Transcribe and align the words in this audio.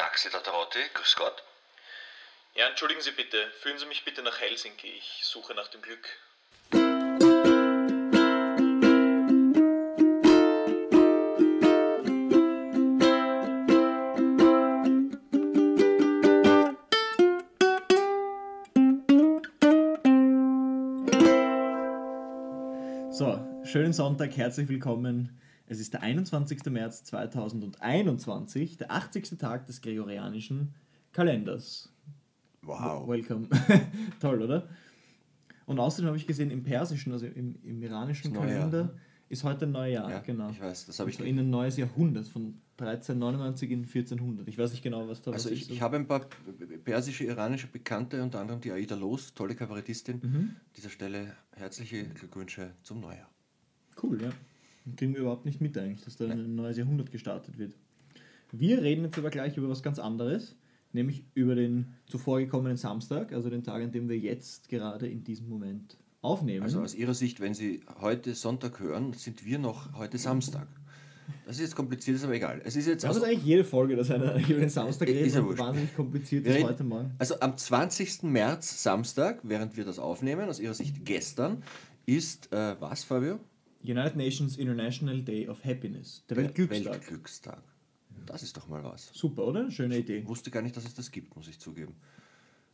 Taxi 0.00 0.30
der 0.30 0.40
Dorothee, 0.40 0.88
grüß 0.94 1.14
Gott. 1.16 1.42
Ja, 2.54 2.68
entschuldigen 2.68 3.02
Sie 3.02 3.10
bitte. 3.10 3.50
Führen 3.60 3.78
Sie 3.78 3.84
mich 3.84 4.02
bitte 4.02 4.22
nach 4.22 4.40
Helsinki. 4.40 4.88
Ich 4.88 5.20
suche 5.24 5.52
nach 5.52 5.68
dem 5.68 5.82
Glück. 5.82 6.08
So, 23.10 23.38
schönen 23.64 23.92
Sonntag, 23.92 24.34
herzlich 24.34 24.70
willkommen. 24.70 25.38
Es 25.70 25.78
ist 25.78 25.92
der 25.92 26.02
21. 26.02 26.64
März 26.64 27.04
2021, 27.04 28.76
der 28.76 28.90
80. 28.90 29.38
Tag 29.38 29.66
des 29.66 29.80
gregorianischen 29.80 30.74
Kalenders. 31.12 31.94
Wow. 32.62 33.06
Welcome. 33.06 33.48
Toll, 34.20 34.42
oder? 34.42 34.68
Und 35.66 35.78
außerdem 35.78 36.08
habe 36.08 36.16
ich 36.16 36.26
gesehen, 36.26 36.50
im 36.50 36.64
persischen, 36.64 37.12
also 37.12 37.26
im, 37.26 37.54
im 37.62 37.80
iranischen 37.84 38.34
Das 38.34 38.42
Kalender, 38.42 38.94
ist 39.28 39.44
heute 39.44 39.66
ein 39.66 39.70
Neujahr, 39.70 40.10
Ja, 40.10 40.18
genau. 40.18 40.50
ich 40.50 40.60
weiß, 40.60 40.86
das 40.86 40.98
habe 40.98 41.08
ich 41.08 41.20
in 41.20 41.38
ein 41.38 41.50
neues 41.50 41.76
Jahrhundert, 41.76 42.26
von 42.26 42.60
1399 42.78 43.70
in 43.70 43.84
1400. 43.84 44.48
Ich 44.48 44.58
weiß 44.58 44.72
nicht 44.72 44.82
genau, 44.82 45.06
was 45.06 45.22
da 45.22 45.30
Also 45.30 45.50
ich, 45.50 45.70
ich 45.70 45.80
habe 45.82 45.94
ein 45.94 46.08
paar 46.08 46.26
persische, 46.82 47.22
iranische 47.22 47.68
Bekannte, 47.68 48.20
unter 48.24 48.40
anderem 48.40 48.60
die 48.60 48.72
Aida 48.72 48.96
Los, 48.96 49.34
tolle 49.34 49.54
Kabarettistin. 49.54 50.20
Mhm. 50.20 50.36
An 50.36 50.56
dieser 50.76 50.90
Stelle 50.90 51.36
herzliche 51.54 52.08
Glückwünsche 52.08 52.72
zum 52.82 52.98
Neujahr. 52.98 53.30
Cool, 54.02 54.20
ja. 54.20 54.30
Kriegen 54.96 55.14
wir 55.14 55.20
überhaupt 55.20 55.44
nicht 55.44 55.60
mit 55.60 55.76
eigentlich, 55.76 56.04
dass 56.04 56.16
da 56.16 56.26
ein 56.26 56.54
neues 56.54 56.76
Jahrhundert 56.76 57.12
gestartet 57.12 57.58
wird. 57.58 57.74
Wir 58.52 58.82
reden 58.82 59.04
jetzt 59.04 59.18
aber 59.18 59.30
gleich 59.30 59.56
über 59.56 59.68
was 59.68 59.82
ganz 59.82 59.98
anderes, 59.98 60.56
nämlich 60.92 61.24
über 61.34 61.54
den 61.54 61.94
zuvor 62.06 62.40
gekommenen 62.40 62.76
Samstag, 62.76 63.32
also 63.32 63.50
den 63.50 63.62
Tag, 63.62 63.82
an 63.82 63.92
dem 63.92 64.08
wir 64.08 64.18
jetzt 64.18 64.68
gerade 64.68 65.06
in 65.06 65.22
diesem 65.22 65.48
Moment 65.48 65.96
aufnehmen. 66.22 66.62
Also 66.62 66.80
aus 66.80 66.94
Ihrer 66.94 67.14
Sicht, 67.14 67.40
wenn 67.40 67.54
Sie 67.54 67.80
heute 68.00 68.34
Sonntag 68.34 68.80
hören, 68.80 69.12
sind 69.12 69.44
wir 69.44 69.58
noch 69.58 69.96
heute 69.98 70.18
Samstag. 70.18 70.66
Das 71.46 71.56
ist 71.56 71.62
jetzt 71.62 71.76
kompliziert, 71.76 72.16
ist 72.16 72.24
aber 72.24 72.34
egal. 72.34 72.60
Es 72.64 72.74
ist 72.74 72.86
jetzt 72.86 73.04
das 73.04 73.16
ist 73.16 73.22
also, 73.22 73.26
eigentlich 73.26 73.44
jede 73.44 73.64
Folge, 73.64 73.94
dass 73.94 74.10
einer 74.10 74.34
über 74.48 74.60
den 74.60 74.68
Samstag 74.68 75.08
Ist 75.08 75.16
redet 75.16 75.34
ja 75.34 75.40
und 75.40 75.46
wurscht. 75.46 75.60
wahnsinnig 75.60 75.94
kompliziert 75.94 76.46
ist 76.46 76.64
heute 76.64 76.84
Morgen. 76.84 77.12
also 77.18 77.38
am 77.40 77.56
20. 77.56 78.24
März, 78.24 78.82
Samstag, 78.82 79.40
während 79.44 79.76
wir 79.76 79.84
das 79.84 79.98
aufnehmen, 79.98 80.48
aus 80.48 80.58
Ihrer 80.58 80.74
Sicht 80.74 81.04
gestern, 81.04 81.62
ist 82.06 82.52
äh, 82.52 82.74
was, 82.80 83.04
Fabio? 83.04 83.38
United 83.82 84.16
Nations 84.16 84.56
International 84.56 85.22
Day 85.22 85.48
of 85.48 85.64
Happiness, 85.64 86.24
der 86.28 86.36
Weltglückstag. 86.36 86.92
Weltglückstag. 86.92 87.62
Das 88.26 88.42
ist 88.42 88.56
doch 88.56 88.68
mal 88.68 88.84
was. 88.84 89.10
Super, 89.14 89.46
oder? 89.46 89.70
Schöne 89.70 89.98
Idee. 89.98 90.18
Ich 90.18 90.28
wusste 90.28 90.50
gar 90.50 90.62
nicht, 90.62 90.76
dass 90.76 90.84
es 90.84 90.94
das 90.94 91.10
gibt, 91.10 91.34
muss 91.36 91.48
ich 91.48 91.58
zugeben. 91.58 91.94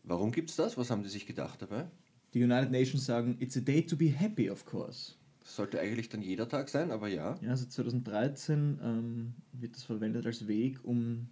Warum 0.02 0.32
gibt 0.32 0.50
es 0.50 0.56
das? 0.56 0.76
Was 0.76 0.90
haben 0.90 1.02
die 1.02 1.08
sich 1.08 1.26
gedacht 1.26 1.62
dabei? 1.62 1.86
Die 2.34 2.42
United 2.42 2.70
Nations 2.70 3.04
sagen, 3.06 3.36
it's 3.38 3.56
a 3.56 3.60
day 3.60 3.82
to 3.82 3.96
be 3.96 4.06
happy, 4.06 4.50
of 4.50 4.64
course. 4.64 5.14
Das 5.40 5.56
sollte 5.56 5.80
eigentlich 5.80 6.08
dann 6.08 6.22
jeder 6.22 6.48
Tag 6.48 6.68
sein, 6.68 6.90
aber 6.90 7.08
ja. 7.08 7.38
Ja, 7.40 7.50
also 7.50 7.66
2013 7.66 8.80
ähm, 8.82 9.34
wird 9.52 9.76
das 9.76 9.84
verwendet 9.84 10.26
als 10.26 10.48
Weg, 10.48 10.84
um 10.84 11.28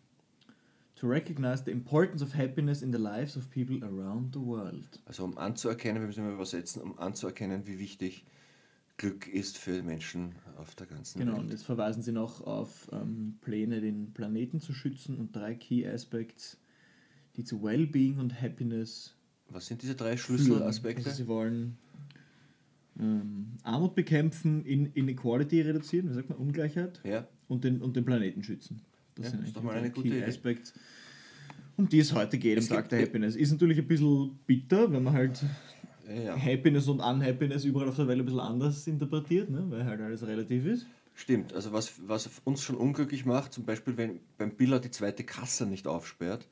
to 0.95 1.09
recognize 1.09 1.65
the 1.65 1.73
importance 1.73 2.23
of 2.23 2.35
happiness 2.35 2.83
in 2.83 2.93
the 2.93 2.99
lives 2.99 3.37
of 3.37 3.51
people 3.51 3.85
around 3.85 4.33
the 4.33 4.41
world. 4.41 5.01
Also 5.07 5.25
um 5.25 5.37
anzuerkennen, 5.37 6.01
wir 6.01 6.07
müssen 6.07 6.25
mal 6.25 6.33
übersetzen, 6.33 6.81
um 6.81 6.99
anzuerkennen, 6.99 7.67
wie 7.67 7.79
wichtig 7.79 8.25
Glück 8.97 9.27
ist 9.27 9.59
für 9.59 9.83
Menschen 9.83 10.35
auf 10.57 10.75
der 10.77 10.87
ganzen 10.87 11.19
Genau, 11.19 11.35
und 11.35 11.43
Welt. 11.45 11.51
jetzt 11.53 11.65
verweisen 11.65 12.03
sie 12.03 12.13
noch 12.13 12.41
auf 12.43 12.89
ähm, 12.93 13.39
Pläne, 13.41 13.81
den 13.81 14.13
Planeten 14.13 14.61
zu 14.61 14.73
schützen 14.73 15.17
und 15.19 15.35
drei 15.35 15.55
Key 15.55 15.87
Aspects, 15.87 16.59
die 17.37 17.45
zu 17.45 17.63
Wellbeing 17.63 18.19
und 18.19 18.41
Happiness 18.41 19.17
Was 19.49 19.67
sind 19.67 19.83
diese 19.83 19.95
drei 19.97 20.17
führen. 20.17 20.39
Schlüsselaspekte? 20.39 21.07
Also 21.07 21.23
sie 21.23 21.27
wollen 21.29 21.77
ähm, 23.01 23.47
Armut 23.65 23.95
bekämpfen, 23.97 24.65
in 24.65 24.87
Inequality 24.87 25.61
reduzieren, 25.63 26.09
wie 26.11 26.15
sagt 26.15 26.29
man, 26.29 26.39
Ungleichheit 26.39 27.01
Ja, 27.05 27.27
und 27.49 27.65
den, 27.65 27.83
und 27.83 27.97
den 27.97 28.05
Planeten 28.05 28.45
schützen. 28.45 28.81
Das 29.17 29.27
Ja, 29.27 29.31
sind 29.33 29.41
eigentlich 29.41 29.55
mal 29.63 29.73
die 29.73 29.79
eine 29.79 29.89
drei 29.91 29.95
gute 29.95 30.09
Key 30.09 30.17
Idee. 30.19 30.25
Aspects, 30.27 30.73
um 31.77 31.89
die 31.89 31.99
es 31.99 32.13
heute 32.15 32.39
geht, 32.39 32.57
am 32.59 32.63
Es 32.63 32.69
Tag 32.69 32.85
gibt- 32.85 32.93
der 32.93 33.03
Happiness. 33.03 33.35
Ist 33.35 33.51
natürlich 33.51 33.79
ein 33.79 33.89
bisschen 33.89 34.39
bitter, 34.47 34.93
wenn 34.93 35.03
man 35.03 35.13
halt 35.15 35.45
ja. 36.09 36.37
Happiness 36.37 36.89
und 36.89 37.01
Unhappiness 37.01 37.65
überall 37.65 37.89
auf 37.89 37.97
der 37.97 38.09
Welt 38.09 38.21
ein 38.21 38.25
bisschen 38.25 38.41
anders 38.41 38.87
interpretiert, 38.87 39.51
ne? 39.51 39.65
weil 39.69 39.85
halt 39.85 40.01
alles 40.01 40.27
relativ 40.27 40.67
ist. 40.67 40.87
Stimmt. 41.15 41.53
Also 41.55 41.73
was, 41.73 41.93
was 42.07 42.29
uns 42.45 42.63
schon 42.63 42.77
unglücklich 42.77 43.25
macht, 43.25 43.53
zum 43.53 43.65
Beispiel 43.65 43.97
wenn 43.97 44.21
beim 44.37 44.51
Biller 44.57 44.81
die 44.81 44.91
zweite 44.91 45.25
Kasse 45.25 45.67
nicht 45.67 45.87
aufsperrt, 45.87 46.49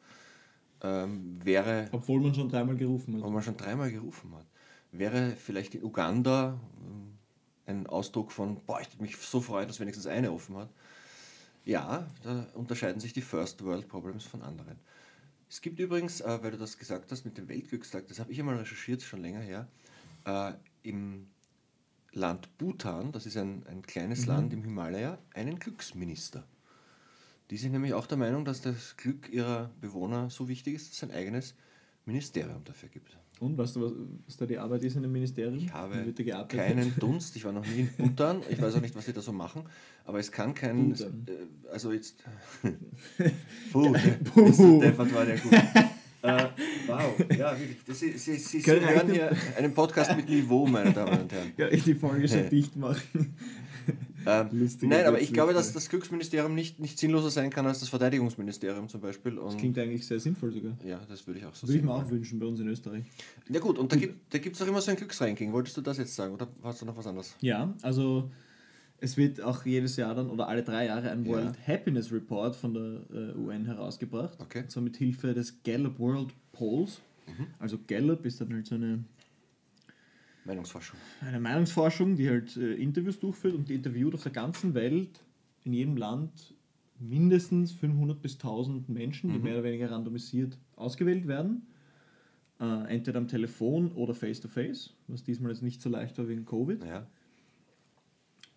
ähm, 0.83 1.39
wäre 1.43 1.89
Obwohl 1.93 2.21
man 2.21 2.35
schon 2.35 2.49
dreimal 2.49 2.77
gerufen 2.77 3.17
hat. 3.17 3.23
wo 3.23 3.31
man 3.31 3.43
schon 3.43 3.57
dreimal 3.57 3.91
gerufen 3.91 4.33
hat. 4.35 4.47
Wäre 4.93 5.33
vielleicht 5.37 5.75
in 5.75 5.85
Uganda 5.85 6.61
ähm, 6.81 7.19
ein 7.67 7.87
Ausdruck 7.87 8.31
von, 8.33 8.61
boah, 8.67 8.81
ich 8.81 8.93
würde 8.93 9.03
mich 9.03 9.17
so 9.17 9.41
freuen, 9.41 9.67
dass 9.67 9.81
wenigstens 9.81 10.07
eine 10.07 10.33
offen 10.33 10.57
hat. 10.57 10.71
Ja, 11.65 12.07
da 12.23 12.47
unterscheiden 12.55 13.01
sich 13.01 13.13
die 13.13 13.21
First 13.21 13.65
World 13.65 13.89
Problems 13.89 14.25
von 14.25 14.43
anderen. 14.43 14.77
Es 15.53 15.61
gibt 15.61 15.79
übrigens, 15.79 16.23
äh, 16.23 16.43
weil 16.43 16.53
du 16.53 16.57
das 16.57 16.79
gesagt 16.79 17.13
hast 17.13 17.27
mit 17.27 17.37
dem 17.37 17.47
Weltglückstag, 17.47 18.09
das 18.09 18.19
habe 18.19 18.33
ich 18.33 18.41
einmal 18.41 18.57
recherchiert, 18.57 19.03
schon 19.03 19.21
länger 19.21 19.41
her, 19.41 19.69
äh, 20.25 20.55
im 20.83 21.27
Land 22.13 22.57
Bhutan, 22.57 23.13
das 23.13 23.27
ist 23.27 23.37
ein, 23.37 23.67
ein 23.67 23.83
kleines 23.83 24.25
Land 24.25 24.55
im 24.55 24.65
Himalaya, 24.65 25.19
einen 25.35 25.59
Glücksminister. 25.59 26.47
Die 27.51 27.59
sind 27.59 27.73
nämlich 27.73 27.93
auch 27.93 28.07
der 28.07 28.17
Meinung, 28.17 28.47
dass 28.47 28.63
das 28.63 28.97
Glück 28.97 29.29
ihrer 29.29 29.71
Bewohner 29.83 30.31
so 30.31 30.49
wichtig 30.49 30.75
ist, 30.75 30.89
dass 30.89 30.97
es 30.97 31.03
ein 31.03 31.11
eigenes 31.11 31.55
Ministerium 32.07 32.65
dafür 32.65 32.89
gibt. 32.89 33.19
Und 33.43 33.59
weißt 33.59 33.75
du, 33.75 33.83
was, 33.83 33.93
was 34.25 34.37
da 34.37 34.47
die 34.47 34.57
Arbeit 34.57 34.85
ist 34.85 34.95
in 34.95 35.03
dem 35.03 35.11
Ministerium? 35.11 35.57
Ich 35.57 35.73
habe 35.73 36.15
keinen 36.47 36.95
Dunst, 37.01 37.35
ich 37.35 37.45
war 37.45 37.51
noch 37.51 37.67
nie 37.67 37.81
in 37.81 37.89
Bhutan, 37.97 38.41
ich 38.49 38.63
weiß 38.63 38.77
auch 38.77 38.81
nicht, 38.81 38.95
was 38.95 39.05
die 39.07 39.13
da 39.13 39.21
so 39.21 39.33
machen, 39.33 39.65
aber 40.05 40.21
es 40.21 40.31
kann 40.31 40.55
kein, 40.55 40.93
äh, 40.93 40.97
also 41.73 41.91
jetzt, 41.91 42.23
Puh, 43.73 43.93
Puh. 44.33 44.81
Deppert 44.81 45.13
war 45.13 45.25
der 45.27 45.39
gut. 45.39 45.53
äh, 45.53 46.45
wow, 46.87 47.15
ja, 47.37 47.59
wirklich, 47.59 47.79
das 47.85 48.01
ist, 48.03 48.25
Sie, 48.25 48.37
Sie, 48.37 48.61
Sie 48.61 48.71
hören 48.71 49.11
hier 49.11 49.37
einen 49.59 49.75
Podcast 49.75 50.17
mit 50.17 50.29
Niveau, 50.29 50.65
meine 50.69 50.93
Damen 50.93 51.23
und 51.23 51.33
Herren. 51.33 51.51
Ja, 51.57 51.67
ich 51.69 51.83
die 51.83 51.97
Folge 51.97 52.29
schon 52.29 52.49
dicht 52.49 52.77
machen. 52.77 53.35
Ähm, 54.27 54.69
nein, 54.83 55.07
aber 55.07 55.21
ich 55.21 55.33
glaube, 55.33 55.53
dass 55.55 55.73
das 55.73 55.89
Glücksministerium 55.89 56.55
nicht, 56.55 56.81
nicht 56.81 56.99
sinnloser 56.99 57.31
sein 57.31 57.51
kann 57.51 57.67
als 57.67 57.81
das 57.81 57.89
Verteidigungsministerium 57.89 58.89
zum 58.89 59.01
Beispiel. 59.01 59.37
Das 59.37 59.45
Und 59.55 59.59
klingt 59.59 59.79
eigentlich 59.79 60.07
sehr 60.07 60.21
sinnvoll 60.21 60.53
sogar. 60.53 60.77
ja, 60.87 61.01
das 61.09 61.27
würde 61.27 61.41
ich 61.41 61.47
auch 61.47 61.55
so 61.55 61.67
Würde 61.67 61.79
ich 61.79 61.85
mir 61.85 61.93
auch 61.93 62.09
wünschen 62.11 62.39
bei 62.39 62.47
uns 62.47 62.61
in 62.61 62.69
Österreich. 62.69 63.05
Ja 63.49 63.61
gut, 63.61 63.79
und 63.79 63.93
da 63.93 63.97
gibt 63.97 64.33
da 64.35 64.39
gibt's 64.39 64.61
auch 64.63 64.67
immer 64.67 64.81
so 64.81 64.91
ein 64.91 64.97
Glücksranking. 64.97 65.53
Wolltest 65.53 65.77
du 65.77 65.81
das 65.81 65.99
jetzt 65.99 66.15
sagen 66.15 66.35
oder 66.35 66.49
hast 66.63 66.83
du 66.83 66.87
noch 66.87 66.97
was 66.97 67.07
anderes? 67.07 67.35
Ja, 67.41 67.75
also 67.83 68.31
es 68.99 69.17
wird 69.17 69.41
auch 69.41 69.65
jedes 69.67 69.97
Jahr 69.97 70.15
dann 70.15 70.31
oder 70.31 70.47
alle 70.49 70.63
drei 70.63 70.87
Jahre 70.87 71.11
ein 71.11 71.25
Ja. 71.25 71.33
World 71.33 71.57
Happiness 71.67 72.13
Report 72.13 72.55
von 72.55 72.75
der 72.75 73.01
äh, 73.13 73.37
UN 73.37 73.65
herausgebracht. 73.67 74.39
Okay. 74.41 74.61
Und 74.61 74.71
zwar 74.71 74.83
mit 74.85 74.97
Hilfe 74.97 75.35
des 75.35 75.63
Gallup 75.65 75.99
World 75.99 76.33
Polls. 76.53 77.01
Mhm. 77.27 77.47
Also 77.59 77.79
Gallup 77.87 78.25
ist 78.27 78.41
dann 78.41 78.53
halt 78.53 78.67
so 78.67 78.77
eine, 78.77 79.05
Meinungsforschung. 80.45 80.99
eine 81.21 81.41
Meinungsforschung, 81.41 82.17
die 82.17 82.29
halt 82.29 82.57
äh, 82.57 82.75
Interviews 82.75 83.19
durchführt 83.21 83.55
und 83.55 83.69
die 83.69 83.75
interviewt 83.75 84.15
auf 84.15 84.23
der 84.23 84.33
ganzen 84.33 84.75
Welt, 84.75 85.21
in 85.65 85.73
jedem 85.73 85.97
Land, 85.97 86.55
mindestens 86.99 87.73
500 87.73 88.21
bis 88.21 88.35
1000 88.35 88.89
Menschen, 88.89 89.31
die 89.33 89.39
Mhm. 89.39 89.45
mehr 89.45 89.55
oder 89.55 89.65
weniger 89.65 89.91
randomisiert 89.91 90.59
ausgewählt 90.77 91.27
werden. 91.29 91.67
Äh, 92.61 92.95
entweder 92.95 93.19
am 93.19 93.29
Telefon 93.29 93.91
oder 93.93 94.15
face-to-face, 94.15 94.95
was 95.09 95.23
diesmal 95.25 95.51
jetzt 95.53 95.63
nicht 95.63 95.81
so 95.83 95.89
leicht 95.89 96.17
war 96.19 96.29
wegen 96.29 96.45
Covid. 96.45 96.85
Ja. 96.85 97.07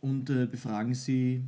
und 0.01 0.29
äh, 0.29 0.45
befragen 0.45 0.93
sie 0.93 1.43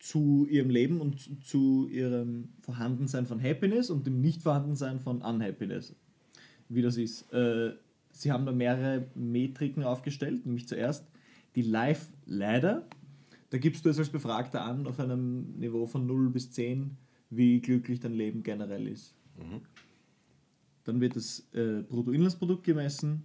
zu 0.00 0.46
ihrem 0.50 0.70
Leben 0.70 1.00
und 1.00 1.20
zu- 1.20 1.36
zu 1.40 1.88
ihrem 1.88 2.48
Vorhandensein 2.62 3.26
von 3.26 3.40
Happiness 3.42 3.90
und 3.90 4.06
dem 4.06 4.20
Nichtvorhandensein 4.20 4.98
von 4.98 5.20
Unhappiness. 5.22 5.94
Wie 6.68 6.82
das 6.82 6.96
ist. 6.96 7.30
Äh, 7.32 7.74
sie 8.20 8.32
haben 8.32 8.46
da 8.46 8.52
mehrere 8.52 9.06
Metriken 9.14 9.82
aufgestellt, 9.84 10.46
nämlich 10.46 10.68
zuerst 10.68 11.04
die 11.54 11.62
Life 11.62 12.12
Ladder. 12.26 12.86
Da 13.50 13.58
gibst 13.58 13.84
du 13.84 13.88
es 13.88 13.98
als 13.98 14.10
Befragter 14.10 14.62
an 14.62 14.86
auf 14.86 15.00
einem 15.00 15.58
Niveau 15.58 15.86
von 15.86 16.06
0 16.06 16.30
bis 16.30 16.50
10, 16.52 16.96
wie 17.30 17.60
glücklich 17.60 18.00
dein 18.00 18.12
Leben 18.14 18.42
generell 18.42 18.86
ist. 18.86 19.14
Mhm. 19.36 19.62
Dann 20.84 21.00
wird 21.00 21.16
das 21.16 21.48
äh, 21.52 21.82
Bruttoinlandsprodukt 21.88 22.64
gemessen, 22.64 23.24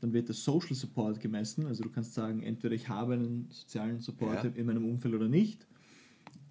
dann 0.00 0.12
wird 0.12 0.28
der 0.28 0.34
Social 0.34 0.74
Support 0.74 1.20
gemessen, 1.20 1.66
also 1.66 1.82
du 1.84 1.88
kannst 1.90 2.14
sagen, 2.14 2.42
entweder 2.42 2.74
ich 2.74 2.88
habe 2.88 3.14
einen 3.14 3.46
sozialen 3.50 4.00
Support 4.00 4.44
Ja. 4.44 4.50
in 4.50 4.66
meinem 4.66 4.84
Umfeld 4.84 5.14
oder 5.14 5.28
nicht. 5.28 5.66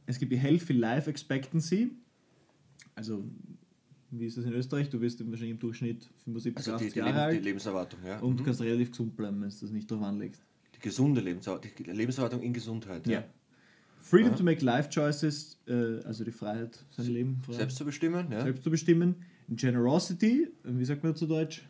Es 0.05 0.17
gibt 0.19 0.31
die 0.31 0.37
Healthy 0.37 0.73
Life 0.73 1.09
Expectancy, 1.09 1.91
also 2.95 3.23
wie 4.11 4.25
ist 4.25 4.37
das 4.37 4.45
in 4.45 4.53
Österreich? 4.53 4.89
Du 4.89 4.99
wirst 5.01 5.19
wahrscheinlich 5.19 5.51
im 5.51 5.59
Durchschnitt 5.59 6.09
75, 6.25 6.57
Also 6.57 6.71
die, 6.71 6.75
80 6.75 6.93
die, 6.93 6.99
Jahre 6.99 7.09
Leben, 7.11 7.17
die 7.31 7.35
alt 7.37 7.43
Lebenserwartung, 7.45 7.99
ja. 8.05 8.19
und 8.19 8.37
du 8.37 8.41
Mhm. 8.43 8.45
kannst 8.45 8.61
relativ 8.61 8.91
gesund 8.91 9.15
bleiben, 9.15 9.41
wenn 9.41 9.49
du 9.49 9.55
das 9.59 9.71
nicht 9.71 9.89
drauf 9.89 10.01
anlegst. 10.03 10.41
Die 10.75 10.79
gesunde 10.79 11.21
Lebenserwartung, 11.21 11.71
die 11.77 11.83
Lebenserwartung 11.83 12.41
in 12.41 12.53
Gesundheit. 12.53 13.07
Ja. 13.07 13.23
Freedom 14.03 14.35
to 14.35 14.43
make 14.43 14.63
life 14.65 14.89
choices, 14.89 15.57
äh, 15.67 15.99
also 16.05 16.23
die 16.23 16.31
Freiheit, 16.31 16.83
sein 16.91 17.05
Leben 17.07 17.39
frei, 17.45 17.53
Selbst 17.53 17.77
zu 17.77 17.85
bestimmen, 17.85 18.31
ja. 18.31 18.41
selbst 18.43 18.63
zu 18.63 18.71
bestimmen. 18.71 19.15
Generosity, 19.47 20.47
wie 20.63 20.85
sagt 20.85 21.03
man 21.03 21.15
zu 21.15 21.27
Deutsch? 21.27 21.61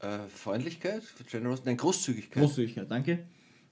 Äh, 0.00 0.18
Freundlichkeit, 0.28 1.02
Generous, 1.30 1.64
nein, 1.64 1.76
Großzügigkeit. 1.78 2.42
Großzügigkeit, 2.42 2.90
danke. 2.90 3.24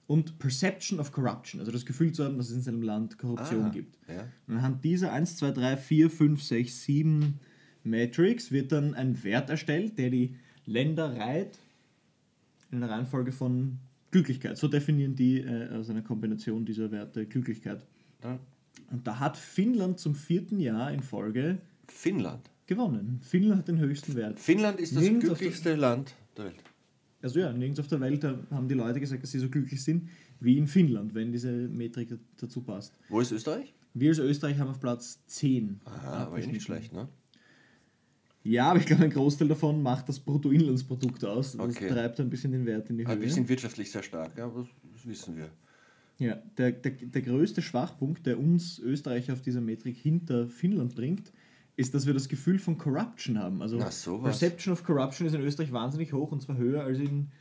Und 0.07 0.37
Perception 0.39 0.99
of 0.99 1.11
Corruption, 1.11 1.59
also 1.59 1.71
das 1.71 1.85
Gefühl 1.85 2.11
zu 2.11 2.23
haben, 2.25 2.37
dass 2.37 2.49
es 2.49 2.55
in 2.55 2.61
seinem 2.61 2.81
Land 2.81 3.17
Korruption 3.17 3.65
Ah, 3.65 3.69
gibt. 3.69 3.97
ja. 4.07 4.27
Und 4.47 4.55
anhand 4.57 4.83
dieser 4.83 5.11
1, 5.13 5.37
2, 5.37 5.51
3, 5.51 5.77
4, 5.77 6.09
5, 6.09 6.41
6, 6.43 6.83
7 6.83 7.39
Matrix 7.85 8.51
wird 8.51 8.71
dann 8.71 8.93
ein 8.93 9.23
Wert 9.23 9.49
erstellt, 9.49 9.97
der 9.97 10.09
die 10.09 10.35
Länder 10.65 11.15
reiht 11.15 11.59
in 12.71 12.83
einer 12.83 12.91
Reihenfolge 12.91 13.31
von 13.31 13.77
Glücklichkeit. 14.11 14.57
So 14.57 14.67
definieren 14.67 15.15
die 15.15 15.39
äh, 15.39 15.69
aus 15.73 15.89
einer 15.89 16.01
Kombination 16.01 16.65
dieser 16.65 16.91
Werte 16.91 17.25
Glücklichkeit. 17.25 17.85
Dann 18.21 18.39
Und 18.91 19.05
da 19.05 19.19
hat 19.19 19.37
Finnland 19.37 19.99
zum 19.99 20.15
vierten 20.15 20.59
Jahr 20.59 20.91
in 20.91 21.01
Folge 21.01 21.59
Finnland. 21.87 22.49
gewonnen. 22.65 23.19
Finnland 23.21 23.59
hat 23.59 23.67
den 23.67 23.79
höchsten 23.79 24.15
Wert. 24.15 24.39
Finnland 24.39 24.79
ist 24.79 24.95
das 24.95 25.03
Nirgends 25.03 25.25
glücklichste 25.25 25.75
Land 25.75 26.15
der 26.37 26.45
Welt. 26.45 26.63
Also 27.21 27.39
ja, 27.39 27.51
nirgends 27.53 27.79
auf 27.79 27.87
der 27.87 27.99
Welt 28.01 28.23
haben 28.23 28.67
die 28.67 28.75
Leute 28.75 28.99
gesagt, 28.99 29.23
dass 29.23 29.31
sie 29.31 29.39
so 29.39 29.49
glücklich 29.49 29.83
sind 29.83 30.09
wie 30.39 30.57
in 30.57 30.67
Finnland, 30.67 31.13
wenn 31.15 31.31
diese 31.31 31.51
Metrik 31.51 32.09
dazu 32.37 32.61
passt. 32.61 32.97
Wo 33.09 33.19
ist 33.19 33.31
Österreich? 33.31 33.73
Wir 33.93 34.09
als 34.09 34.19
Österreich 34.19 34.59
haben 34.59 34.69
auf 34.69 34.79
Platz 34.79 35.19
10. 35.27 35.79
Aha, 35.85 36.25
aber 36.25 36.39
eh 36.39 36.47
nicht 36.47 36.63
schlecht, 36.63 36.93
ne? 36.93 37.07
Ja, 38.45 38.69
aber 38.69 38.79
ich 38.79 38.85
glaube, 38.85 39.03
ein 39.03 39.09
Großteil 39.09 39.47
davon 39.47 39.81
macht 39.81 40.07
das 40.07 40.19
Bruttoinlandsprodukt 40.19 41.25
aus. 41.25 41.53
Das 41.57 41.61
Okay. 41.75 41.89
treibt 41.89 42.19
ein 42.19 42.29
bisschen 42.29 42.51
den 42.51 42.65
Wert 42.65 42.89
in 42.91 42.97
die 42.97 43.05
Ah, 43.05 43.13
Höhe. 43.13 43.21
wir 43.21 43.31
sind 43.31 43.49
wirtschaftlich 43.49 43.89
sehr 43.91 44.03
stark, 44.03 44.37
ja, 44.37 44.47
das 44.93 45.05
wissen 45.05 45.35
wir. 45.35 45.49
Ja, 46.19 46.35
der, 46.57 46.71
der, 46.71 46.91
der 46.91 47.21
größte 47.23 47.61
Schwachpunkt, 47.61 48.25
der 48.25 48.39
uns 48.39 48.79
Österreicher 48.79 49.33
auf 49.33 49.41
dieser 49.41 49.61
Metrik 49.61 49.97
hinter 49.97 50.47
Finnland 50.47 50.95
bringt, 50.95 51.33
ist, 51.75 51.93
dass 51.93 52.05
wir 52.05 52.13
das 52.13 52.29
Gefühl 52.29 52.59
von 52.59 52.77
Corruption 52.77 53.37
haben. 53.37 53.61
Also. 53.61 53.79
Perception 53.79 54.71
of 54.71 54.83
Corruption 54.83 55.27
ist 55.27 55.33
in 55.33 55.41
Österreich 55.41 55.73
wahnsinnig 55.73 56.13
hoch 56.13 56.31
und 56.31 56.41
zwar 56.41 56.55
höher 56.57 56.83
als 56.83 56.99
in 56.99 57.31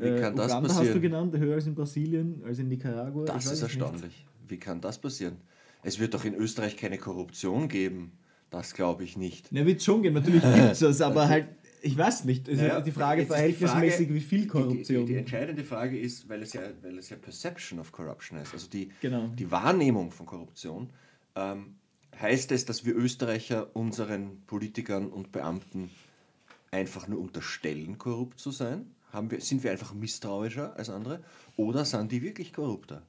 äh, 0.00 0.16
Wie 0.16 0.20
kann 0.20 0.36
das 0.36 0.52
Uganda 0.52 0.74
hast 0.74 0.94
du 0.94 1.00
genannt, 1.00 1.36
höher 1.36 1.56
als 1.56 1.66
in 1.66 1.74
Brasilien, 1.74 2.42
als 2.46 2.58
in 2.60 2.68
Nicaragua. 2.68 3.24
Das 3.26 3.44
ist 3.44 3.52
es 3.52 3.62
nicht. 3.62 3.80
erstaunlich. 3.80 4.24
Wie 4.48 4.56
kann 4.58 4.80
das 4.80 4.98
passieren? 4.98 5.36
Es 5.82 5.98
wird 5.98 6.14
doch 6.14 6.24
in 6.24 6.34
Österreich 6.34 6.76
keine 6.78 6.96
Korruption 6.96 7.68
geben. 7.68 8.12
Das 8.54 8.72
glaube 8.72 9.02
ich 9.02 9.16
nicht. 9.16 9.50
Ja, 9.50 9.66
wird 9.66 9.82
schon 9.82 10.02
gehen, 10.02 10.14
natürlich 10.14 10.42
gibt 10.42 10.56
es 10.56 10.78
das, 10.78 11.00
aber 11.00 11.28
halt, 11.28 11.48
ich 11.82 11.98
weiß 11.98 12.24
nicht. 12.24 12.46
Ist 12.46 12.58
Naja, 12.60 12.80
die 12.80 12.92
Frage 12.92 13.26
verhältnismäßig, 13.26 14.06
Frage- 14.06 14.14
wie 14.14 14.20
viel 14.20 14.46
Korruption. 14.46 15.00
Die, 15.00 15.06
die, 15.06 15.12
die 15.14 15.18
entscheidende 15.18 15.64
Frage 15.64 15.98
ist, 15.98 16.28
weil 16.28 16.40
es, 16.42 16.52
ja, 16.52 16.62
weil 16.82 16.96
es 16.98 17.10
ja 17.10 17.16
Perception 17.16 17.80
of 17.80 17.90
Corruption 17.90 18.38
heißt, 18.38 18.52
also 18.54 18.68
die, 18.68 18.90
Genau. 19.00 19.26
die 19.36 19.50
Wahrnehmung 19.50 20.12
von 20.12 20.24
Korruption, 20.26 20.90
ähm, 21.34 21.74
heißt 22.20 22.52
es, 22.52 22.64
dass 22.64 22.84
wir 22.84 22.94
Österreicher 22.94 23.74
unseren 23.74 24.42
Politikern 24.46 25.08
und 25.08 25.32
Beamten 25.32 25.90
einfach 26.70 27.08
nur 27.08 27.18
unterstellen, 27.20 27.98
korrupt 27.98 28.38
zu 28.38 28.52
sein? 28.52 28.86
Haben 29.12 29.32
wir, 29.32 29.40
sind 29.40 29.64
wir 29.64 29.72
einfach 29.72 29.94
misstrauischer 29.94 30.76
als 30.76 30.90
andere? 30.90 31.24
Oder 31.56 31.84
sind 31.84 32.12
die 32.12 32.22
wirklich 32.22 32.52
korrupter? 32.52 33.02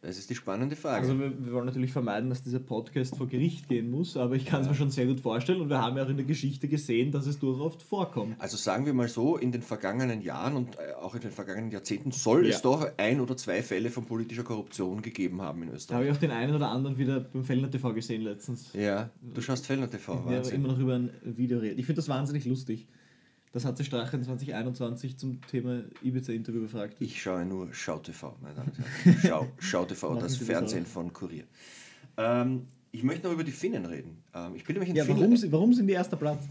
Das 0.00 0.16
ist 0.16 0.30
die 0.30 0.36
spannende 0.36 0.76
Frage. 0.76 1.00
Also 1.08 1.18
wir, 1.18 1.32
wir 1.44 1.52
wollen 1.52 1.66
natürlich 1.66 1.90
vermeiden, 1.92 2.30
dass 2.30 2.40
dieser 2.42 2.60
Podcast 2.60 3.16
vor 3.16 3.26
Gericht 3.26 3.68
gehen 3.68 3.90
muss, 3.90 4.16
aber 4.16 4.36
ich 4.36 4.46
kann 4.46 4.62
es 4.62 4.68
mir 4.68 4.74
schon 4.76 4.90
sehr 4.90 5.06
gut 5.06 5.18
vorstellen 5.20 5.60
und 5.60 5.70
wir 5.70 5.82
haben 5.82 5.96
ja 5.96 6.04
auch 6.04 6.08
in 6.08 6.16
der 6.16 6.24
Geschichte 6.24 6.68
gesehen, 6.68 7.10
dass 7.10 7.26
es 7.26 7.40
durchaus 7.40 7.60
oft 7.60 7.82
vorkommt. 7.82 8.36
Also 8.38 8.56
sagen 8.56 8.86
wir 8.86 8.94
mal 8.94 9.08
so, 9.08 9.36
in 9.36 9.50
den 9.50 9.60
vergangenen 9.62 10.20
Jahren 10.22 10.54
und 10.54 10.76
äh, 10.76 10.92
auch 11.02 11.16
in 11.16 11.20
den 11.20 11.32
vergangenen 11.32 11.72
Jahrzehnten 11.72 12.12
soll 12.12 12.46
Ja. 12.46 12.54
es 12.54 12.62
doch 12.62 12.86
ein 12.96 13.20
oder 13.20 13.36
zwei 13.36 13.60
Fälle 13.60 13.90
von 13.90 14.04
politischer 14.04 14.44
Korruption 14.44 15.02
gegeben 15.02 15.42
haben 15.42 15.62
in 15.62 15.68
Da 15.68 15.72
habe 15.72 15.76
Österreich. 15.78 16.06
ich 16.06 16.12
auch 16.12 16.20
den 16.20 16.30
einen 16.30 16.54
oder 16.54 16.68
anderen 16.70 16.96
wieder 16.96 17.18
beim 17.18 17.42
Fellner 17.42 17.68
TV 17.68 17.92
gesehen 17.92 18.22
letztens. 18.22 18.72
Ja, 18.74 19.10
du 19.20 19.40
schaust 19.40 19.66
Fellner 19.66 19.90
TV, 19.90 20.24
Wahnsinn. 20.24 20.54
immer 20.54 20.68
noch 20.68 20.78
über 20.78 20.94
ein 20.94 21.10
Video 21.24 21.58
reden. 21.58 21.78
Ich 21.78 21.86
finde 21.86 21.98
das 21.98 22.08
wahnsinnig 22.08 22.44
lustig. 22.44 22.86
Das 23.52 23.64
hat 23.64 23.78
sich 23.78 23.86
Strache 23.86 24.16
in 24.16 24.24
2021 24.24 25.18
zum 25.18 25.40
Thema 25.46 25.82
Ibiza-Interview 26.02 26.60
befragt. 26.62 26.96
Ich 27.00 27.20
schaue 27.20 27.46
nur 27.46 27.68
Schau 27.72 27.98
TV, 27.98 28.36
meine 28.42 28.54
Damen 28.54 28.72
und 28.76 28.78
Herren. 29.04 29.18
Schau, 29.22 29.48
Schau 29.58 29.84
TV, 29.84 30.14
das 30.16 30.32
Sie 30.32 30.38
das 30.40 30.46
Fernsehen 30.46 30.84
auch. 30.84 30.88
von 30.88 31.12
Kurier. 31.12 31.44
Ähm, 32.16 32.66
ich 32.92 33.02
möchte 33.02 33.26
noch 33.26 33.32
über 33.32 33.44
die 33.44 33.52
Finnen 33.52 33.86
reden. 33.86 34.22
Ähm, 34.34 34.54
ich 34.54 34.64
bin 34.64 34.74
nämlich 34.74 34.90
in 34.90 34.96
ja, 34.96 35.04
Finnland. 35.04 35.40
warum, 35.40 35.52
warum 35.52 35.74
sind 35.74 35.86
die 35.86 35.94
erster 35.94 36.16
Platz? 36.16 36.44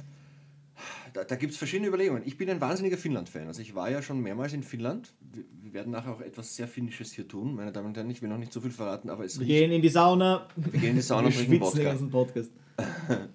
Da, 1.13 1.23
da 1.23 1.35
gibt 1.35 1.53
es 1.53 1.57
verschiedene 1.57 1.87
Überlegungen. 1.87 2.23
Ich 2.25 2.37
bin 2.37 2.49
ein 2.49 2.61
wahnsinniger 2.61 2.97
Finnland-Fan. 2.97 3.47
Also 3.47 3.61
ich 3.61 3.73
war 3.73 3.89
ja 3.89 4.01
schon 4.01 4.21
mehrmals 4.21 4.53
in 4.53 4.63
Finnland. 4.63 5.13
Wir, 5.19 5.45
wir 5.61 5.73
werden 5.73 5.91
nachher 5.91 6.13
auch 6.13 6.21
etwas 6.21 6.55
sehr 6.55 6.67
Finnisches 6.67 7.11
hier 7.11 7.27
tun, 7.27 7.55
meine 7.55 7.71
Damen 7.71 7.87
und 7.87 7.97
Herren. 7.97 8.09
Ich 8.09 8.21
will 8.21 8.29
noch 8.29 8.37
nicht 8.37 8.53
so 8.53 8.61
viel 8.61 8.71
verraten, 8.71 9.09
aber 9.09 9.25
es 9.25 9.39
Wir 9.39 9.47
riecht 9.47 9.57
gehen 9.57 9.71
in 9.71 9.81
die 9.81 9.89
Sauna. 9.89 10.47
Wir 10.55 10.79
gehen 10.79 10.89
in 10.91 10.95
die 10.97 11.01
Sauna 11.01 11.27
und 11.27 11.33
trinken 11.35 11.55
schwitzen 11.55 11.77
den 11.77 11.85
ganzen 11.85 12.09
Podcast. 12.09 12.51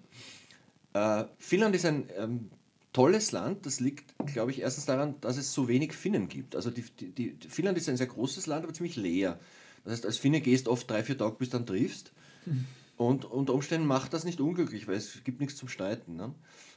Äh, 0.94 1.24
Finnland 1.38 1.74
ist 1.74 1.86
ein 1.86 2.04
ähm, 2.18 2.50
tolles 2.92 3.32
Land. 3.32 3.66
Das 3.66 3.80
liegt, 3.80 4.14
glaube 4.26 4.50
ich, 4.50 4.60
erstens 4.60 4.86
daran, 4.86 5.14
dass 5.20 5.36
es 5.36 5.52
so 5.52 5.68
wenig 5.68 5.92
Finnen 5.92 6.28
gibt. 6.28 6.56
Also 6.56 6.70
die, 6.70 6.82
die, 6.82 7.34
die, 7.34 7.48
Finnland 7.48 7.78
ist 7.78 7.88
ein 7.88 7.96
sehr 7.96 8.06
großes 8.06 8.46
Land, 8.46 8.64
aber 8.64 8.74
ziemlich 8.74 8.96
leer. 8.96 9.38
Das 9.84 9.94
heißt, 9.94 10.06
als 10.06 10.18
Finne 10.18 10.40
gehst 10.40 10.68
oft 10.68 10.88
drei, 10.90 11.02
vier 11.02 11.18
Tage, 11.18 11.36
bis 11.38 11.50
du 11.50 11.58
dann 11.58 11.66
triffst. 11.66 12.12
Und 12.96 13.24
unter 13.24 13.54
Umständen 13.54 13.86
macht 13.86 14.12
das 14.12 14.24
nicht 14.24 14.40
unglücklich, 14.40 14.86
weil 14.86 14.96
es 14.96 15.24
gibt 15.24 15.40
nichts 15.40 15.56
zum 15.56 15.68
Streiten. 15.68 16.16
Ne? 16.16 16.34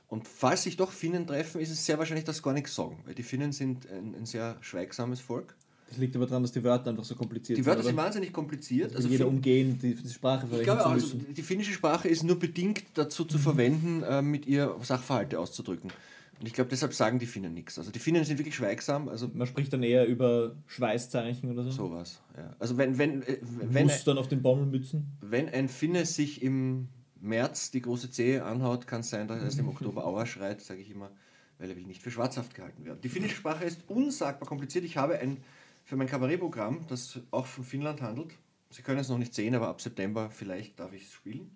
Und 0.08 0.28
falls 0.28 0.64
sich 0.64 0.78
doch 0.78 0.92
Finnen 0.92 1.28
treffen, 1.28 1.62
ist 1.62 1.72
es 1.72 1.86
sehr 1.86 1.98
wahrscheinlich, 1.98 2.26
dass 2.26 2.38
sie 2.38 2.44
gar 2.44 2.54
nichts 2.54 2.76
sagen. 2.76 3.00
Weil 3.06 3.16
die 3.16 3.24
Finnen 3.24 3.52
sind 3.52 3.90
ein, 3.90 4.16
ein 4.16 4.26
sehr 4.26 4.58
schweigsames 4.62 5.20
Volk. 5.20 5.56
Das 5.96 6.02
liegt 6.02 6.16
aber 6.18 6.26
daran, 6.26 6.44
dass 6.44 6.52
die 6.52 6.64
Wörter 6.64 6.90
einfach 6.90 7.06
so 7.06 7.16
kompliziert 7.16 7.58
Die 7.58 7.66
Wörter 7.66 7.84
sind. 7.84 7.92
sind 7.92 7.98
wahnsinnig 7.98 8.34
kompliziert. 8.34 8.88
Also 8.88 8.98
Also 8.98 9.10
jeder 9.10 9.28
umgehen, 9.28 9.80
die, 9.82 9.96
die 9.96 10.10
Sprache 10.10 10.44
ich 10.44 10.50
verwenden 10.50 10.64
glaube 10.66 10.82
zu 10.82 10.88
auch, 10.88 10.92
also 10.92 11.18
die 11.38 11.42
finnische 11.42 11.72
Sprache 11.72 12.10
ist 12.10 12.24
nur 12.24 12.38
bedingt 12.38 12.84
dazu 12.96 13.24
zu 13.24 13.38
verwenden, 13.38 14.04
äh, 14.04 14.22
mit 14.22 14.46
ihr 14.46 14.76
Sachverhalte 14.82 15.40
auszudrücken. 15.40 15.92
Und 16.38 16.46
ich 16.48 16.52
glaube, 16.54 16.70
deshalb 16.70 16.94
sagen 16.94 17.18
die 17.18 17.28
Finnen 17.28 17.54
nichts. 17.54 17.78
Also 17.80 17.92
die 17.92 18.00
Finnen 18.00 18.26
sind 18.26 18.38
wirklich 18.38 18.56
schweigsam, 18.56 19.08
also 19.08 19.30
Man 19.34 19.48
spricht 19.48 19.72
dann 19.72 19.84
eher 19.84 20.06
über 20.06 20.58
Schweißzeichen 20.68 21.50
oder 21.50 21.64
so. 21.64 21.72
sowas. 21.72 22.22
Ja. 22.36 22.54
Also 22.60 22.78
wenn, 22.78 22.98
wenn, 22.98 23.22
äh, 23.24 23.38
wenn, 23.42 23.86
Mustern 23.86 24.18
auf 24.18 24.28
den 24.28 24.42
Bommelmützen. 24.42 25.14
wenn 25.22 25.48
ein 25.48 25.70
Finne 25.70 26.06
sich 26.06 26.42
im 26.42 26.90
März 27.22 27.72
die 27.72 27.82
große 27.82 28.12
Zehe 28.12 28.44
anhaut, 28.44 28.86
kann 28.86 29.00
es 29.00 29.10
sein, 29.10 29.30
dass 29.30 29.40
er 29.40 29.46
erst 29.46 29.60
im 29.60 29.70
Oktober 29.70 30.04
Aua 30.06 30.26
schreit, 30.26 30.62
sage 30.62 30.82
ich 30.82 30.92
immer, 30.92 31.10
weil 31.58 31.70
er 31.70 31.78
will 31.78 31.86
nicht 31.86 32.02
für 32.02 32.12
schwarzhaft 32.12 32.54
gehalten 32.54 32.84
werden. 32.84 33.00
Die 33.02 33.10
finnische 33.10 33.38
Sprache 33.38 33.64
ist 33.64 33.80
unsagbar 33.88 34.48
kompliziert. 34.48 34.84
Ich 34.84 34.98
habe 34.98 35.18
ein, 35.18 35.38
für 35.86 35.96
mein 35.96 36.08
Kabarettprogramm, 36.08 36.86
das 36.90 37.20
auch 37.32 37.46
von 37.46 37.64
Finnland 37.64 38.02
handelt, 38.02 38.34
Sie 38.76 38.82
können 38.82 39.00
es 39.00 39.08
noch 39.08 39.18
nicht 39.18 39.34
sehen, 39.34 39.56
aber 39.56 39.70
ab 39.70 39.80
September 39.80 40.30
vielleicht 40.30 40.80
darf 40.80 40.92
ich 40.92 41.04
es 41.04 41.14
spielen. 41.14 41.50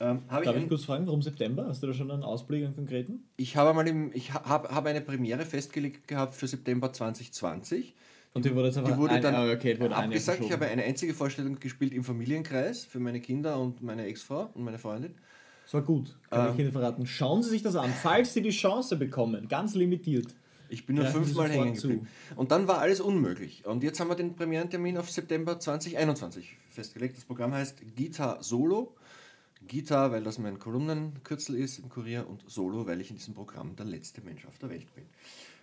Ähm, 0.00 0.22
habe 0.28 0.42
ich 0.42 0.46
Darf 0.46 0.56
ein, 0.56 0.62
ich 0.62 0.68
kurz 0.68 0.84
fragen, 0.84 1.06
warum 1.06 1.20
September? 1.20 1.66
Hast 1.68 1.82
du 1.82 1.86
da 1.86 1.92
schon 1.92 2.10
einen 2.10 2.22
Ausblick, 2.22 2.64
einen 2.64 2.74
konkreten? 2.74 3.24
Ich 3.36 3.56
habe 3.56 3.74
mal 3.74 3.86
im, 3.86 4.10
ich 4.14 4.32
habe 4.32 4.74
hab 4.74 4.86
eine 4.86 5.02
Premiere 5.02 5.44
festgelegt 5.44 6.08
gehabt 6.08 6.34
für 6.34 6.48
September 6.48 6.90
2020. 6.92 7.94
Und 8.32 8.46
die 8.46 8.54
wurde 8.54 8.68
jetzt 8.68 8.78
Die 8.78 8.96
wurde 8.96 9.14
ein, 9.14 9.22
dann 9.22 9.34
ah, 9.34 9.52
okay, 9.52 9.78
wurde 9.78 9.94
abgesagt. 9.94 10.40
Ich 10.40 10.50
habe 10.52 10.64
eine 10.66 10.82
einzige 10.82 11.12
Vorstellung 11.12 11.60
gespielt 11.60 11.92
im 11.92 12.02
Familienkreis 12.02 12.84
für 12.84 12.98
meine 12.98 13.20
Kinder 13.20 13.60
und 13.60 13.82
meine 13.82 14.06
Ex-Frau 14.06 14.50
und 14.54 14.64
meine 14.64 14.78
Freundin. 14.78 15.14
Das 15.64 15.74
war 15.74 15.82
gut, 15.82 16.16
kann 16.30 16.46
Ähm. 16.46 16.54
ich 16.54 16.60
Ihnen 16.60 16.72
verraten. 16.72 17.06
Schauen 17.06 17.42
Sie 17.42 17.50
sich 17.50 17.62
das 17.62 17.76
an, 17.76 17.90
falls 17.90 18.32
Sie 18.32 18.40
die 18.40 18.50
Chance 18.50 18.96
bekommen, 18.96 19.48
ganz 19.48 19.74
limitiert. 19.74 20.28
Ich 20.72 20.86
bin 20.86 20.96
nur 20.96 21.04
fünfmal 21.04 21.50
hängen 21.50 21.76
zu. 21.76 21.88
geblieben. 21.88 22.08
Und 22.34 22.50
dann 22.50 22.66
war 22.66 22.78
alles 22.78 23.00
unmöglich. 23.00 23.66
Und 23.66 23.82
jetzt 23.82 24.00
haben 24.00 24.08
wir 24.08 24.14
den 24.14 24.34
Premierentermin 24.34 24.96
auf 24.96 25.10
September 25.10 25.60
2021 25.60 26.56
festgelegt. 26.70 27.18
Das 27.18 27.26
Programm 27.26 27.52
heißt 27.52 27.82
Gita 27.94 28.42
Solo. 28.42 28.96
Gita, 29.68 30.10
weil 30.10 30.24
das 30.24 30.38
mein 30.38 30.58
Kolumnenkürzel 30.58 31.56
ist 31.56 31.78
im 31.78 31.90
Kurier 31.90 32.26
und 32.26 32.42
Solo, 32.50 32.86
weil 32.86 33.02
ich 33.02 33.10
in 33.10 33.16
diesem 33.16 33.34
Programm 33.34 33.76
der 33.76 33.84
letzte 33.84 34.22
Mensch 34.22 34.46
auf 34.46 34.58
der 34.58 34.70
Welt 34.70 34.92
bin. 34.94 35.04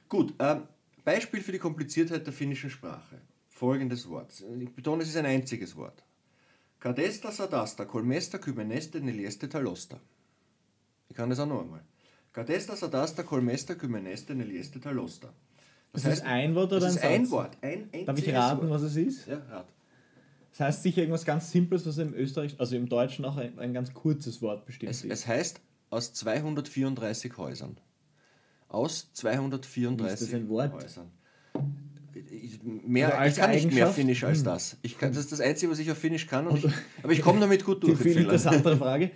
Gut, 0.08 0.36
ähm, 0.38 0.62
Beispiel 1.04 1.42
für 1.42 1.52
die 1.52 1.60
Kompliziertheit 1.60 2.28
der 2.28 2.34
finnischen 2.34 2.70
Sprache. 2.70 3.20
Folgendes 3.50 4.08
Wort. 4.10 4.44
Ich 4.60 4.74
betone, 4.76 5.02
es 5.02 5.10
ist 5.10 5.18
ein 5.18 5.26
einziges 5.26 5.76
Wort. 5.76 6.04
Kadesta 6.80 7.32
sadasta 7.32 7.86
kolmesta 7.86 8.38
kymeneste 8.38 9.02
nelieste 9.02 9.50
talosta. 9.50 10.00
Ich 11.10 11.16
kann 11.16 11.32
das 11.32 11.40
auch 11.40 11.48
noch 11.48 11.62
einmal. 11.62 11.84
Kadesta 12.34 12.76
sadasta 12.76 13.24
kolmesta 13.24 13.76
kymeneste 13.76 14.36
nelieste 14.36 14.80
talosta. 14.80 15.30
Das 15.94 16.06
ist 16.06 16.24
ein 16.24 16.54
Wort 16.56 16.72
oder 16.72 16.82
das 16.82 16.98
ein 16.98 16.98
ist 16.98 17.04
ein 17.04 17.22
Satz? 17.26 17.32
Wort. 17.32 17.58
Ein 17.62 17.84
einziges 17.92 18.06
Darf 18.06 18.18
ich 18.20 18.34
raten, 18.34 18.62
Wort. 18.62 18.70
was 18.70 18.82
es 18.84 18.96
ist? 18.96 19.28
Ja, 19.28 19.38
rat. 19.50 19.68
Das 20.52 20.60
heißt 20.60 20.84
sicher 20.84 21.00
irgendwas 21.02 21.26
ganz 21.26 21.52
Simples, 21.52 21.86
was 21.86 21.98
im 21.98 22.14
Österreich, 22.14 22.56
also 22.60 22.76
im 22.76 22.88
Deutschen 22.90 23.26
auch 23.26 23.38
ein, 23.38 23.58
ein 23.60 23.74
ganz 23.74 23.94
kurzes 23.94 24.42
Wort 24.42 24.66
bestimmt 24.66 24.92
Es, 24.92 25.04
ist. 25.04 25.12
es 25.12 25.28
heißt 25.28 25.62
aus 25.90 26.14
234 26.14 27.38
Häusern. 27.38 27.78
Aus 28.68 29.12
234 29.14 30.14
Ist 30.14 30.22
das 30.34 30.34
ein 30.40 30.50
Wort? 30.50 30.74
Häusern. 30.74 31.10
Ich, 32.14 32.60
mehr, 32.64 33.08
Also 33.08 33.20
als 33.20 33.38
ich 33.38 33.42
kann 33.42 33.52
nicht 33.52 33.74
mehr? 33.74 33.88
Finnisch 33.88 34.24
als 34.24 34.40
Hm. 34.40 34.46
das. 34.46 34.78
Ich 34.84 34.98
kann, 34.98 35.10
das 35.12 35.20
ist 35.20 35.32
das 35.32 35.40
Einzige, 35.42 35.72
was 35.72 35.80
ich 35.80 35.90
auf 35.90 35.98
Finnisch 35.98 36.28
kann. 36.28 36.56
Ich, 36.56 36.66
aber 37.04 37.12
ich 37.14 37.22
komme 37.22 37.40
damit 37.40 37.66
gut 37.66 37.82
Die 37.82 37.88
durch. 37.88 38.00
in 38.02 38.04
viel 38.14 38.22
interessantere 38.22 38.78
Frage, 38.78 39.10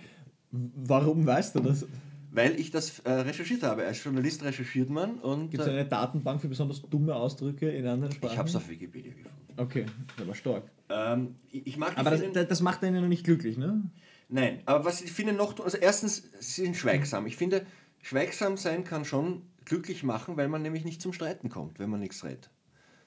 warum 0.50 1.24
weißt 1.26 1.54
du 1.54 1.60
das? 1.60 1.86
Weil 2.34 2.58
ich 2.60 2.70
das 2.70 2.98
äh, 3.00 3.10
recherchiert 3.10 3.62
habe. 3.62 3.86
Als 3.86 4.02
Journalist 4.04 4.42
recherchiert 4.44 4.90
man 4.90 5.18
und 5.20 5.50
Gibt 5.50 5.62
es 5.62 5.68
äh, 5.68 5.72
eine 5.72 5.84
Datenbank 5.86 6.40
für 6.40 6.48
besonders 6.48 6.82
dumme 6.82 7.14
Ausdrücke 7.14 7.70
in 7.70 7.86
anderen 7.86 8.12
Sprachen? 8.12 8.32
ich 8.32 8.38
habe 8.38 8.48
es 8.48 8.56
auf 8.56 8.68
Wikipedia 8.68 9.12
gefunden. 9.12 9.30
Okay, 9.56 9.86
aber 10.20 10.34
stark. 10.34 10.64
Ähm, 10.90 11.36
ich 11.50 11.66
ich 11.66 11.76
mag 11.76 11.96
Aber 11.96 12.10
das, 12.10 12.20
Finnen- 12.20 12.46
das 12.48 12.60
macht 12.60 12.82
einen 12.84 12.96
ja 12.96 13.00
noch 13.00 13.08
nicht 13.08 13.24
glücklich, 13.24 13.56
ne? 13.56 13.82
Nein, 14.28 14.60
aber 14.66 14.84
was 14.84 14.98
die 15.00 15.06
Finnen 15.08 15.36
noch 15.36 15.52
tun, 15.54 15.64
also 15.64 15.76
erstens, 15.78 16.28
sie 16.40 16.62
sind 16.62 16.76
schweigsam. 16.76 17.26
Ich 17.26 17.36
finde, 17.36 17.64
schweigsam 18.02 18.56
sein 18.56 18.82
kann 18.84 19.04
schon 19.04 19.42
glücklich 19.64 20.02
machen, 20.02 20.36
weil 20.36 20.48
man 20.48 20.60
nämlich 20.62 20.84
nicht 20.84 21.00
zum 21.00 21.12
Streiten 21.12 21.48
kommt, 21.50 21.78
wenn 21.78 21.88
man 21.88 22.00
nichts 22.00 22.24
redet. 22.24 22.50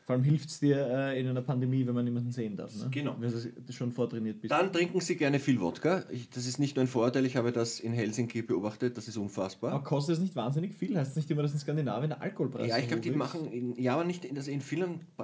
Vor 0.08 0.16
allem 0.16 0.24
hilft 0.24 0.50
es 0.50 0.62
dir 0.62 0.88
äh, 0.88 1.20
in 1.20 1.28
einer 1.28 1.42
Pandemie, 1.42 1.86
wenn 1.86 1.94
man 1.94 2.06
niemanden 2.06 2.32
sehen 2.32 2.56
darf. 2.56 2.74
Ne? 2.74 2.88
Genau. 2.92 3.18
Weil 3.20 3.30
du 3.30 3.74
schon 3.74 3.92
vortrainiert 3.92 4.40
bist. 4.40 4.54
Dann 4.54 4.72
trinken 4.72 5.02
sie 5.02 5.18
gerne 5.18 5.38
viel 5.38 5.60
Wodka. 5.60 6.06
Ich, 6.10 6.30
das 6.30 6.46
ist 6.48 6.60
nicht 6.60 6.78
nur 6.78 6.86
ein 6.86 6.88
Vorurteil, 6.88 7.26
ich 7.26 7.36
habe 7.36 7.52
das 7.52 7.82
in 7.82 7.92
Helsinki 7.92 8.42
beobachtet, 8.42 8.96
das 8.96 9.10
ist 9.10 9.18
unfassbar. 9.18 9.74
Aber 9.74 9.84
kostet 9.84 10.16
es 10.16 10.22
nicht 10.22 10.34
wahnsinnig 10.38 10.74
viel? 10.76 10.98
Heißt 10.98 11.12
es 11.12 11.18
nicht 11.18 11.30
immer, 11.30 11.42
dass 11.42 11.52
in 11.52 11.60
Skandinavien 11.60 12.08
der 12.10 12.22
Alkoholpreis 12.22 12.70
Ja, 12.70 12.78
ich 12.78 12.88
glaube, 12.88 13.02
die 13.02 13.10
ist? 13.10 13.16
machen, 13.18 13.52
in, 13.52 13.76
ja, 13.76 13.96
aber 13.96 14.06
nicht, 14.06 14.24
in, 14.24 14.38
also 14.38 14.50
in 14.50 14.62
vielen 14.62 15.02
äh, 15.20 15.24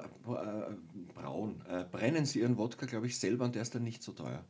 Brauen, 1.16 1.62
äh, 1.70 1.86
brennen 1.90 2.26
sie 2.26 2.40
ihren 2.42 2.58
Wodka, 2.58 2.86
glaube 2.86 3.08
ich, 3.08 3.18
selber 3.18 3.46
und 3.46 3.56
der 3.56 3.62
ist 3.62 3.74
dann 3.76 3.84
nicht 3.86 4.04
so 4.04 4.12
teuer. 4.12 4.44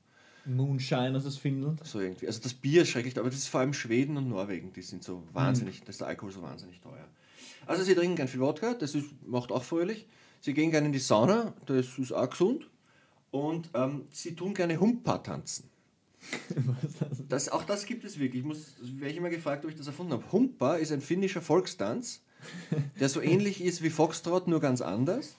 Moonshine 0.45 1.15
aus 1.15 1.37
Finnland. 1.37 1.85
So 1.85 1.99
irgendwie. 1.99 2.25
Also 2.25 2.41
das 2.41 2.55
Bier 2.55 2.81
ist 2.81 2.89
schrecklich, 2.89 3.17
aber 3.19 3.29
das 3.29 3.37
ist 3.37 3.49
vor 3.49 3.59
allem 3.61 3.73
Schweden 3.73 4.17
und 4.17 4.29
Norwegen, 4.29 4.73
die 4.73 4.81
sind 4.81 5.03
so 5.03 5.21
wahnsinnig, 5.31 5.81
Mhm. 5.81 5.85
da 5.85 5.89
ist 5.91 6.01
der 6.01 6.07
Alkohol 6.07 6.31
so 6.31 6.41
wahnsinnig 6.41 6.81
teuer. 6.81 7.07
Also 7.65 7.83
sie 7.83 7.93
trinken 7.95 8.15
gern 8.15 8.27
viel 8.27 8.41
Wodka, 8.41 8.73
das 8.73 8.95
ist, 8.95 9.05
macht 9.27 9.51
auch 9.51 9.63
fröhlich. 9.63 10.07
Sie 10.43 10.53
gehen 10.53 10.71
gerne 10.71 10.87
in 10.87 10.91
die 10.91 10.99
Sauna, 10.99 11.53
das 11.67 11.97
ist 11.97 12.11
auch 12.11 12.29
gesund. 12.29 12.69
Und 13.31 13.69
ähm, 13.73 14.07
sie 14.11 14.35
tun 14.35 14.53
gerne 14.53 14.77
Humpa 14.77 15.19
tanzen. 15.19 15.69
Das, 17.29 17.49
auch 17.49 17.63
das 17.63 17.85
gibt 17.85 18.03
es 18.03 18.19
wirklich. 18.19 18.41
Ich 18.41 18.45
muss, 18.45 18.75
wäre 18.81 19.09
ich 19.09 19.17
immer 19.17 19.29
gefragt, 19.29 19.63
ob 19.63 19.71
ich 19.71 19.77
das 19.77 19.87
erfunden 19.87 20.11
habe. 20.11 20.31
Humpa 20.31 20.75
ist 20.75 20.91
ein 20.91 20.99
finnischer 20.99 21.41
Volkstanz, 21.41 22.21
der 22.99 23.07
so 23.07 23.21
ähnlich 23.21 23.63
ist 23.63 23.81
wie 23.81 23.89
Foxtrot, 23.89 24.47
nur 24.47 24.59
ganz 24.59 24.81
anders. 24.81 25.37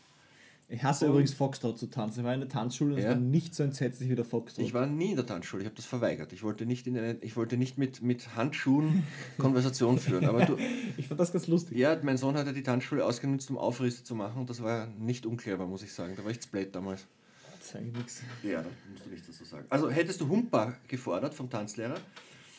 Ich 0.68 0.82
hasse 0.82 1.04
Und- 1.04 1.12
übrigens 1.12 1.34
Foxtrot 1.34 1.78
zu 1.78 1.86
tanzen. 1.88 2.20
Ich 2.20 2.24
war 2.24 2.32
in 2.34 2.40
der 2.40 2.48
Tanzschule 2.48 2.92
und 2.94 2.98
es 2.98 3.04
Ja. 3.04 3.10
war 3.10 3.16
nicht 3.16 3.54
so 3.54 3.62
entsetzlich 3.62 4.08
wie 4.08 4.14
der 4.14 4.24
Foxtrot. 4.24 4.64
Ich 4.64 4.72
war 4.72 4.86
nie 4.86 5.10
in 5.10 5.16
der 5.16 5.26
Tanzschule, 5.26 5.62
ich 5.62 5.66
habe 5.66 5.76
das 5.76 5.84
verweigert. 5.84 6.32
Ich 6.32 6.42
wollte 6.42 6.64
nicht, 6.66 6.86
in 6.86 6.96
eine, 6.96 7.16
ich 7.20 7.36
wollte 7.36 7.56
nicht 7.56 7.76
mit, 7.78 8.00
mit 8.02 8.34
Handschuhen 8.34 9.04
Konversation 9.38 9.98
führen. 9.98 10.24
Aber 10.24 10.44
du, 10.46 10.56
Ich 10.96 11.08
fand 11.08 11.20
das 11.20 11.32
ganz 11.32 11.46
lustig. 11.48 11.76
ja, 11.78 11.96
mein 12.02 12.16
Sohn 12.16 12.34
hatte 12.36 12.52
die 12.52 12.62
Tanzschule 12.62 13.04
ausgenutzt, 13.04 13.50
um 13.50 13.58
Aufrisse 13.58 14.04
zu 14.04 14.14
machen. 14.14 14.40
Und 14.40 14.50
das 14.50 14.62
war 14.62 14.86
nicht 14.98 15.26
unclever, 15.26 15.66
muss 15.66 15.82
ich 15.82 15.92
sagen. 15.92 16.14
Da 16.16 16.24
war 16.24 16.30
ich 16.30 16.40
zu 16.40 16.48
blöd 16.50 16.74
damals. 16.74 17.06
Das 17.58 17.68
ist 17.68 17.76
eigentlich 17.76 17.94
nichts. 17.96 18.22
Ja, 18.42 18.62
da 18.62 18.68
musst 18.92 19.06
du 19.06 19.10
nichts 19.10 19.26
dazu 19.26 19.44
sagen. 19.44 19.66
Also 19.70 19.90
hättest 19.90 20.20
du 20.20 20.28
Humpa 20.28 20.74
gefordert 20.88 21.34
vom 21.34 21.48
Tanzlehrer. 21.50 21.96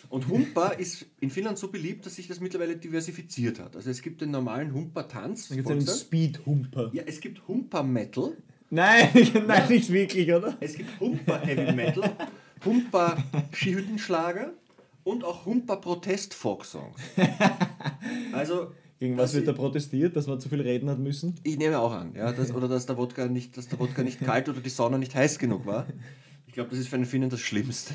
Und 0.09 0.27
Humpa 0.27 0.69
ist 0.69 1.05
in 1.19 1.29
Finnland 1.29 1.57
so 1.57 1.69
beliebt, 1.69 2.05
dass 2.05 2.15
sich 2.15 2.27
das 2.27 2.39
mittlerweile 2.39 2.75
diversifiziert 2.77 3.59
hat. 3.59 3.75
Also 3.75 3.89
es 3.89 4.01
gibt 4.01 4.21
den 4.21 4.31
normalen 4.31 4.73
Humpa-Tanz. 4.73 5.49
Dann 5.49 5.57
gibt 5.57 5.69
es 5.69 5.87
einen. 5.89 5.97
Speed-Humper. 5.97 6.91
Ja, 6.93 7.03
es 7.05 7.19
gibt 7.19 7.47
Humpa-Metal. 7.47 8.37
Nein, 8.69 9.09
nein, 9.47 9.69
nicht 9.69 9.91
wirklich, 9.91 10.31
oder? 10.33 10.57
Es 10.59 10.75
gibt 10.75 10.99
Humpa 10.99 11.39
Heavy 11.39 11.71
Metal, 11.73 12.09
Humpa 12.65 13.17
Skihüttenschlager 13.53 14.53
und 15.03 15.23
auch 15.23 15.45
Humpa 15.45 15.75
Protest 15.75 16.33
Folk 16.33 16.65
Songs. 16.65 16.99
Also 18.33 18.71
Gegen 18.99 19.17
was 19.17 19.33
wird 19.33 19.47
da 19.47 19.51
i- 19.51 19.55
protestiert, 19.55 20.15
dass 20.15 20.27
man 20.27 20.39
zu 20.39 20.49
viel 20.49 20.61
reden 20.61 20.89
hat 20.89 20.99
müssen? 20.99 21.35
ich 21.43 21.57
nehme 21.57 21.79
auch 21.79 21.91
an, 21.91 22.13
ja, 22.15 22.31
dass, 22.31 22.53
oder 22.53 22.67
dass 22.67 22.85
der 22.85 22.97
Wodka 22.97 23.27
nicht, 23.27 23.57
dass 23.57 23.67
der 23.67 23.79
Wodka 23.79 24.03
nicht 24.03 24.19
kalt 24.21 24.47
oder 24.49 24.61
die 24.61 24.69
Sauna 24.69 24.97
nicht 24.97 25.15
heiß 25.15 25.39
genug 25.39 25.65
war. 25.65 25.85
Ich 26.47 26.53
glaube, 26.53 26.69
das 26.69 26.79
ist 26.79 26.87
für 26.87 26.95
einen 26.95 27.05
Finnen 27.05 27.29
das 27.29 27.39
Schlimmste. 27.41 27.93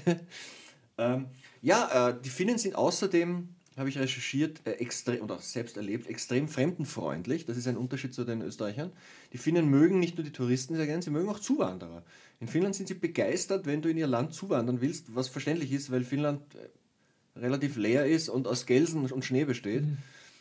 Ähm, 0.98 1.26
ja, 1.62 2.08
äh, 2.08 2.20
die 2.22 2.30
Finnen 2.30 2.58
sind 2.58 2.74
außerdem, 2.74 3.48
habe 3.76 3.88
ich 3.88 3.98
recherchiert, 3.98 4.60
äh, 4.66 4.72
extrem 4.72 5.22
oder 5.22 5.36
auch 5.36 5.42
selbst 5.42 5.76
erlebt, 5.76 6.06
extrem 6.06 6.48
fremdenfreundlich. 6.48 7.46
Das 7.46 7.56
ist 7.56 7.66
ein 7.66 7.76
Unterschied 7.76 8.14
zu 8.14 8.24
den 8.24 8.42
Österreichern. 8.42 8.92
Die 9.32 9.38
Finnen 9.38 9.68
mögen 9.68 9.98
nicht 9.98 10.16
nur 10.16 10.24
die 10.24 10.32
Touristen 10.32 10.76
sehr 10.76 10.86
gerne, 10.86 11.02
sie 11.02 11.10
mögen 11.10 11.28
auch 11.28 11.40
Zuwanderer. 11.40 12.02
In 12.40 12.48
Finnland 12.48 12.74
sind 12.74 12.88
sie 12.88 12.94
begeistert, 12.94 13.66
wenn 13.66 13.82
du 13.82 13.90
in 13.90 13.96
ihr 13.96 14.06
Land 14.06 14.34
zuwandern 14.34 14.80
willst, 14.80 15.14
was 15.14 15.28
verständlich 15.28 15.72
ist, 15.72 15.90
weil 15.90 16.04
Finnland 16.04 16.42
äh, 16.54 17.38
relativ 17.38 17.76
leer 17.76 18.06
ist 18.06 18.28
und 18.28 18.46
aus 18.46 18.66
Gelsen 18.66 19.10
und 19.10 19.24
Schnee 19.24 19.44
besteht. 19.44 19.84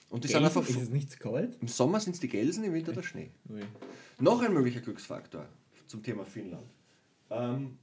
Und 0.10 0.24
die 0.24 0.28
sind 0.28 0.44
einfach. 0.44 0.68
ist 0.68 0.82
es 0.82 0.90
nicht 0.90 1.20
kalt? 1.20 1.58
Im 1.62 1.68
Sommer 1.68 2.00
sind 2.00 2.14
es 2.14 2.20
die 2.20 2.30
Gelsen, 2.30 2.64
im 2.64 2.74
Winter 2.74 2.94
der 2.94 3.04
Schnee. 3.04 3.30
Ui. 3.50 3.62
Noch 4.20 4.42
ein 4.42 4.54
möglicher 4.54 4.82
Glücksfaktor 4.82 5.48
zum 5.86 6.02
Thema 6.02 6.26
Finnland. 6.26 6.68
Ähm, 7.30 7.78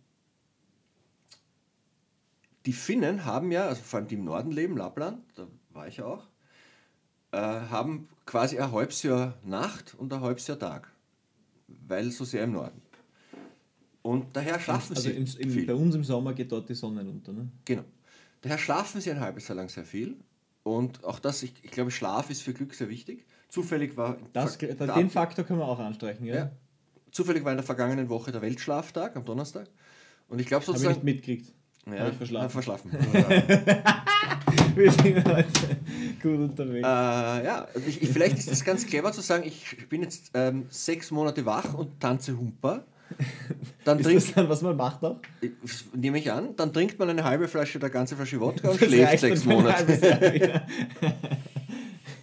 die 2.67 2.73
Finnen 2.73 3.25
haben 3.25 3.53
ja, 3.53 3.67
also 3.69 3.83
vor 3.83 3.99
allem 4.01 4.09
die 4.09 4.17
im 4.17 4.25
Norden 4.25 4.51
leben, 4.51 4.77
Lappland, 4.77 5.23
da 5.37 5.47
war 5.73 5.87
ich 5.89 5.99
ja 5.99 6.05
auch, 6.07 6.27
äh, 7.33 7.37
haben 7.39 8.09
quasi 8.27 8.59
ein 8.59 8.73
halbes 8.73 9.03
Jahr 9.03 9.35
Nacht 9.45 9.95
und 9.99 10.13
ein 10.13 10.21
halbes 10.21 10.47
Jahr 10.47 10.59
Tag, 10.59 10.91
weil 11.87 12.11
so 12.11 12.25
sehr 12.25 12.45
im 12.45 12.53
Norden. 12.53 12.83
Und 14.03 14.37
daher 14.37 14.61
schlafen 14.61 14.95
Also 14.97 15.09
sie 15.11 15.17
im, 15.17 15.27
im, 15.39 15.51
viel. 15.51 15.67
bei 15.67 15.75
uns 15.75 15.95
im 15.95 16.05
Sommer 16.05 16.33
geht 16.33 16.53
dort 16.53 16.69
die 16.69 16.75
Sonne 16.75 17.01
unter. 17.01 17.33
Ne? 17.33 17.49
Genau. 17.65 17.83
Daher 18.43 18.59
schlafen 18.59 19.01
sie 19.01 19.11
ein 19.11 19.19
halbes 19.21 19.49
Jahr 19.49 19.57
lang 19.57 19.69
sehr 19.69 19.85
viel. 19.85 20.17
Und 20.63 21.03
auch 21.05 21.19
das, 21.19 21.43
ich, 21.43 21.55
ich 21.63 21.71
glaube, 21.73 21.91
Schlaf 21.91 22.31
ist 22.31 22.43
für 22.43 22.53
Glück 22.53 22.75
sehr 22.75 22.89
wichtig. 22.89 23.25
Zufällig 23.49 23.97
war, 23.97 24.17
Das, 24.33 24.59
den 24.59 24.81
Ab- 24.91 25.11
Faktor 25.11 25.45
können 25.45 25.59
wir 25.61 25.67
auch 25.67 25.79
anstreichen. 25.79 26.25
Ja? 26.27 26.35
ja, 26.35 26.51
zufällig 27.11 27.45
war 27.45 27.53
in 27.53 27.59
der 27.59 27.65
vergangenen 27.67 28.09
Woche 28.09 28.31
der 28.33 28.43
Weltschlaftag 28.43 29.17
am 29.17 29.25
Donnerstag. 29.25 29.69
Und 30.29 30.41
ich 30.41 30.47
glaube 30.47 30.65
Habe 30.67 30.77
ich 30.77 30.83
sozusagen. 30.83 30.95
nicht 30.95 31.05
mitgekriegt. 31.05 31.53
Ja, 31.95 32.01
hab 32.01 32.13
ich 32.13 32.17
verschlafen. 32.17 32.51
verschlafen. 32.51 32.91
Wir 34.77 34.93
sind 34.93 35.25
heute 35.25 35.47
gut 36.23 36.39
unterwegs. 36.51 36.87
äh, 36.87 37.45
ja, 37.45 37.67
also 37.75 37.89
ich, 37.89 38.03
ich, 38.03 38.11
vielleicht 38.11 38.37
ist 38.37 38.51
es 38.51 38.65
ganz 38.65 38.87
clever 38.87 39.13
zu 39.13 39.23
sagen, 39.23 39.45
ich 39.47 39.89
bin 39.89 40.03
jetzt 40.03 40.33
ähm, 40.35 40.67
sechs 40.69 41.11
Monate 41.11 41.47
wach 41.47 41.75
und 41.75 41.99
tanze 42.01 42.37
Humper. 42.37 42.85
Dann 43.85 43.99
ist 44.01 44.05
trinkt, 44.05 44.37
dann, 44.37 44.49
was 44.49 44.63
man 44.63 44.77
macht 44.77 45.05
auch? 45.05 45.21
nehme 45.95 46.19
ich 46.19 46.33
an, 46.33 46.57
dann 46.57 46.73
trinkt 46.73 46.99
man 46.99 47.09
eine 47.09 47.25
halbe 47.25 47.47
Flasche 47.49 47.79
oder 47.79 47.89
ganze 47.89 48.17
Flasche 48.17 48.41
Wodka 48.41 48.71
und 48.71 48.83
Das 48.83 48.89
schläft 48.89 49.21
sechs 49.21 49.45
Monate. 49.45 50.63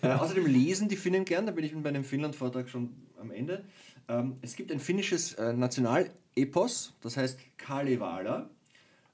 Äh, 0.02 0.08
außerdem 0.08 0.46
lesen 0.46 0.90
die 0.90 0.98
Finnen 0.98 1.26
gern, 1.26 1.46
da 1.46 1.54
bin 1.54 1.64
ich 1.64 1.74
bei 1.74 1.90
einem 1.90 2.04
Finnland-Vortrag 2.04 2.70
schon 2.70 2.90
am 3.20 3.32
Ende. 3.32 3.64
Ähm, 4.10 4.36
es 4.42 4.56
gibt 4.56 4.72
ein 4.72 4.80
finnisches 4.80 5.34
äh, 5.34 5.54
Nationalepos, 5.54 6.94
das 7.02 7.16
heißt 7.16 7.40
Kalevala, 7.58 8.50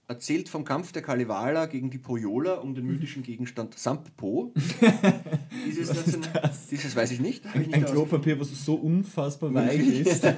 erzählt 0.10 0.50
vom 0.50 0.66
Kampf 0.66 0.92
der 0.92 1.04
Kalevala 1.04 1.68
gegen 1.68 1.92
die 1.92 2.00
Pojola 2.00 2.56
um 2.56 2.74
den 2.76 2.86
mythischen 2.86 3.22
Gegenstand 3.24 3.78
Sampo. 3.78 4.52
dieses, 5.68 5.94
Nation- 5.94 6.24
dieses 6.70 6.96
weiß 6.96 7.12
ich 7.12 7.20
nicht. 7.20 7.46
habe 7.46 7.62
ich 7.62 7.68
nicht 7.68 7.76
Ein 7.76 7.86
Klopapier, 7.86 8.40
was 8.40 8.50
so 8.66 8.74
unfassbar 8.76 9.54
weich 9.54 9.80
ist. 9.88 10.26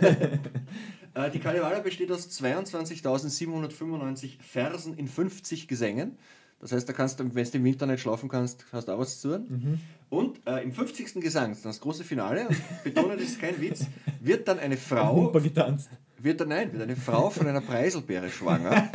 Äh, 1.13 1.29
die 1.29 1.39
Kalevala 1.39 1.79
besteht 1.79 2.09
aus 2.09 2.29
22.795 2.41 4.37
Versen 4.41 4.93
in 4.93 5.09
50 5.09 5.67
Gesängen. 5.67 6.17
Das 6.61 6.71
heißt, 6.71 6.87
da 6.87 6.93
kannst 6.93 7.19
du, 7.19 7.35
wenn 7.35 7.43
du 7.43 7.57
im 7.57 7.63
Winter 7.65 7.85
nicht 7.85 7.99
schlafen 7.99 8.29
kannst, 8.29 8.65
hast 8.71 8.87
du 8.87 8.93
auch 8.93 8.99
was 8.99 9.19
zu 9.19 9.37
tun. 9.37 9.79
Und 10.09 10.39
äh, 10.47 10.63
im 10.63 10.71
50. 10.71 11.15
Gesang, 11.15 11.57
das 11.63 11.81
große 11.81 12.05
Finale, 12.05 12.47
betone, 12.85 13.15
das 13.17 13.25
ist 13.25 13.41
kein 13.41 13.59
Witz, 13.59 13.87
wird 14.21 14.47
dann 14.47 14.59
eine 14.59 14.77
Frau, 14.77 15.33
wird 15.33 16.39
dann, 16.39 16.47
nein, 16.47 16.71
wird 16.71 16.81
eine 16.83 16.95
Frau 16.95 17.29
von 17.29 17.45
einer 17.47 17.59
Preiselbeere 17.61 18.29
schwanger. 18.29 18.89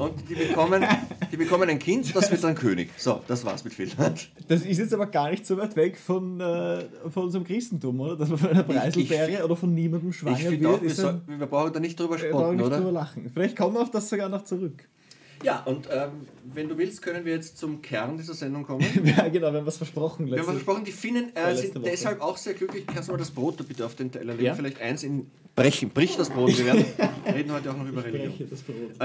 Und 0.00 0.28
die 0.30 0.34
bekommen, 0.34 0.82
die 1.30 1.36
bekommen 1.36 1.68
ein 1.68 1.78
Kind, 1.78 2.16
das 2.16 2.30
wird 2.30 2.42
dann 2.42 2.54
König. 2.54 2.90
So, 2.96 3.20
das 3.26 3.44
war's 3.44 3.64
mit 3.64 3.74
Finnland. 3.74 4.30
Das 4.48 4.62
ist 4.62 4.78
jetzt 4.78 4.94
aber 4.94 5.06
gar 5.06 5.30
nicht 5.30 5.44
so 5.46 5.58
weit 5.58 5.76
weg 5.76 5.98
von, 5.98 6.40
äh, 6.40 6.84
von 7.10 7.24
unserem 7.24 7.44
Christentum, 7.44 8.00
oder? 8.00 8.16
Dass 8.16 8.30
man 8.30 8.38
von 8.38 8.48
einer 8.48 8.62
Preiselbeere 8.62 9.44
oder 9.44 9.56
von 9.56 9.74
niemandem 9.74 10.12
schwanger 10.12 10.50
wird. 10.50 10.64
auch, 10.66 10.80
wir, 10.80 10.90
soll, 10.90 11.20
wir 11.26 11.46
brauchen 11.46 11.72
da 11.74 11.80
nicht 11.80 12.00
drüber 12.00 12.20
wir 12.20 12.30
brauchen 12.30 12.40
spotten, 12.40 12.56
nicht 12.56 12.66
oder? 12.66 12.76
drüber 12.78 12.92
lachen. 12.92 13.30
Vielleicht 13.32 13.56
kommen 13.56 13.74
wir 13.74 13.82
auf 13.82 13.90
das 13.90 14.08
sogar 14.08 14.30
noch 14.30 14.44
zurück. 14.44 14.88
Ja, 15.42 15.62
und 15.64 15.88
ähm, 15.90 16.26
wenn 16.52 16.68
du 16.68 16.76
willst, 16.76 17.00
können 17.02 17.24
wir 17.24 17.34
jetzt 17.34 17.56
zum 17.56 17.80
Kern 17.80 18.16
dieser 18.16 18.34
Sendung 18.34 18.64
kommen. 18.64 18.84
ja, 19.04 19.28
genau, 19.28 19.52
wir 19.52 19.58
haben 19.60 19.66
was 19.66 19.78
versprochen. 19.78 20.26
Wir 20.26 20.32
haben 20.32 20.38
letzte- 20.38 20.52
versprochen, 20.52 20.84
die 20.84 20.92
Finnen 20.92 21.34
äh, 21.34 21.54
sind 21.56 21.78
deshalb 21.84 22.20
auch 22.20 22.36
sehr 22.36 22.54
glücklich. 22.54 22.86
Kannst 22.86 23.08
du 23.08 23.12
mal 23.12 23.18
das 23.18 23.30
Brot 23.30 23.58
da 23.60 23.64
bitte 23.64 23.86
auf 23.86 23.94
den 23.94 24.12
Teller 24.12 24.32
legen? 24.34 24.46
Ja. 24.46 24.54
Vielleicht 24.54 24.80
eins 24.80 25.02
in 25.02 25.30
brechen. 25.60 25.90
Brich 25.90 26.16
das 26.16 26.30
Brot. 26.30 26.56
Wir 26.56 26.64
werden, 26.64 26.84
reden 27.26 27.52
heute 27.52 27.70
auch 27.70 27.76
noch 27.76 27.86
über 27.86 28.02
Religion. 28.02 28.34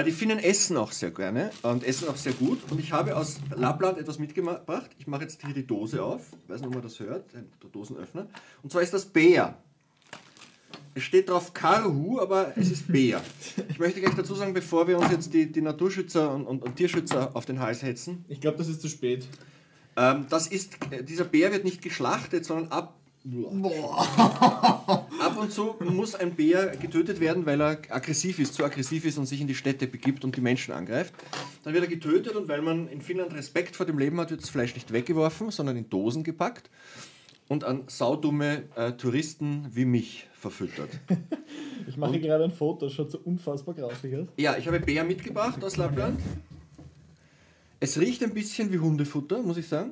die 0.05 0.11
Finnen 0.11 0.39
essen 0.39 0.77
auch 0.77 0.91
sehr 0.91 1.11
gerne 1.11 1.51
und 1.63 1.83
essen 1.83 2.07
auch 2.07 2.15
sehr 2.15 2.33
gut. 2.33 2.59
Und 2.71 2.79
ich 2.79 2.91
habe 2.93 3.15
aus 3.17 3.39
Lappland 3.55 3.97
etwas 3.97 4.19
mitgebracht. 4.19 4.91
Ich 4.97 5.07
mache 5.07 5.23
jetzt 5.23 5.41
hier 5.45 5.53
die 5.53 5.67
Dose 5.67 6.01
auf. 6.01 6.21
Ich 6.43 6.49
weiß 6.49 6.61
nicht, 6.61 6.67
ob 6.67 6.73
man 6.73 6.83
das 6.83 6.99
hört. 6.99 7.35
Ein 7.35 7.49
Dosenöffner. 7.71 8.27
Und 8.63 8.71
zwar 8.71 8.81
ist 8.81 8.93
das 8.93 9.05
Bär. 9.05 9.57
Es 10.93 11.03
steht 11.03 11.27
drauf 11.27 11.53
Karhu, 11.53 12.21
aber 12.21 12.53
es 12.55 12.71
ist 12.71 12.87
Bär. 12.87 13.21
Ich 13.67 13.79
möchte 13.79 13.99
gleich 13.99 14.15
dazu 14.15 14.33
sagen, 14.33 14.53
bevor 14.53 14.87
wir 14.87 14.97
uns 14.97 15.11
jetzt 15.11 15.33
die, 15.33 15.51
die 15.51 15.61
Naturschützer 15.61 16.33
und, 16.33 16.45
und, 16.45 16.63
und 16.63 16.77
Tierschützer 16.77 17.35
auf 17.35 17.45
den 17.45 17.59
Hals 17.59 17.83
hetzen, 17.83 18.23
Ich 18.29 18.39
glaube, 18.39 18.57
das 18.57 18.69
ist 18.69 18.81
zu 18.81 18.87
spät. 18.87 19.27
ähm, 19.97 20.25
das 20.29 20.47
ist, 20.47 20.77
äh, 20.91 21.03
dieser 21.03 21.25
Bär 21.25 21.51
wird 21.51 21.65
nicht 21.65 21.81
geschlachtet, 21.81 22.45
sondern 22.45 22.71
ab 22.71 22.95
Ab 25.19 25.37
und 25.39 25.51
zu 25.51 25.75
muss 25.79 26.13
ein 26.13 26.35
Bär 26.35 26.77
getötet 26.77 27.19
werden, 27.19 27.45
weil 27.47 27.59
er 27.59 27.79
aggressiv 27.89 28.37
ist, 28.37 28.53
zu 28.53 28.63
aggressiv 28.63 29.03
ist 29.03 29.17
und 29.17 29.25
sich 29.25 29.41
in 29.41 29.47
die 29.47 29.55
Städte 29.55 29.87
begibt 29.87 30.23
und 30.23 30.35
die 30.35 30.41
Menschen 30.41 30.73
angreift. 30.73 31.13
Dann 31.63 31.73
wird 31.73 31.85
er 31.85 31.89
getötet 31.89 32.35
und 32.35 32.47
weil 32.47 32.61
man 32.61 32.87
in 32.87 33.01
Finnland 33.01 33.33
Respekt 33.33 33.75
vor 33.75 33.87
dem 33.87 33.97
Leben 33.97 34.19
hat, 34.19 34.29
wird 34.29 34.43
das 34.43 34.49
Fleisch 34.49 34.75
nicht 34.75 34.93
weggeworfen, 34.93 35.49
sondern 35.49 35.75
in 35.75 35.89
Dosen 35.89 36.23
gepackt 36.23 36.69
und 37.47 37.63
an 37.63 37.83
saudumme 37.87 38.63
äh, 38.75 38.91
Touristen 38.91 39.69
wie 39.71 39.85
mich 39.85 40.27
verfüttert. 40.33 40.89
Ich 41.87 41.97
mache 41.97 42.19
gerade 42.19 42.45
ein 42.45 42.51
Foto, 42.51 42.89
schaut 42.89 43.11
so 43.11 43.19
unfassbar 43.19 43.75
grausig 43.75 44.15
aus. 44.15 44.27
Ja, 44.37 44.57
ich 44.57 44.65
habe 44.65 44.79
Bär 44.79 45.03
mitgebracht 45.03 45.63
aus 45.63 45.77
Lappland. 45.77 46.19
Es 47.79 47.99
riecht 47.99 48.23
ein 48.23 48.33
bisschen 48.33 48.73
wie 48.73 48.79
Hundefutter, 48.79 49.43
muss 49.43 49.57
ich 49.57 49.67
sagen. 49.67 49.91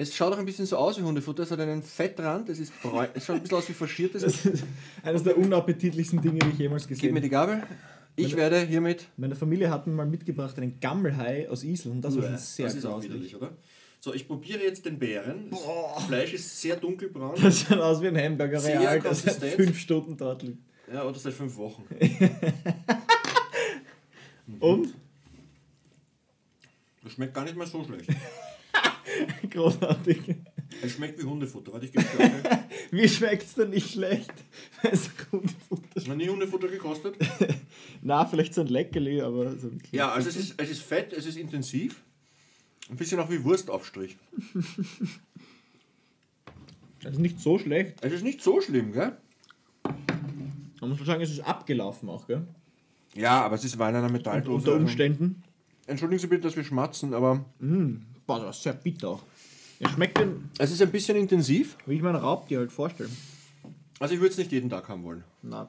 Es 0.00 0.14
schaut 0.14 0.32
auch 0.32 0.38
ein 0.38 0.46
bisschen 0.46 0.64
so 0.64 0.76
aus 0.76 0.96
wie 0.96 1.02
Hundefutter. 1.02 1.42
Es 1.42 1.50
hat 1.50 1.58
einen 1.58 1.82
Fettrand, 1.82 2.48
es, 2.48 2.60
ist 2.60 2.72
bräun, 2.80 3.08
es 3.14 3.26
schaut 3.26 3.34
ein 3.36 3.42
bisschen 3.42 3.58
aus 3.58 3.68
wie 3.68 3.72
faschiertes. 3.72 4.22
Das 4.22 4.46
ist 4.46 4.64
eines 5.02 5.24
der 5.24 5.36
unappetitlichsten 5.36 6.22
Dinge, 6.22 6.38
die 6.38 6.50
ich 6.50 6.58
jemals 6.58 6.86
Gib 6.86 6.96
gesehen 6.96 7.14
mir 7.14 7.20
die 7.20 7.34
habe. 7.34 7.56
Gabel. 7.56 7.66
Ich 8.14 8.36
werde 8.36 8.60
hiermit. 8.60 9.08
Meine 9.16 9.34
Familie 9.34 9.70
hat 9.70 9.88
mir 9.88 9.92
mal 9.92 10.06
mitgebracht 10.06 10.56
einen 10.58 10.78
Gammelhai 10.78 11.48
aus 11.48 11.64
Island 11.64 11.96
und 11.96 12.02
das 12.02 12.16
war 12.16 12.22
schon 12.22 12.38
sehr 12.38 12.66
das 12.66 12.76
ist 12.76 12.84
auch 12.84 13.02
widerlich, 13.02 13.34
oder? 13.34 13.56
So, 13.98 14.14
ich 14.14 14.28
probiere 14.28 14.62
jetzt 14.62 14.86
den 14.86 15.00
Bären. 15.00 15.50
Das 15.50 16.04
Fleisch 16.04 16.32
ist 16.32 16.60
sehr 16.60 16.76
dunkelbraun. 16.76 17.34
Das 17.42 17.62
schaut 17.62 17.80
aus 17.80 18.00
wie 18.00 18.06
ein 18.06 18.16
Hamburger 18.16 18.60
Sehr 18.60 18.80
Real, 18.80 19.00
der 19.00 19.14
seit 19.14 19.42
fünf 19.54 19.80
Stunden 19.80 20.16
dort 20.16 20.44
liegt. 20.44 20.62
Ja, 20.92 21.04
oder 21.04 21.18
seit 21.18 21.34
fünf 21.34 21.56
Wochen. 21.56 21.82
Und? 24.60 24.94
Das 27.02 27.12
schmeckt 27.12 27.34
gar 27.34 27.42
nicht 27.42 27.56
mal 27.56 27.66
so 27.66 27.82
schlecht. 27.82 28.10
Großartig. 29.50 30.36
Es 30.82 30.92
schmeckt 30.92 31.18
wie 31.18 31.24
Hundefutter. 31.24 31.72
Warte, 31.72 31.86
ich 31.86 31.98
auch. 31.98 32.02
Wie 32.90 33.08
schmeckt's 33.08 33.54
denn 33.54 33.70
nicht 33.70 33.92
schlecht? 33.92 34.32
Es 34.82 35.06
ist 35.06 35.10
Hundefutter. 35.32 36.08
Noch 36.08 36.16
nie 36.16 36.28
Hundefutter 36.28 36.68
gekostet? 36.68 37.16
Na, 38.02 38.24
vielleicht 38.26 38.54
so 38.54 38.60
ein 38.60 38.68
Leckerli, 38.68 39.20
aber 39.20 39.56
so 39.56 39.68
ein 39.68 39.82
Ja, 39.92 40.12
also 40.12 40.28
es 40.28 40.36
ist, 40.36 40.54
es 40.56 40.70
ist 40.70 40.82
fett, 40.82 41.12
es 41.12 41.26
ist 41.26 41.36
intensiv. 41.36 42.02
Ein 42.90 42.96
bisschen 42.96 43.18
auch 43.20 43.30
wie 43.30 43.42
Wurstaufstrich. 43.42 44.16
Das 47.02 47.12
ist 47.12 47.18
nicht 47.18 47.40
so 47.40 47.58
schlecht. 47.58 47.96
Es 48.00 48.12
ist 48.12 48.22
nicht 48.22 48.42
so 48.42 48.60
schlimm, 48.60 48.92
gell? 48.92 49.16
Man 50.80 50.90
muss 50.90 50.98
schon 50.98 51.06
sagen, 51.06 51.22
es 51.22 51.30
ist 51.30 51.40
abgelaufen 51.40 52.08
auch, 52.08 52.26
gell? 52.26 52.46
Ja, 53.14 53.42
aber 53.42 53.56
es 53.56 53.64
ist 53.64 53.78
Wein 53.78 53.94
in 53.94 53.96
einer 53.96 54.10
Metalldose. 54.12 54.70
Unter 54.70 54.74
Umständen. 54.74 55.42
Entschuldigen 55.86 56.20
Sie 56.20 56.26
bitte, 56.26 56.42
dass 56.42 56.56
wir 56.56 56.64
schmatzen, 56.64 57.14
aber 57.14 57.44
Boah, 58.28 58.40
das 58.40 58.58
ist 58.58 58.62
sehr 58.62 58.74
bitter 58.74 59.08
auch. 59.08 59.22
Es 59.80 59.90
schmeckt 59.92 60.18
denn, 60.18 60.50
es 60.58 60.70
ist 60.70 60.82
ein 60.82 60.90
bisschen 60.92 61.16
intensiv. 61.16 61.76
wie 61.86 61.94
ich 61.94 62.02
mein 62.02 62.14
Raubtier 62.14 62.58
halt 62.58 62.70
vorstelle. 62.70 63.08
Also 63.98 64.12
ich 64.14 64.20
würde 64.20 64.32
es 64.32 64.36
nicht 64.38 64.52
jeden 64.52 64.68
Tag 64.68 64.86
haben 64.88 65.02
wollen. 65.02 65.24
Na. 65.42 65.66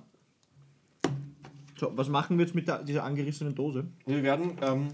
So, 1.79 1.91
was 1.95 2.09
machen 2.09 2.37
wir 2.37 2.45
jetzt 2.45 2.53
mit 2.53 2.67
der, 2.67 2.83
dieser 2.83 3.05
angerissenen 3.05 3.55
Dose? 3.55 3.85
Wir 4.05 4.21
werden, 4.21 4.57
ähm, 4.61 4.87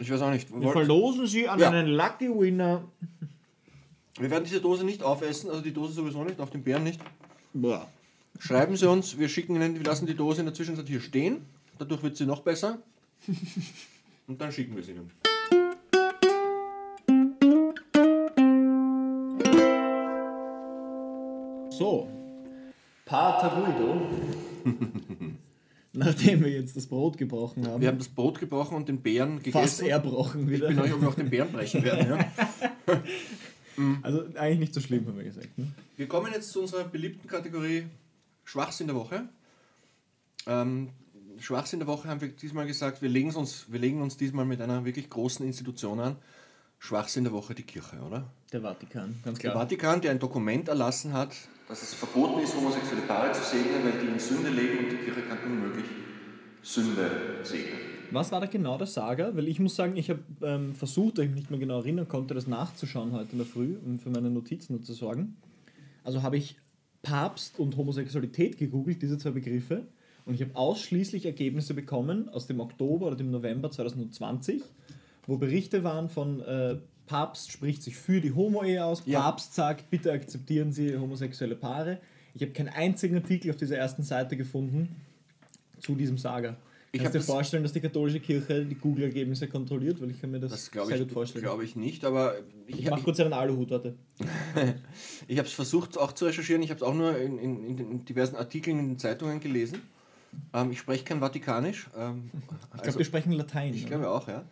ich 0.00 0.10
weiß 0.10 0.20
auch 0.22 0.30
nicht, 0.32 0.50
Wir 0.50 0.60
wollt- 0.62 0.72
verlosen 0.72 1.28
sie 1.28 1.48
an 1.48 1.60
Ja. 1.60 1.70
einen 1.70 1.86
Lucky 1.86 2.28
Winner. 2.28 2.82
wir 4.18 4.30
werden 4.30 4.42
diese 4.44 4.60
Dose 4.60 4.82
nicht 4.84 5.04
aufessen, 5.04 5.48
also 5.48 5.62
die 5.62 5.72
Dose 5.72 5.92
sowieso 5.92 6.24
nicht, 6.24 6.40
auch 6.40 6.50
den 6.50 6.64
Bären 6.64 6.82
nicht. 6.82 7.00
Boah. 7.54 7.86
Schreiben 8.40 8.74
Sie 8.76 8.88
uns, 8.88 9.16
wir 9.16 9.28
schicken 9.28 9.54
Ihnen, 9.54 9.76
wir 9.76 9.84
lassen 9.84 10.06
die 10.06 10.14
Dose 10.16 10.40
in 10.40 10.46
der 10.46 10.54
Zwischenzeit 10.54 10.88
hier 10.88 11.00
stehen, 11.00 11.42
dadurch 11.78 12.02
wird 12.02 12.16
sie 12.16 12.26
noch 12.26 12.40
besser. 12.42 12.78
Und 14.26 14.40
dann 14.40 14.50
schicken 14.50 14.74
wir 14.74 14.82
sie 14.82 14.92
Ihnen. 14.92 15.10
So. 21.80 22.06
Pater 23.06 23.48
Guido. 23.48 24.02
Nachdem 25.94 26.44
wir 26.44 26.50
jetzt 26.50 26.76
das 26.76 26.86
Brot 26.86 27.16
gebrochen 27.16 27.66
haben. 27.66 27.80
Wir 27.80 27.88
haben 27.88 27.96
das 27.96 28.10
Brot 28.10 28.38
gebrochen 28.38 28.76
und 28.76 28.86
den 28.90 29.00
Bären 29.00 29.36
fast 29.36 29.44
gegessen. 29.44 29.86
erbrochen 29.86 30.42
Ich 30.42 30.50
wieder. 30.50 30.68
bin 30.68 30.78
euch, 30.78 30.92
ob 30.92 31.00
wir 31.00 31.08
auch 31.08 31.14
den 31.14 31.30
Bären 31.30 31.50
brechen 31.50 31.82
werden. 31.82 32.18
Ja. 32.86 33.02
Also 34.02 34.24
eigentlich 34.34 34.58
nicht 34.58 34.74
so 34.74 34.80
schlimm, 34.82 35.06
haben 35.06 35.16
wir 35.16 35.24
gesagt. 35.24 35.56
Ne? 35.56 35.68
Wir 35.96 36.06
kommen 36.06 36.30
jetzt 36.34 36.50
zu 36.50 36.60
unserer 36.60 36.84
beliebten 36.84 37.26
Kategorie 37.26 37.86
Schwachsinn 38.44 38.88
der 38.88 38.96
Woche. 38.96 39.26
Ähm, 40.46 40.90
Schwachsinn 41.38 41.78
der 41.78 41.88
Woche 41.88 42.06
haben 42.08 42.20
wir 42.20 42.28
diesmal 42.28 42.66
gesagt, 42.66 43.00
wir 43.00 43.08
legen, 43.08 43.34
uns, 43.34 43.72
wir 43.72 43.80
legen 43.80 44.02
uns 44.02 44.18
diesmal 44.18 44.44
mit 44.44 44.60
einer 44.60 44.84
wirklich 44.84 45.08
großen 45.08 45.46
Institution 45.46 45.98
an. 45.98 46.16
Schwachsinn 46.78 47.24
der 47.24 47.32
Woche 47.32 47.54
die 47.54 47.62
Kirche, 47.62 47.96
oder? 48.06 48.30
Der 48.52 48.60
Vatikan, 48.60 49.18
ganz 49.24 49.38
Der 49.38 49.52
klar. 49.52 49.62
Vatikan, 49.62 50.02
der 50.02 50.10
ein 50.10 50.18
Dokument 50.18 50.68
erlassen 50.68 51.14
hat, 51.14 51.34
dass 51.70 51.82
es 51.84 51.94
verboten 51.94 52.40
ist, 52.40 52.56
homosexuelle 52.56 53.02
Paare 53.02 53.30
zu 53.30 53.44
segnen, 53.44 53.84
weil 53.84 53.92
die 54.02 54.12
in 54.12 54.18
Sünde 54.18 54.50
leben 54.50 54.84
und 54.84 54.90
die 54.90 54.96
Kirche 54.96 55.22
kann 55.22 55.38
unmöglich 55.46 55.84
Sünde 56.62 57.08
segnen. 57.44 57.78
Was 58.10 58.32
war 58.32 58.40
da 58.40 58.46
genau 58.46 58.76
der 58.76 58.88
Saga? 58.88 59.36
Weil 59.36 59.46
ich 59.46 59.60
muss 59.60 59.76
sagen, 59.76 59.96
ich 59.96 60.10
habe 60.10 60.20
ähm, 60.42 60.74
versucht, 60.74 61.18
da 61.18 61.22
ich 61.22 61.28
mich 61.28 61.38
nicht 61.38 61.50
mehr 61.50 61.60
genau 61.60 61.78
erinnern 61.78 62.08
konnte, 62.08 62.34
das 62.34 62.48
nachzuschauen 62.48 63.12
heute 63.12 63.32
in 63.32 63.38
der 63.38 63.46
Früh, 63.46 63.76
um 63.86 64.00
für 64.00 64.10
meine 64.10 64.30
Notizen 64.30 64.82
zu 64.82 64.92
sorgen. 64.94 65.36
Also 66.02 66.24
habe 66.24 66.36
ich 66.36 66.56
Papst 67.02 67.60
und 67.60 67.76
Homosexualität 67.76 68.58
gegoogelt, 68.58 69.00
diese 69.00 69.16
zwei 69.16 69.30
Begriffe. 69.30 69.86
Und 70.26 70.34
ich 70.34 70.42
habe 70.42 70.56
ausschließlich 70.56 71.24
Ergebnisse 71.24 71.74
bekommen 71.74 72.28
aus 72.30 72.48
dem 72.48 72.58
Oktober 72.58 73.06
oder 73.06 73.16
dem 73.16 73.30
November 73.30 73.70
2020, 73.70 74.60
wo 75.28 75.38
Berichte 75.38 75.84
waren 75.84 76.08
von 76.08 76.40
äh, 76.40 76.78
Papst 77.10 77.50
spricht 77.50 77.82
sich 77.82 77.96
für 77.96 78.20
die 78.20 78.32
Homo-Ehe 78.32 78.84
aus, 78.84 79.02
Ja. 79.04 79.20
Papst 79.22 79.52
sagt, 79.52 79.90
bitte 79.90 80.12
akzeptieren 80.12 80.72
Sie 80.72 80.96
homosexuelle 80.96 81.56
Paare. 81.56 81.98
Ich 82.34 82.42
habe 82.42 82.52
keinen 82.52 82.68
einzigen 82.68 83.16
Artikel 83.16 83.50
auf 83.50 83.56
dieser 83.56 83.76
ersten 83.76 84.04
Seite 84.04 84.36
gefunden 84.36 84.94
zu 85.80 85.96
diesem 85.96 86.18
Saga. 86.18 86.56
Ich 86.92 87.02
du 87.02 87.08
dir 87.08 87.14
das- 87.14 87.26
vorstellen, 87.26 87.64
dass 87.64 87.72
die 87.72 87.80
katholische 87.80 88.20
Kirche 88.20 88.64
die 88.64 88.76
Google-Ergebnisse 88.76 89.48
kontrolliert? 89.48 90.00
Weil 90.00 90.12
ich 90.12 90.20
kann 90.20 90.30
mir 90.30 90.38
das, 90.38 90.52
Das 90.52 90.66
sehr 90.66 90.88
ich, 90.88 91.00
gut 91.00 91.10
vorstellen. 91.10 91.42
glaube 91.44 91.64
ich 91.64 91.74
nicht, 91.74 92.04
aber 92.04 92.34
ich, 92.68 92.78
ich 92.78 92.90
mache 92.90 93.02
kurz 93.02 93.18
einen 93.18 93.32
Aluhut, 93.32 93.70
warte. 93.70 93.96
ich 95.26 95.38
habe 95.38 95.48
es 95.48 95.52
versucht 95.52 95.98
auch 95.98 96.12
zu 96.12 96.26
recherchieren. 96.26 96.62
Ich 96.62 96.70
habe 96.70 96.78
es 96.78 96.82
auch 96.84 96.94
nur 96.94 97.18
in, 97.18 97.38
in, 97.38 97.64
in, 97.64 97.76
den 97.76 98.04
diversen 98.04 98.36
Artikeln 98.36 98.78
in 98.78 98.86
den 98.90 98.98
Zeitungen 98.98 99.40
gelesen. 99.40 99.82
Ähm, 100.54 100.70
ich 100.70 100.78
spreche 100.78 101.02
kein 101.02 101.20
Vatikanisch. 101.20 101.88
Ähm, 101.98 102.30
Ich 102.76 102.82
glaube, 102.82 102.98
wir 102.98 103.04
sprechen 103.04 103.32
Latein. 103.32 103.74
Ich 103.74 103.86
glaube 103.86 104.08
auch, 104.08 104.28
ja. 104.28 104.44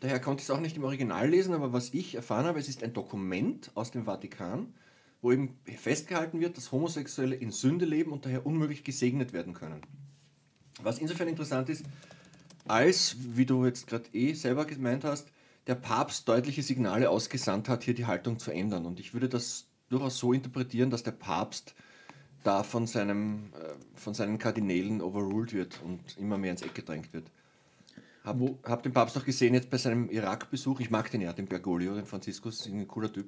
Daher 0.00 0.20
konnte 0.20 0.40
ich 0.40 0.48
es 0.48 0.50
auch 0.50 0.60
nicht 0.60 0.76
im 0.76 0.84
Original 0.84 1.28
lesen, 1.28 1.54
aber 1.54 1.72
was 1.72 1.92
ich 1.92 2.14
erfahren 2.14 2.46
habe, 2.46 2.60
es 2.60 2.68
ist 2.68 2.82
ein 2.84 2.92
Dokument 2.92 3.70
aus 3.74 3.90
dem 3.90 4.04
Vatikan, 4.04 4.74
wo 5.20 5.32
eben 5.32 5.58
festgehalten 5.76 6.40
wird, 6.40 6.56
dass 6.56 6.70
Homosexuelle 6.70 7.34
in 7.34 7.50
Sünde 7.50 7.84
leben 7.84 8.12
und 8.12 8.24
daher 8.24 8.46
unmöglich 8.46 8.84
gesegnet 8.84 9.32
werden 9.32 9.54
können. 9.54 9.82
Was 10.82 10.98
insofern 10.98 11.26
interessant 11.26 11.68
ist, 11.68 11.84
als, 12.68 13.16
wie 13.18 13.46
du 13.46 13.64
jetzt 13.64 13.88
gerade 13.88 14.08
eh 14.12 14.34
selber 14.34 14.64
gemeint 14.66 15.02
hast, 15.02 15.28
der 15.66 15.74
Papst 15.74 16.28
deutliche 16.28 16.62
Signale 16.62 17.10
ausgesandt 17.10 17.68
hat, 17.68 17.82
hier 17.82 17.94
die 17.94 18.06
Haltung 18.06 18.38
zu 18.38 18.52
ändern. 18.52 18.86
Und 18.86 19.00
ich 19.00 19.12
würde 19.12 19.28
das 19.28 19.66
durchaus 19.88 20.18
so 20.18 20.32
interpretieren, 20.32 20.90
dass 20.90 21.02
der 21.02 21.12
Papst 21.12 21.74
da 22.44 22.62
von, 22.62 22.86
seinem, 22.86 23.52
äh, 23.52 23.98
von 23.98 24.14
seinen 24.14 24.38
Kardinälen 24.38 25.02
overruled 25.02 25.52
wird 25.52 25.80
und 25.82 26.16
immer 26.18 26.38
mehr 26.38 26.52
ins 26.52 26.62
Eck 26.62 26.74
gedrängt 26.74 27.12
wird. 27.12 27.30
Hab, 28.28 28.40
Wo- 28.40 28.58
hab 28.62 28.82
den 28.82 28.92
Papst 28.92 29.16
auch 29.16 29.24
gesehen 29.24 29.54
jetzt 29.54 29.70
bei 29.70 29.78
seinem 29.78 30.10
Irak-Besuch. 30.10 30.80
Ich 30.80 30.90
mag 30.90 31.10
den 31.10 31.20
ja, 31.22 31.32
den 31.32 31.46
Bergoglio, 31.46 31.94
den 31.94 32.06
Franziskus, 32.06 32.60
ist 32.60 32.66
ein 32.72 32.86
cooler 32.86 33.12
Typ. 33.12 33.26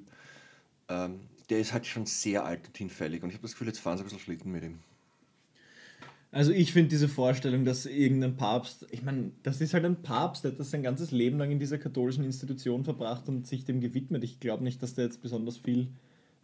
Ähm, 0.89 1.21
der 1.49 1.59
ist 1.59 1.73
halt 1.73 1.85
schon 1.85 2.05
sehr 2.05 2.45
alt 2.45 2.67
und 2.67 2.77
hinfällig 2.77 3.23
und 3.23 3.29
ich 3.29 3.35
habe 3.35 3.41
das 3.43 3.51
Gefühl, 3.51 3.67
jetzt 3.67 3.79
fahren 3.79 3.97
sie 3.97 4.03
ein 4.03 4.05
bisschen 4.05 4.19
Schlitten 4.19 4.51
mit 4.51 4.63
ihm. 4.63 4.79
Also 6.31 6.51
ich 6.53 6.71
finde 6.71 6.89
diese 6.89 7.09
Vorstellung, 7.09 7.65
dass 7.65 7.85
irgendein 7.85 8.37
Papst, 8.37 8.87
ich 8.91 9.03
meine, 9.03 9.31
das 9.43 9.59
ist 9.59 9.73
halt 9.73 9.83
ein 9.83 10.01
Papst, 10.01 10.45
der 10.45 10.51
hat 10.51 10.59
das 10.59 10.71
sein 10.71 10.81
ganzes 10.81 11.11
Leben 11.11 11.37
lang 11.37 11.51
in 11.51 11.59
dieser 11.59 11.77
katholischen 11.77 12.23
Institution 12.23 12.85
verbracht 12.85 13.27
und 13.27 13.45
sich 13.47 13.65
dem 13.65 13.81
gewidmet. 13.81 14.23
Ich 14.23 14.39
glaube 14.39 14.63
nicht, 14.63 14.81
dass 14.81 14.93
der 14.93 15.05
jetzt 15.05 15.21
besonders 15.21 15.57
viel 15.57 15.89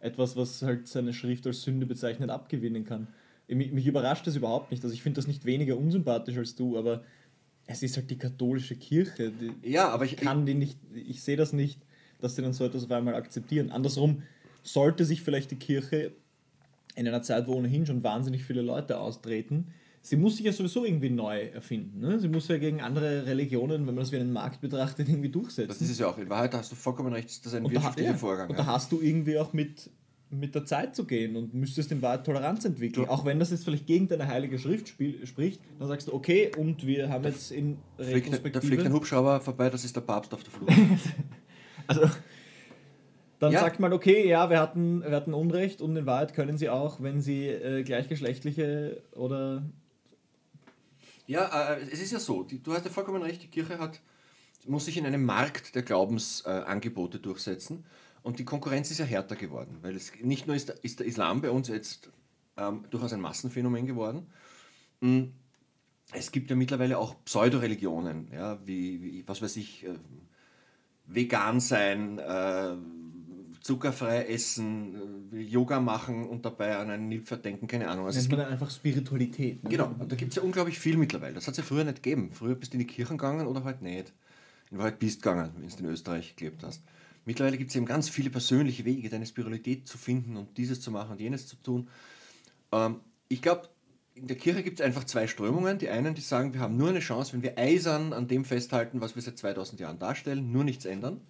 etwas, 0.00 0.36
was 0.36 0.60
halt 0.60 0.88
seine 0.88 1.14
Schrift 1.14 1.46
als 1.46 1.62
Sünde 1.62 1.86
bezeichnet, 1.86 2.28
abgewinnen 2.28 2.84
kann. 2.84 3.08
Mich, 3.48 3.72
mich 3.72 3.86
überrascht 3.86 4.26
das 4.26 4.36
überhaupt 4.36 4.70
nicht. 4.70 4.84
Also 4.84 4.92
ich 4.92 5.02
finde 5.02 5.16
das 5.16 5.26
nicht 5.26 5.46
weniger 5.46 5.78
unsympathisch 5.78 6.36
als 6.36 6.54
du, 6.54 6.76
aber 6.76 7.02
es 7.68 7.82
ist 7.82 7.96
halt 7.96 8.10
die 8.10 8.18
katholische 8.18 8.74
Kirche. 8.74 9.30
Die, 9.30 9.70
Ja, 9.70 9.90
aber 9.90 10.04
ich, 10.06 10.16
kann 10.16 10.46
die 10.46 10.54
nicht, 10.54 10.78
ich 10.92 11.22
sehe 11.22 11.36
das 11.36 11.52
nicht, 11.52 11.78
dass 12.20 12.34
sie 12.34 12.42
dann 12.42 12.54
so 12.54 12.64
etwas 12.64 12.84
auf 12.84 12.90
einmal 12.90 13.14
akzeptieren. 13.14 13.70
Andersrum 13.70 14.22
sollte 14.62 15.04
sich 15.04 15.22
vielleicht 15.22 15.50
die 15.50 15.56
Kirche 15.56 16.12
in 16.96 17.06
einer 17.06 17.22
Zeit, 17.22 17.46
wo 17.46 17.54
ohnehin 17.54 17.86
schon 17.86 18.02
wahnsinnig 18.02 18.42
viele 18.42 18.62
Leute 18.62 18.98
austreten, 18.98 19.68
sie 20.00 20.16
muss 20.16 20.36
sich 20.36 20.46
ja 20.46 20.52
sowieso 20.52 20.84
irgendwie 20.84 21.10
neu 21.10 21.42
erfinden. 21.42 22.00
Ne? 22.00 22.18
Sie 22.18 22.28
muss 22.28 22.48
ja 22.48 22.56
gegen 22.56 22.80
andere 22.80 23.26
Religionen, 23.26 23.86
wenn 23.86 23.94
man 23.94 23.96
das 23.96 24.12
wie 24.12 24.16
einen 24.16 24.32
Markt 24.32 24.62
betrachtet, 24.62 25.08
irgendwie 25.08 25.28
durchsetzen. 25.28 25.68
das 25.68 25.82
ist 25.82 25.90
es 25.90 25.98
ja 25.98 26.08
auch. 26.08 26.18
In 26.18 26.28
Wahrheit 26.30 26.54
hast 26.54 26.72
du 26.72 26.76
vollkommen 26.76 27.12
recht, 27.12 27.28
das 27.28 27.38
ist 27.38 27.54
ein 27.54 27.64
und 27.64 27.70
da, 27.70 27.74
wirtschaftlicher 27.74 28.12
ja, 28.12 28.16
Vorgang. 28.16 28.48
und 28.48 28.58
da 28.58 28.66
hast 28.66 28.90
du 28.90 29.00
irgendwie 29.00 29.38
auch 29.38 29.52
mit, 29.52 29.90
mit 30.30 30.54
der 30.54 30.64
Zeit 30.64 30.94
zu 30.94 31.06
gehen 31.06 31.36
und 31.36 31.54
müsstest 31.54 31.90
in 31.90 32.02
Wahrheit 32.02 32.24
Toleranz 32.24 32.64
entwickeln. 32.64 33.08
Auch 33.08 33.24
wenn 33.24 33.38
das 33.38 33.50
jetzt 33.50 33.64
vielleicht 33.64 33.86
gegen 33.86 34.08
deine 34.08 34.26
heilige 34.26 34.58
Schrift 34.58 34.88
spiel, 34.88 35.26
spricht, 35.26 35.60
dann 35.78 35.88
sagst 35.88 36.08
du, 36.08 36.14
okay, 36.14 36.50
und 36.56 36.86
wir 36.86 37.08
haben 37.08 37.24
jetzt 37.24 37.50
in 37.50 37.78
Da 37.96 38.04
fliegt, 38.04 38.26
da 38.26 38.30
fliegt 38.30 38.44
ein 38.44 38.62
Retrospektive... 38.62 38.92
Hubschrauber 38.92 39.40
vorbei, 39.40 39.70
das 39.70 39.84
ist 39.84 39.96
der 39.96 40.02
Papst 40.02 40.34
auf 40.34 40.42
der 40.44 40.52
Flur. 40.52 40.68
Also, 41.86 42.02
Dann 43.38 43.52
Ja. 43.52 43.60
sagt 43.60 43.80
man, 43.80 43.94
okay, 43.94 44.28
ja, 44.28 44.50
wir 44.50 44.60
hatten, 44.60 45.00
wir 45.00 45.12
hatten 45.12 45.32
Unrecht 45.32 45.80
und 45.80 45.96
in 45.96 46.04
Wahrheit 46.04 46.34
können 46.34 46.58
sie 46.58 46.68
auch, 46.68 47.00
wenn 47.02 47.22
sie 47.22 47.46
äh, 47.46 47.82
gleichgeschlechtliche 47.82 49.02
oder 49.12 49.62
Ja, 51.26 51.72
äh, 51.74 51.80
es 51.90 52.02
ist 52.02 52.12
ja 52.12 52.18
so, 52.18 52.42
die, 52.42 52.62
du 52.62 52.74
hast 52.74 52.84
ja 52.84 52.90
vollkommen 52.90 53.22
recht, 53.22 53.42
die 53.42 53.48
Kirche 53.48 53.78
hat, 53.78 54.00
muss 54.66 54.84
sich 54.84 54.98
in 54.98 55.06
einem 55.06 55.24
Markt 55.24 55.74
der 55.74 55.82
Glaubensangebote 55.82 57.18
äh, 57.18 57.20
durchsetzen 57.20 57.86
und 58.28 58.38
die 58.38 58.44
Konkurrenz 58.44 58.90
ist 58.90 58.98
ja 58.98 59.06
härter 59.06 59.36
geworden, 59.36 59.78
weil 59.82 59.96
es 59.96 60.12
nicht 60.22 60.46
nur 60.46 60.54
ist, 60.54 60.68
der- 60.68 60.84
ist 60.84 60.98
der 61.00 61.06
Islam 61.06 61.40
bei 61.40 61.50
uns 61.50 61.68
jetzt 61.68 62.10
ähm, 62.56 62.84
durchaus 62.90 63.12
ein 63.12 63.20
Massenphänomen 63.20 63.86
geworden, 63.86 64.26
Mm, 65.00 65.26
es 66.12 66.32
gibt 66.32 66.50
ja 66.50 66.56
mittlerweile 66.56 66.98
auch 66.98 67.14
Pseudoreligionen, 67.24 68.28
ja, 68.32 68.58
wie, 68.66 69.00
wie, 69.02 69.24
was 69.28 69.40
weiß 69.42 69.56
ich, 69.56 69.84
äh, 69.84 69.94
vegan 71.06 71.60
sein, 71.60 72.18
äh, 72.18 72.74
zuckerfrei 73.60 74.24
essen, 74.26 75.30
äh, 75.32 75.40
Yoga 75.40 75.80
machen 75.80 76.26
und 76.28 76.44
dabei 76.44 76.76
an 76.78 76.90
einen 76.90 77.08
Nilpferd 77.08 77.44
denken, 77.44 77.66
keine 77.66 77.88
Ahnung. 77.88 78.06
Also 78.06 78.18
es 78.18 78.24
nennt 78.24 78.32
man 78.38 78.40
dann 78.46 78.52
einfach 78.52 78.70
Spiritualität. 78.70 79.62
Ne? 79.62 79.70
Genau, 79.70 79.94
und 79.98 80.10
da 80.10 80.16
gibt 80.16 80.32
es 80.32 80.36
ja 80.36 80.42
unglaublich 80.42 80.78
viel 80.78 80.96
mittlerweile. 80.96 81.34
Das 81.34 81.46
hat 81.46 81.52
es 81.52 81.58
ja 81.58 81.64
früher 81.64 81.84
nicht 81.84 82.02
gegeben. 82.02 82.30
Früher 82.32 82.54
bist 82.54 82.72
du 82.72 82.78
in 82.78 82.80
die 82.80 82.86
Kirchen 82.92 83.18
gegangen 83.18 83.46
oder 83.46 83.64
halt 83.64 83.82
nicht. 83.82 84.12
In 84.70 84.78
Wahrheit 84.78 84.98
bist 84.98 85.18
du 85.24 85.30
gegangen, 85.30 85.52
wenn 85.58 85.68
du 85.68 85.76
in 85.78 85.86
Österreich 85.86 86.36
gelebt 86.36 86.62
hast. 86.62 86.82
Mittlerweile 87.28 87.58
gibt 87.58 87.68
es 87.68 87.76
eben 87.76 87.84
ganz 87.84 88.08
viele 88.08 88.30
persönliche 88.30 88.86
Wege, 88.86 89.10
deine 89.10 89.26
Spiritualität 89.26 89.86
zu 89.86 89.98
finden 89.98 90.38
und 90.38 90.56
dieses 90.56 90.80
zu 90.80 90.90
machen 90.90 91.10
und 91.10 91.20
jenes 91.20 91.46
zu 91.46 91.56
tun. 91.56 91.86
Ähm, 92.72 93.00
ich 93.28 93.42
glaube, 93.42 93.68
in 94.14 94.28
der 94.28 94.38
Kirche 94.38 94.62
gibt 94.62 94.80
es 94.80 94.86
einfach 94.86 95.04
zwei 95.04 95.26
Strömungen. 95.26 95.76
Die 95.76 95.90
einen, 95.90 96.14
die 96.14 96.22
sagen, 96.22 96.54
wir 96.54 96.60
haben 96.60 96.78
nur 96.78 96.88
eine 96.88 97.00
Chance, 97.00 97.34
wenn 97.34 97.42
wir 97.42 97.58
eisern 97.58 98.14
an 98.14 98.28
dem 98.28 98.46
festhalten, 98.46 99.02
was 99.02 99.14
wir 99.14 99.20
seit 99.20 99.36
2000 99.36 99.78
Jahren 99.78 99.98
darstellen, 99.98 100.52
nur 100.52 100.64
nichts 100.64 100.86
ändern. 100.86 101.20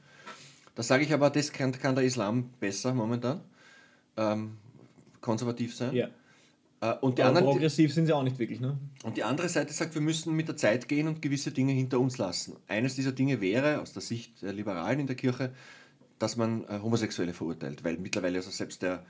Da 0.77 0.85
sage 0.85 1.03
ich 1.03 1.13
aber, 1.13 1.31
das 1.31 1.51
kann, 1.51 1.73
kann 1.73 1.97
der 1.97 2.05
Islam 2.05 2.51
besser 2.61 2.95
momentan. 2.95 3.41
Ähm, 4.17 4.57
konservativ 5.21 5.75
sein. 5.75 5.97
Ja. 5.97 6.11
Äh, 6.81 6.95
und 7.01 7.19
die 7.19 7.23
Aber 7.23 7.31
anderen, 7.31 7.55
progressiv 7.55 7.93
sind 7.93 8.07
sie 8.07 8.13
auch 8.13 8.23
nicht 8.23 8.39
wirklich, 8.39 8.61
ne? 8.61 8.79
und 9.03 9.17
die 9.17 9.25
andere 9.25 9.49
Seite 9.49 9.73
sagt, 9.73 9.97
wir 9.97 10.01
müssen 10.01 10.33
mit 10.37 10.47
der 10.47 10.57
Zeit 10.57 10.87
gehen 10.87 11.09
und 11.09 11.21
gewisse 11.23 11.51
Dinge 11.51 11.73
hinter 11.73 11.99
uns 11.99 12.19
lassen. 12.19 12.55
Eines 12.69 12.95
dieser 12.95 13.11
Dinge 13.11 13.41
wäre, 13.41 13.81
aus 13.81 13.95
der 13.95 14.03
Sicht 14.03 14.43
der 14.43 14.53
Liberalen 14.53 15.01
in 15.01 15.09
der 15.09 15.17
Kirche, 15.17 15.53
dass 16.19 16.37
man 16.37 16.65
äh, 16.65 16.81
Homosexuelle 16.83 17.33
verurteilt, 17.33 17.85
weil 17.85 17.99
mittlerweile 17.99 18.39
also 18.39 18.51
selbst 18.51 18.83
der 18.83 19.05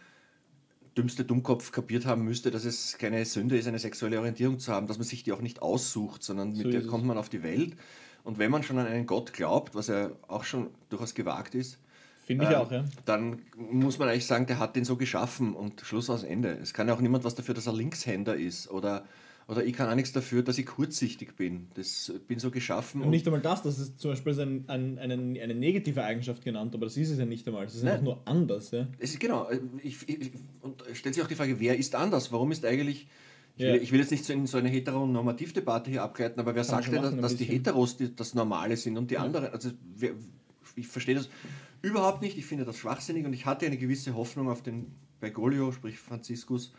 dümmste 0.97 1.25
Dummkopf 1.25 1.71
kapiert 1.71 2.07
haben 2.07 2.25
müsste, 2.25 2.51
dass 2.51 2.65
es 2.65 2.99
keine 2.99 3.25
Sünde 3.25 3.57
ist, 3.57 3.69
eine 3.69 3.79
sexuelle 3.79 4.19
Orientierung 4.19 4.59
zu 4.59 4.73
haben, 4.73 4.87
dass 4.87 4.99
man 4.99 5.07
sich 5.07 5.23
die 5.23 5.33
auch 5.33 5.41
nicht 5.41 5.63
aussucht, 5.63 6.23
sondern 6.23 6.55
So 6.55 6.65
mit 6.65 6.73
der 6.73 6.87
kommt 6.87 7.05
man 7.05 7.19
auf 7.19 7.29
die 7.29 7.43
Welt. 7.43 7.77
Und 8.25 8.39
wenn 8.39 8.51
man 8.51 8.63
schon 8.63 8.79
an 8.79 8.87
einen 8.87 9.07
Gott 9.07 9.33
glaubt, 9.33 9.75
was 9.75 9.87
ja 9.87 10.11
auch 10.27 10.45
schon 10.45 10.71
durchaus 10.91 11.15
gewagt 11.15 11.55
ist, 11.55 11.79
Finde 12.27 12.45
ich 12.45 12.51
ähm, 12.51 12.57
auch, 12.57 12.71
ja. 12.71 12.85
dann 13.07 13.41
muss 13.57 13.99
man 13.99 14.11
eigentlich 14.11 14.27
sagen, 14.27 14.45
der 14.45 14.59
hat 14.59 14.77
den 14.77 14.85
so 14.85 14.97
geschaffen 14.97 15.55
und 15.55 15.81
Schluss 15.81 16.11
aus 16.11 16.25
Ende. 16.25 16.59
Es 16.61 16.75
kann 16.75 16.87
ja 16.87 16.93
auch 16.93 17.01
niemand 17.01 17.25
was 17.25 17.35
dafür, 17.35 17.55
dass 17.55 17.67
er 17.67 17.73
Linkshänder 17.73 18.37
ist 18.37 18.71
oder, 18.71 19.07
oder 19.49 19.65
ich 19.65 19.73
kann 19.73 19.89
auch 19.89 19.95
nichts 19.95 20.13
dafür, 20.13 20.43
dass 20.43 20.59
ich 20.59 20.67
kurzsichtig 20.67 21.35
bin. 21.35 21.69
Das 21.75 22.13
bin 22.29 22.39
so 22.39 22.51
geschaffen. 22.51 23.01
Und 23.01 23.09
nicht 23.09 23.27
einmal 23.27 23.41
das, 23.41 23.63
das 23.63 23.79
ist 23.79 23.99
zum 23.99 24.11
Beispiel 24.11 24.39
ein, 24.39 24.65
ein, 24.69 24.99
eine, 24.99 25.15
eine 25.15 25.55
negative 25.55 26.05
Eigenschaft 26.05 26.45
genannt, 26.45 26.75
aber 26.75 26.85
das 26.85 26.99
ist 26.99 27.11
es 27.11 27.19
ja 27.19 27.25
nicht 27.25 27.47
einmal. 27.49 27.65
Es 27.65 27.75
ist 27.75 27.85
einfach 27.85 28.03
nur 28.03 28.21
anders, 28.27 28.71
ja. 28.73 28.87
es 28.99 29.13
ist 29.13 29.21
genau. 29.21 29.49
Ich, 29.83 30.07
ich, 30.07 30.33
und 30.61 30.85
stellt 30.93 31.15
sich 31.15 31.25
auch 31.25 31.29
die 31.29 31.35
Frage, 31.35 31.59
wer 31.61 31.79
ist 31.79 31.95
anders? 31.95 32.31
Warum 32.31 32.53
ist 32.53 32.65
eigentlich. 32.67 33.09
Ich 33.57 33.65
will, 33.65 33.75
Ja. 33.75 33.83
ich 33.83 33.91
will 33.91 34.01
jetzt 34.01 34.11
nicht 34.11 34.25
so 34.25 34.35
in 34.35 34.47
so 34.47 34.59
eine 34.59 34.69
heteronormativdebatte 34.69 35.91
hier 35.91 36.03
abgleiten, 36.03 36.39
aber 36.39 36.55
wer 36.55 36.63
Kann 36.63 36.83
sagt 36.83 36.93
denn, 36.93 37.03
machen, 37.03 37.23
dass 37.23 37.33
ein 37.33 37.39
die. 37.39 37.45
Heteros 37.47 37.97
die, 37.97 38.15
das 38.15 38.35
Normale 38.35 38.77
sind 38.77 38.99
und 38.99 39.11
die 39.11 39.19
anderen? 39.19 39.47
Also 39.47 39.71
wer, 39.97 40.13
ich 40.77 40.87
verstehe 40.87 41.15
das 41.15 41.29
überhaupt 41.81 42.21
nicht. 42.21 42.37
Ich 42.37 42.45
finde 42.45 42.67
das 42.67 42.77
schwachsinnig 42.77 43.25
und 43.25 43.33
ich 43.33 43.47
hatte 43.47 43.65
eine 43.67 43.79
gewisse 43.79 44.15
Hoffnung 44.15 44.49
auf 44.51 44.63
den 44.63 44.93
Bergoglio, 45.21 45.73
sprich 45.73 45.99
Franziskus. 45.99 46.73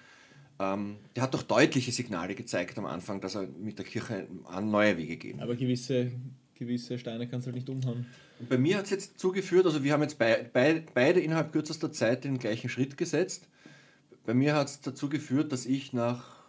Ähm, 0.59 0.97
der 1.15 1.23
hat 1.23 1.33
doch 1.33 1.43
deutliche 1.43 1.91
Signale 1.91 2.35
gezeigt 2.35 2.77
am 2.77 2.85
Anfang, 2.85 3.21
dass 3.21 3.35
er 3.35 3.47
mit 3.47 3.77
der 3.77 3.85
Kirche 3.85 4.27
an 4.45 4.69
neue 4.69 4.97
Wege 4.97 5.15
gehen. 5.15 5.39
Aber 5.39 5.55
gewisse, 5.55 6.11
gewisse 6.53 6.99
Steine 6.99 7.27
kannst 7.27 7.47
du 7.47 7.51
halt 7.51 7.55
nicht 7.55 7.69
umhauen. 7.69 8.05
Und 8.39 8.49
bei 8.49 8.57
mir 8.57 8.77
hat 8.77 8.85
es 8.85 8.91
jetzt 8.91 9.19
zugeführt, 9.19 9.65
also 9.65 9.83
wir 9.83 9.93
haben 9.93 10.01
jetzt 10.01 10.19
bei, 10.19 10.49
bei, 10.51 10.83
beide 10.93 11.21
innerhalb 11.21 11.53
kürzester 11.53 11.91
Zeit 11.91 12.25
den 12.25 12.39
gleichen 12.39 12.69
Schritt 12.69 12.97
gesetzt. 12.97 13.47
Bei 14.25 14.33
mir 14.33 14.53
hat 14.53 14.67
es 14.67 14.81
dazu 14.81 15.09
geführt, 15.09 15.51
dass 15.53 15.65
ich 15.65 15.93
nach 15.93 16.39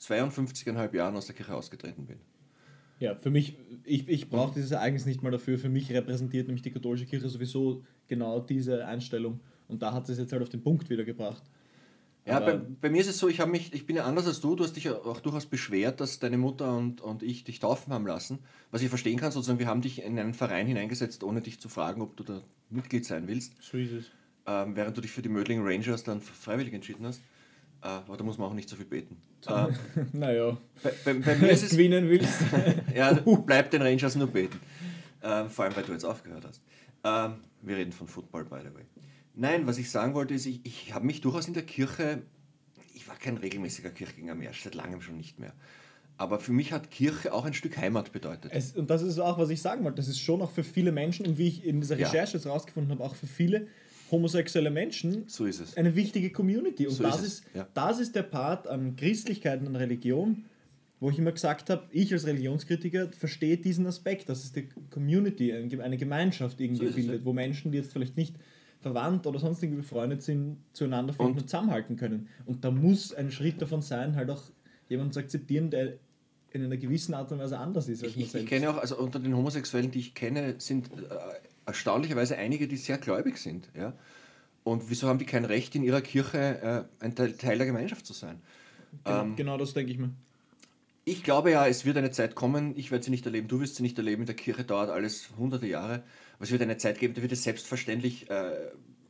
52,5 0.00 0.96
Jahren 0.96 1.16
aus 1.16 1.26
der 1.26 1.34
Kirche 1.34 1.54
ausgetreten 1.54 2.06
bin. 2.06 2.18
Ja, 2.98 3.14
für 3.14 3.30
mich, 3.30 3.56
ich, 3.84 4.08
ich 4.08 4.28
brauche 4.28 4.54
dieses 4.54 4.72
Ereignis 4.72 5.06
nicht 5.06 5.22
mal 5.22 5.30
dafür. 5.30 5.58
Für 5.58 5.68
mich 5.68 5.90
repräsentiert 5.92 6.46
nämlich 6.48 6.62
die 6.62 6.70
katholische 6.70 7.06
Kirche 7.06 7.28
sowieso 7.28 7.82
genau 8.08 8.40
diese 8.40 8.86
Einstellung. 8.86 9.40
Und 9.68 9.82
da 9.82 9.92
hat 9.92 10.08
es 10.08 10.18
jetzt 10.18 10.32
halt 10.32 10.42
auf 10.42 10.48
den 10.48 10.62
Punkt 10.62 10.90
wieder 10.90 11.04
gebracht. 11.04 11.42
Ja, 12.26 12.38
bei, 12.38 12.56
bei 12.56 12.90
mir 12.90 13.00
ist 13.00 13.08
es 13.08 13.18
so, 13.18 13.28
ich, 13.28 13.44
mich, 13.46 13.72
ich 13.72 13.86
bin 13.86 13.96
ja 13.96 14.04
anders 14.04 14.26
als 14.26 14.40
du. 14.40 14.54
Du 14.54 14.62
hast 14.62 14.76
dich 14.76 14.88
auch 14.90 15.20
durchaus 15.20 15.46
beschwert, 15.46 16.00
dass 16.00 16.18
deine 16.18 16.38
Mutter 16.38 16.76
und, 16.76 17.00
und 17.00 17.22
ich 17.22 17.44
dich 17.44 17.58
taufen 17.60 17.92
haben 17.92 18.06
lassen. 18.06 18.40
Was 18.70 18.82
ich 18.82 18.88
verstehen 18.88 19.18
kann, 19.18 19.32
sozusagen, 19.32 19.58
wir 19.58 19.66
haben 19.66 19.80
dich 19.80 20.02
in 20.02 20.18
einen 20.18 20.34
Verein 20.34 20.66
hineingesetzt, 20.66 21.24
ohne 21.24 21.40
dich 21.40 21.58
zu 21.60 21.68
fragen, 21.68 22.02
ob 22.02 22.16
du 22.16 22.22
da 22.24 22.42
Mitglied 22.68 23.04
sein 23.06 23.26
willst, 23.26 23.54
So 23.62 23.78
ist 23.78 23.92
es. 23.92 24.04
ähm, 24.46 24.76
während 24.76 24.96
du 24.96 25.00
dich 25.00 25.10
für 25.10 25.22
die 25.22 25.28
Mödling 25.28 25.60
Rangers 25.66 26.04
dann 26.04 26.20
freiwillig 26.20 26.72
entschieden 26.74 27.06
hast. 27.06 27.20
Äh, 27.82 27.86
aber 27.88 28.16
da 28.18 28.22
muss 28.24 28.36
man 28.38 28.48
auch 28.48 28.54
nicht 28.54 28.68
so 28.68 28.76
viel 28.76 28.84
beten. 28.84 29.16
Äh, 29.46 29.68
naja, 30.12 30.56
bei, 30.82 30.92
bei, 31.04 31.14
bei 31.14 31.34
mir 31.36 31.40
wenn 31.40 31.50
ist 31.50 31.62
du 31.62 31.66
es 31.66 31.72
gewinnen 31.76 32.08
willst. 32.10 32.42
Ja, 32.94 33.12
bleib 33.14 33.70
den 33.70 33.82
Rangers 33.82 34.14
nur 34.14 34.26
beten. 34.28 34.60
Ähm, 35.22 35.48
vor 35.48 35.64
allem, 35.64 35.74
weil 35.74 35.84
du 35.84 35.92
jetzt 35.92 36.04
aufgehört 36.04 36.44
hast. 36.46 36.62
Ähm, 37.02 37.36
wir 37.62 37.76
reden 37.78 37.92
von 37.92 38.06
Football, 38.06 38.44
by 38.44 38.58
the 38.60 38.74
way. 38.74 38.84
Nein, 39.40 39.66
was 39.66 39.78
ich 39.78 39.90
sagen 39.90 40.12
wollte, 40.12 40.34
ist, 40.34 40.44
ich, 40.44 40.60
ich 40.64 40.92
habe 40.92 41.06
mich 41.06 41.22
durchaus 41.22 41.48
in 41.48 41.54
der 41.54 41.62
Kirche, 41.62 42.22
ich 42.94 43.08
war 43.08 43.16
kein 43.16 43.38
regelmäßiger 43.38 43.88
Kirchgänger 43.88 44.34
mehr, 44.34 44.50
seit 44.52 44.74
langem 44.74 45.00
schon 45.00 45.16
nicht 45.16 45.38
mehr. 45.38 45.54
Aber 46.18 46.38
für 46.38 46.52
mich 46.52 46.72
hat 46.72 46.90
Kirche 46.90 47.32
auch 47.32 47.46
ein 47.46 47.54
Stück 47.54 47.78
Heimat 47.78 48.12
bedeutet. 48.12 48.52
Es, 48.54 48.72
und 48.76 48.90
das 48.90 49.00
ist 49.00 49.18
auch, 49.18 49.38
was 49.38 49.48
ich 49.48 49.62
sagen 49.62 49.82
wollte. 49.84 49.96
Das 49.96 50.08
ist 50.08 50.20
schon 50.20 50.42
auch 50.42 50.50
für 50.50 50.62
viele 50.62 50.92
Menschen 50.92 51.26
und 51.26 51.38
wie 51.38 51.48
ich 51.48 51.64
in 51.64 51.80
dieser 51.80 51.98
Ja. 51.98 52.08
Recherche 52.08 52.36
jetzt 52.36 52.46
rausgefunden 52.46 52.92
habe, 52.92 53.02
auch 53.02 53.14
für 53.14 53.26
viele 53.26 53.68
homosexuelle 54.10 54.70
Menschen 54.70 55.24
So 55.26 55.46
ist 55.46 55.60
es. 55.60 55.76
eine 55.78 55.96
wichtige 55.96 56.28
Community. 56.30 56.86
Und 56.86 56.92
So 56.92 57.04
das, 57.04 57.22
ist 57.22 57.44
ja. 57.54 57.66
das 57.72 57.98
ist 57.98 58.14
der 58.14 58.24
Part 58.24 58.66
an 58.66 58.94
Christlichkeit 58.96 59.60
und 59.62 59.68
an 59.68 59.76
Religion, 59.76 60.44
wo 60.98 61.08
ich 61.08 61.18
immer 61.18 61.32
gesagt 61.32 61.70
habe, 61.70 61.84
ich 61.92 62.12
als 62.12 62.26
Religionskritiker 62.26 63.08
verstehe 63.12 63.56
diesen 63.56 63.86
Aspekt, 63.86 64.28
dass 64.28 64.44
es 64.44 64.52
die 64.52 64.68
Community, 64.90 65.50
eine 65.54 65.96
Gemeinschaft 65.96 66.60
irgendwie 66.60 66.88
So 66.88 66.92
bildet, 66.92 67.20
ja. 67.20 67.24
wo 67.24 67.32
Menschen, 67.32 67.72
die 67.72 67.78
jetzt 67.78 67.90
vielleicht 67.92 68.18
nicht 68.18 68.36
verwandt 68.80 69.26
oder 69.26 69.38
sonst 69.38 69.62
irgendwie 69.62 69.82
befreundet 69.82 70.22
sind, 70.22 70.58
zueinander 70.72 71.12
finden 71.12 71.32
und, 71.32 71.38
Und- 71.38 71.48
zusammenhalten 71.48 71.96
können. 71.96 72.28
Und 72.46 72.64
da 72.64 72.70
muss 72.70 73.12
ein 73.14 73.30
Schritt 73.30 73.60
davon 73.62 73.82
sein, 73.82 74.16
halt 74.16 74.30
auch 74.30 74.42
jemanden 74.88 75.12
zu 75.12 75.20
akzeptieren, 75.20 75.70
der 75.70 75.94
in 76.52 76.64
einer 76.64 76.76
gewissen 76.76 77.14
Art 77.14 77.30
und 77.30 77.38
Weise 77.38 77.58
anders 77.58 77.88
ist 77.88 78.02
als 78.02 78.10
Ich, 78.12 78.16
man 78.16 78.20
ich, 78.22 78.26
ich 78.26 78.32
selbst. 78.32 78.48
kenne 78.48 78.70
auch, 78.70 78.78
also 78.78 78.98
unter 78.98 79.20
den 79.20 79.36
Homosexuellen, 79.36 79.90
die 79.92 80.00
ich 80.00 80.14
kenne, 80.14 80.56
sind 80.58 80.90
äh, 80.92 81.14
erstaunlicherweise 81.66 82.36
einige, 82.36 82.66
die 82.66 82.76
sehr 82.76 82.98
gläubig 82.98 83.38
sind. 83.38 83.68
Ja? 83.76 83.92
Und 84.64 84.90
wieso 84.90 85.06
haben 85.08 85.18
die 85.20 85.26
kein 85.26 85.44
Recht, 85.44 85.74
in 85.76 85.84
ihrer 85.84 86.00
Kirche 86.00 86.88
äh, 87.00 87.04
ein 87.04 87.14
Teil, 87.14 87.32
Teil 87.34 87.58
der 87.58 87.66
Gemeinschaft 87.66 88.04
zu 88.06 88.14
sein? 88.14 88.40
genau, 89.04 89.22
ähm, 89.22 89.36
genau 89.36 89.58
das 89.58 89.74
denke 89.74 89.92
ich 89.92 89.98
mir. 89.98 90.10
Ich 91.04 91.22
glaube 91.22 91.50
ja, 91.50 91.66
es 91.66 91.84
wird 91.84 91.96
eine 91.96 92.10
Zeit 92.10 92.34
kommen, 92.34 92.76
ich 92.76 92.90
werde 92.90 93.04
sie 93.04 93.10
nicht 93.10 93.24
erleben, 93.24 93.46
du 93.48 93.60
wirst 93.60 93.76
sie 93.76 93.82
nicht 93.82 93.96
erleben, 93.98 94.22
in 94.22 94.26
der 94.26 94.36
Kirche 94.36 94.64
dauert 94.64 94.90
alles 94.90 95.30
hunderte 95.38 95.66
Jahre, 95.66 96.02
es 96.40 96.50
wird 96.50 96.62
eine 96.62 96.76
Zeit 96.76 96.98
geben, 96.98 97.14
da 97.14 97.22
wird 97.22 97.32
es 97.32 97.42
selbstverständlich 97.42 98.28
äh, 98.30 98.52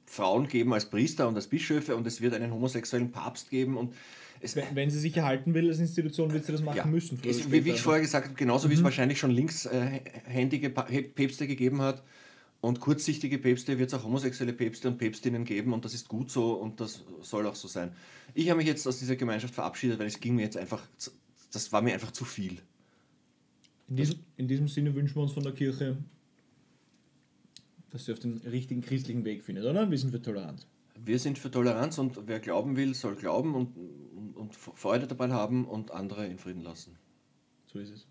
Frauen 0.07 0.49
geben 0.49 0.73
als 0.75 0.91
Priester 0.91 1.29
und 1.29 1.37
als 1.37 1.47
Bischöfe 1.47 1.95
und 1.97 2.07
es 2.07 2.21
wird 2.21 2.35
einen 2.35 2.53
homosexuellen 2.53 3.13
Papst 3.13 3.51
geben 3.51 3.77
und 3.77 3.95
Wenn, 4.55 4.65
wenn 4.75 4.91
sie 4.91 4.99
sich 4.99 5.17
erhalten 5.17 5.55
will 5.55 5.69
als 5.69 5.79
Institution, 5.79 6.33
wird 6.33 6.47
sie 6.47 6.53
das 6.53 6.63
machen 6.63 6.77
ja, 6.79 6.87
müssen. 6.87 7.19
es, 7.25 7.53
wie, 7.53 7.65
wie 7.65 7.71
ich 7.71 7.81
vorher 7.83 8.03
gesagt 8.03 8.27
habe, 8.27 8.35
genauso 8.35 8.71
wie 8.71 8.75
es 8.75 8.83
wahrscheinlich 8.83 9.19
schon 9.19 9.31
linkshändige 9.31 10.73
He- 10.89 11.03
Päpste 11.03 11.47
gegeben 11.47 11.83
hat 11.83 12.03
und 12.61 12.81
kurzsichtige 12.81 13.39
Päpste, 13.39 13.79
wird 13.79 13.93
es 13.93 13.95
auch 13.99 14.05
homosexuelle 14.05 14.53
Päpste 14.53 14.89
und 14.89 14.99
Päpstinnen 14.99 15.45
geben 15.45 15.73
und 15.73 15.85
das 15.85 15.95
ist 15.95 16.09
gut 16.09 16.31
so 16.31 16.55
und 16.55 16.81
das 16.81 17.05
soll 17.23 17.47
auch 17.47 17.55
so 17.55 17.69
sein. 17.69 17.93
Ich 18.35 18.49
habe 18.51 18.59
mich 18.59 18.67
jetzt 18.67 18.87
aus 18.89 18.99
dieser 18.99 19.17
Gemeinschaft 19.17 19.55
verabschiedet, 19.55 19.99
weil 19.99 20.07
es 20.07 20.19
ging 20.21 20.35
mir 20.35 20.43
jetzt 20.43 20.57
einfach, 20.57 20.83
das 21.53 21.71
war 21.73 21.83
mir 21.83 21.93
einfach 21.95 22.11
zu 22.11 22.25
viel. 22.25 22.59
In 23.89 23.97
diesem, 23.97 24.19
in 24.37 24.49
diesem 24.49 24.69
Sinne 24.69 24.95
wünschen 24.95 25.17
wir 25.17 25.23
uns 25.23 25.33
von 25.33 25.43
der 25.43 25.53
Kirche, 25.53 25.99
dass 27.91 28.05
sie 28.07 28.13
auf 28.13 28.19
den 28.19 28.39
richtigen 28.39 28.81
christlichen 28.81 29.25
Weg 29.25 29.43
findet, 29.43 29.65
oder? 29.65 29.91
Wir 29.91 29.99
sind 29.99 30.11
für 30.11 30.23
Toleranz. 30.23 30.67
Wir 31.03 31.19
sind 31.19 31.39
für 31.39 31.51
Toleranz 31.51 31.99
und 31.99 32.27
wer 32.27 32.41
glauben 32.41 32.77
will, 32.77 32.95
soll 32.95 33.17
glauben 33.17 33.55
und, 33.55 33.77
und, 34.17 34.37
und 34.37 34.55
Freude 34.55 35.07
dabei 35.07 35.31
haben 35.31 35.65
und 35.65 35.91
andere 35.91 36.27
in 36.27 36.39
Frieden 36.39 36.63
lassen. 36.63 36.97
So 37.67 37.79
ist 37.79 37.91
es. 37.91 38.07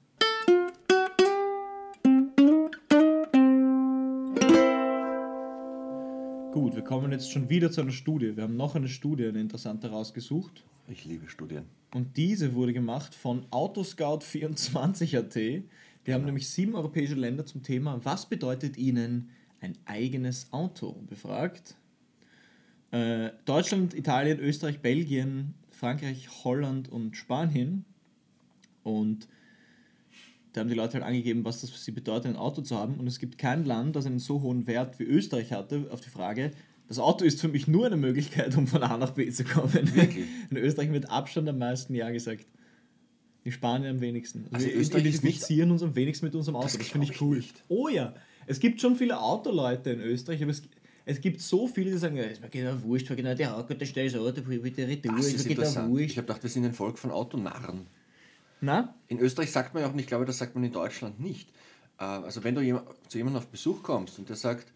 Gut, 6.52 6.76
wir 6.76 6.84
kommen 6.84 7.12
jetzt 7.12 7.32
schon 7.32 7.48
wieder 7.50 7.72
zu 7.72 7.82
einer 7.82 7.92
Studie. 7.92 8.36
Wir 8.36 8.44
haben 8.44 8.58
noch 8.58 8.76
eine 8.76 8.90
Studie, 8.90 9.28
eine 9.28 9.40
interessante 9.40 9.92
rausgesucht. 9.92 10.64
Ich 10.88 11.06
liebe 11.06 11.30
Studien. 11.30 11.66
Und 11.94 12.18
diese 12.18 12.56
wurde 12.56 12.74
gemacht 12.74 13.14
von 13.14 13.46
Autoscout24.at. 13.52 15.36
Die 15.36 16.14
haben 16.14 16.26
nämlich 16.26 16.50
sieben 16.50 16.74
europäische 16.74 17.14
Länder 17.14 17.46
zum 17.46 17.62
Thema 17.62 18.04
Was 18.04 18.28
bedeutet 18.28 18.78
ihnen 18.78 19.30
ein 19.62 19.78
eigenes 19.86 20.52
Auto 20.52 20.94
befragt. 21.08 21.76
Äh, 22.92 23.32
Deutschland, 23.46 23.94
Italien, 23.94 24.40
Österreich, 24.40 24.80
Belgien, 24.80 25.54
Frankreich, 25.70 26.28
Holland 26.44 26.90
und 26.90 27.16
Spanien. 27.16 27.86
Und 28.84 29.28
da 30.54 30.62
haben 30.62 30.70
die 30.70 30.76
Leute 30.76 30.94
halt 30.94 31.04
angegeben, 31.04 31.46
was 31.46 31.62
das 31.62 31.70
für 31.70 31.78
sie 31.78 31.92
bedeutet, 31.92 32.32
ein 32.32 32.36
Auto 32.38 32.62
zu 32.62 32.76
haben. 32.78 32.96
Und 32.96 33.08
es 33.08 33.20
gibt 33.20 33.38
kein 33.38 33.66
Land, 33.66 33.96
das 33.96 34.06
einen 34.06 34.20
so 34.20 34.42
hohen 34.42 34.66
Wert 34.66 34.98
wie 35.00 35.04
Österreich 35.04 35.52
hatte, 35.52 35.88
auf 35.92 36.02
die 36.02 36.10
Frage, 36.10 36.52
das 36.88 36.98
Auto 36.98 37.24
ist 37.24 37.40
für 37.40 37.50
mich 37.50 37.68
nur 37.68 37.86
eine 37.86 37.98
Möglichkeit, 37.98 38.58
um 38.58 38.66
von 38.66 38.82
A 38.82 38.98
nach 38.98 39.12
B 39.12 39.30
zu 39.30 39.44
kommen. 39.44 39.72
Wirklich? 39.96 40.26
In 40.50 40.58
Österreich 40.58 40.90
mit 40.90 41.08
Abstand 41.12 41.48
am 41.48 41.60
meisten 41.60 41.94
Ja 41.94 42.10
gesagt. 42.10 42.48
Die 43.46 43.52
Spanier 43.52 43.92
am 43.92 44.02
wenigsten. 44.02 44.48
Also 44.52 44.66
wir 44.66 44.76
Österreich 44.76 45.06
ist 45.06 45.24
nicht- 45.24 45.36
identifizieren 45.36 45.70
uns 45.72 45.84
am 45.84 45.96
wenigsten 45.96 46.26
mit 46.26 46.34
unserem 46.36 46.56
Auto. 46.56 46.66
Das 46.66 46.78
Das, 46.80 46.88
finde 46.88 47.06
ich 47.06 47.12
ich 47.12 47.22
cool. 47.22 47.38
nicht. 47.38 47.64
Oh 47.68 47.88
ja. 47.88 48.16
Es 48.50 48.60
gibt 48.60 48.82
schon 48.82 48.96
viele 48.96 49.20
Autoleute 49.20 49.92
in 49.92 50.02
Österreich, 50.02 50.42
aber 50.42 50.52
es, 50.52 50.64
es 51.06 51.22
gibt 51.22 51.40
so 51.40 51.68
viele, 51.68 51.92
die 51.92 51.98
sagen, 51.98 52.18
ja, 52.18 52.24
ist 52.24 52.42
mir 52.42 52.50
genau 52.50 52.82
wurscht, 52.82 53.08
weil 53.10 53.18
genau 53.18 53.36
der 53.36 53.56
Auto, 53.56 53.76
der 53.76 53.86
stellt 53.86 54.14
das 54.14 54.20
Auto 54.20 54.42
wieder 54.48 54.88
retour, 54.88 55.16
Das 55.16 55.28
ist 55.28 55.44
genau 55.48 55.62
interessant. 55.62 55.88
Ich 55.88 55.94
wurscht. 56.02 56.18
habe 56.18 56.28
gedacht, 56.28 56.44
wir 56.44 56.50
sind 56.50 56.66
ein 56.66 56.74
Volk 56.74 56.98
von 56.98 57.12
Autonarren. 57.12 57.86
Na? 58.62 58.96
In 59.08 59.20
Österreich 59.20 59.52
sagt 59.52 59.74
man 59.74 59.84
ja 59.84 59.90
auch 59.90 59.94
nicht, 59.94 60.06
ich 60.06 60.08
glaube, 60.08 60.26
das 60.26 60.40
sagt 60.40 60.56
man 60.56 60.64
in 60.64 60.72
Deutschland 60.72 61.20
nicht. 61.20 61.50
Äh, 62.00 62.04
Also 62.06 62.44
wenn 62.44 62.56
du 62.56 62.62
zu 63.08 63.18
jemandem 63.20 63.42
auf 63.42 63.48
Besuch 63.48 63.84
kommst 63.84 64.18
und 64.20 64.30
der 64.30 64.36
sagt, 64.36 64.74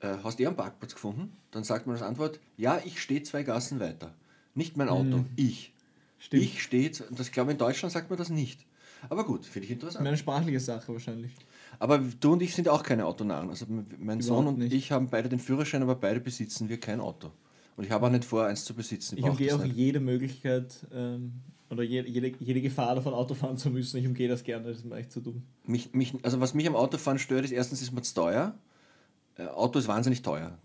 äh, 0.00 0.14
hast 0.22 0.38
du 0.38 0.44
eh 0.44 0.46
einen 0.46 0.56
Parkplatz 0.56 0.94
gefunden? 0.94 1.32
Dann 1.50 1.64
sagt 1.64 1.86
man 1.86 1.96
als 1.96 2.02
Antwort, 2.04 2.38
ja, 2.56 2.80
ich 2.84 3.02
stehe 3.02 3.22
zwei 3.24 3.42
Gassen 3.42 3.80
weiter. 3.80 4.14
Nicht 4.54 4.76
mein 4.76 4.88
Auto, 4.88 5.24
ich. 5.36 5.72
Stimmt. 6.20 6.42
Ich 6.44 6.62
stehe, 6.62 6.90
das 7.10 7.30
glaube 7.32 7.50
in 7.52 7.58
Deutschland 7.58 7.92
sagt 7.92 8.10
man 8.10 8.18
das 8.18 8.28
nicht. 8.30 8.64
Aber 9.08 9.24
gut, 9.24 9.44
finde 9.44 9.66
ich 9.66 9.72
interessant. 9.72 10.06
Eine 10.06 10.16
sprachliche 10.16 10.60
Sache 10.60 10.92
wahrscheinlich. 10.92 11.32
Aber 11.78 11.98
du 11.98 12.32
und 12.32 12.42
ich 12.42 12.54
sind 12.54 12.68
auch 12.68 12.82
keine 12.82 13.06
Autonarren. 13.06 13.50
Also 13.50 13.66
mein 13.98 14.20
Sohn 14.20 14.46
und 14.46 14.58
nicht. 14.58 14.72
ich 14.72 14.92
haben 14.92 15.08
beide 15.08 15.28
den 15.28 15.38
Führerschein, 15.38 15.82
aber 15.82 15.94
beide 15.94 16.20
besitzen 16.20 16.68
wir 16.68 16.78
kein 16.80 17.00
Auto. 17.00 17.30
Und 17.76 17.84
ich 17.84 17.90
habe 17.90 18.06
auch 18.06 18.10
nicht 18.10 18.24
vor, 18.24 18.44
eins 18.44 18.64
zu 18.64 18.74
besitzen. 18.74 19.16
Ich 19.16 19.22
brauch 19.22 19.30
umgehe 19.30 19.54
auch 19.54 19.62
nicht. 19.62 19.76
jede 19.76 20.00
Möglichkeit 20.00 20.86
ähm, 20.92 21.34
oder 21.70 21.82
jede, 21.82 22.08
jede, 22.08 22.32
jede 22.40 22.60
Gefahr 22.60 22.94
davon, 22.96 23.14
Auto 23.14 23.34
fahren 23.34 23.56
zu 23.56 23.70
müssen. 23.70 23.98
Ich 23.98 24.06
umgehe 24.06 24.28
das 24.28 24.42
gerne, 24.42 24.66
das 24.66 24.78
ist 24.78 24.84
mir 24.84 24.96
echt 24.96 25.12
zu 25.12 25.20
dumm. 25.20 25.42
Mich, 25.64 25.92
mich, 25.92 26.14
also 26.22 26.40
was 26.40 26.54
mich 26.54 26.66
am 26.66 26.74
Autofahren 26.74 27.18
stört, 27.18 27.44
ist 27.44 27.52
erstens 27.52 27.80
ist 27.82 27.92
mir 27.92 28.02
zu 28.02 28.14
teuer. 28.14 28.54
Äh, 29.38 29.46
Auto 29.46 29.78
ist 29.78 29.86
wahnsinnig 29.86 30.22
teuer. 30.22 30.58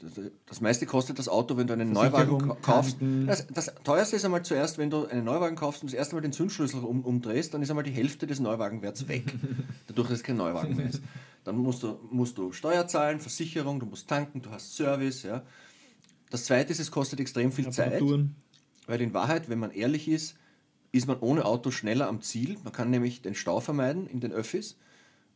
Das, 0.47 0.59
meiste 0.59 0.87
kostet 0.87 1.19
das 1.19 1.29
Auto, 1.29 1.57
wenn 1.57 1.67
du 1.67 1.73
einen 1.73 1.91
Neuwagen 1.91 2.59
kaufst. 2.61 2.97
Das, 3.27 3.45
das 3.47 3.71
teuerste 3.83 4.15
ist 4.15 4.25
einmal 4.25 4.43
zuerst, 4.43 4.79
wenn 4.79 4.89
du 4.89 5.05
einen 5.05 5.23
Neuwagen 5.23 5.55
kaufst 5.55 5.83
und 5.83 5.91
das 5.91 5.97
erste 5.97 6.15
Mal 6.15 6.21
den 6.21 6.33
Zündschlüssel 6.33 6.83
um, 6.83 7.05
umdrehst, 7.05 7.53
dann 7.53 7.61
ist 7.61 7.69
einmal 7.69 7.83
die 7.83 7.91
Hälfte 7.91 8.25
des 8.25 8.39
Neuwagenwerts 8.39 9.07
weg. 9.07 9.25
Dadurch, 9.87 10.09
dass 10.09 10.17
es 10.17 10.23
kein 10.23 10.37
Neuwagen 10.37 10.75
mehr 10.75 10.89
ist. 10.89 11.01
Dann 11.43 11.57
musst 11.57 11.83
du, 11.83 11.99
musst 12.09 12.37
du 12.37 12.51
Steuer 12.51 12.87
zahlen, 12.87 13.19
Versicherung, 13.19 13.79
du 13.79 13.85
musst 13.85 14.07
tanken, 14.07 14.41
du 14.41 14.49
hast 14.49 14.75
Service. 14.75 15.21
Ja. 15.21 15.43
Das 16.31 16.45
zweite 16.45 16.71
ist, 16.71 16.79
es 16.79 16.89
kostet 16.89 17.19
extrem 17.19 17.51
viel 17.51 17.69
Zeit. 17.69 18.01
Weil 18.87 19.01
in 19.01 19.13
Wahrheit, 19.13 19.49
wenn 19.49 19.59
man 19.59 19.69
ehrlich 19.69 20.07
ist, 20.07 20.35
ist 20.91 21.07
man 21.07 21.19
ohne 21.19 21.45
Auto 21.45 21.69
schneller 21.69 22.07
am 22.07 22.21
Ziel. 22.21 22.57
Man 22.63 22.73
kann 22.73 22.89
nämlich 22.89 23.21
den 23.21 23.35
Stau 23.35 23.59
vermeiden 23.59 24.07
in 24.07 24.19
den 24.19 24.31
Öffis. 24.31 24.77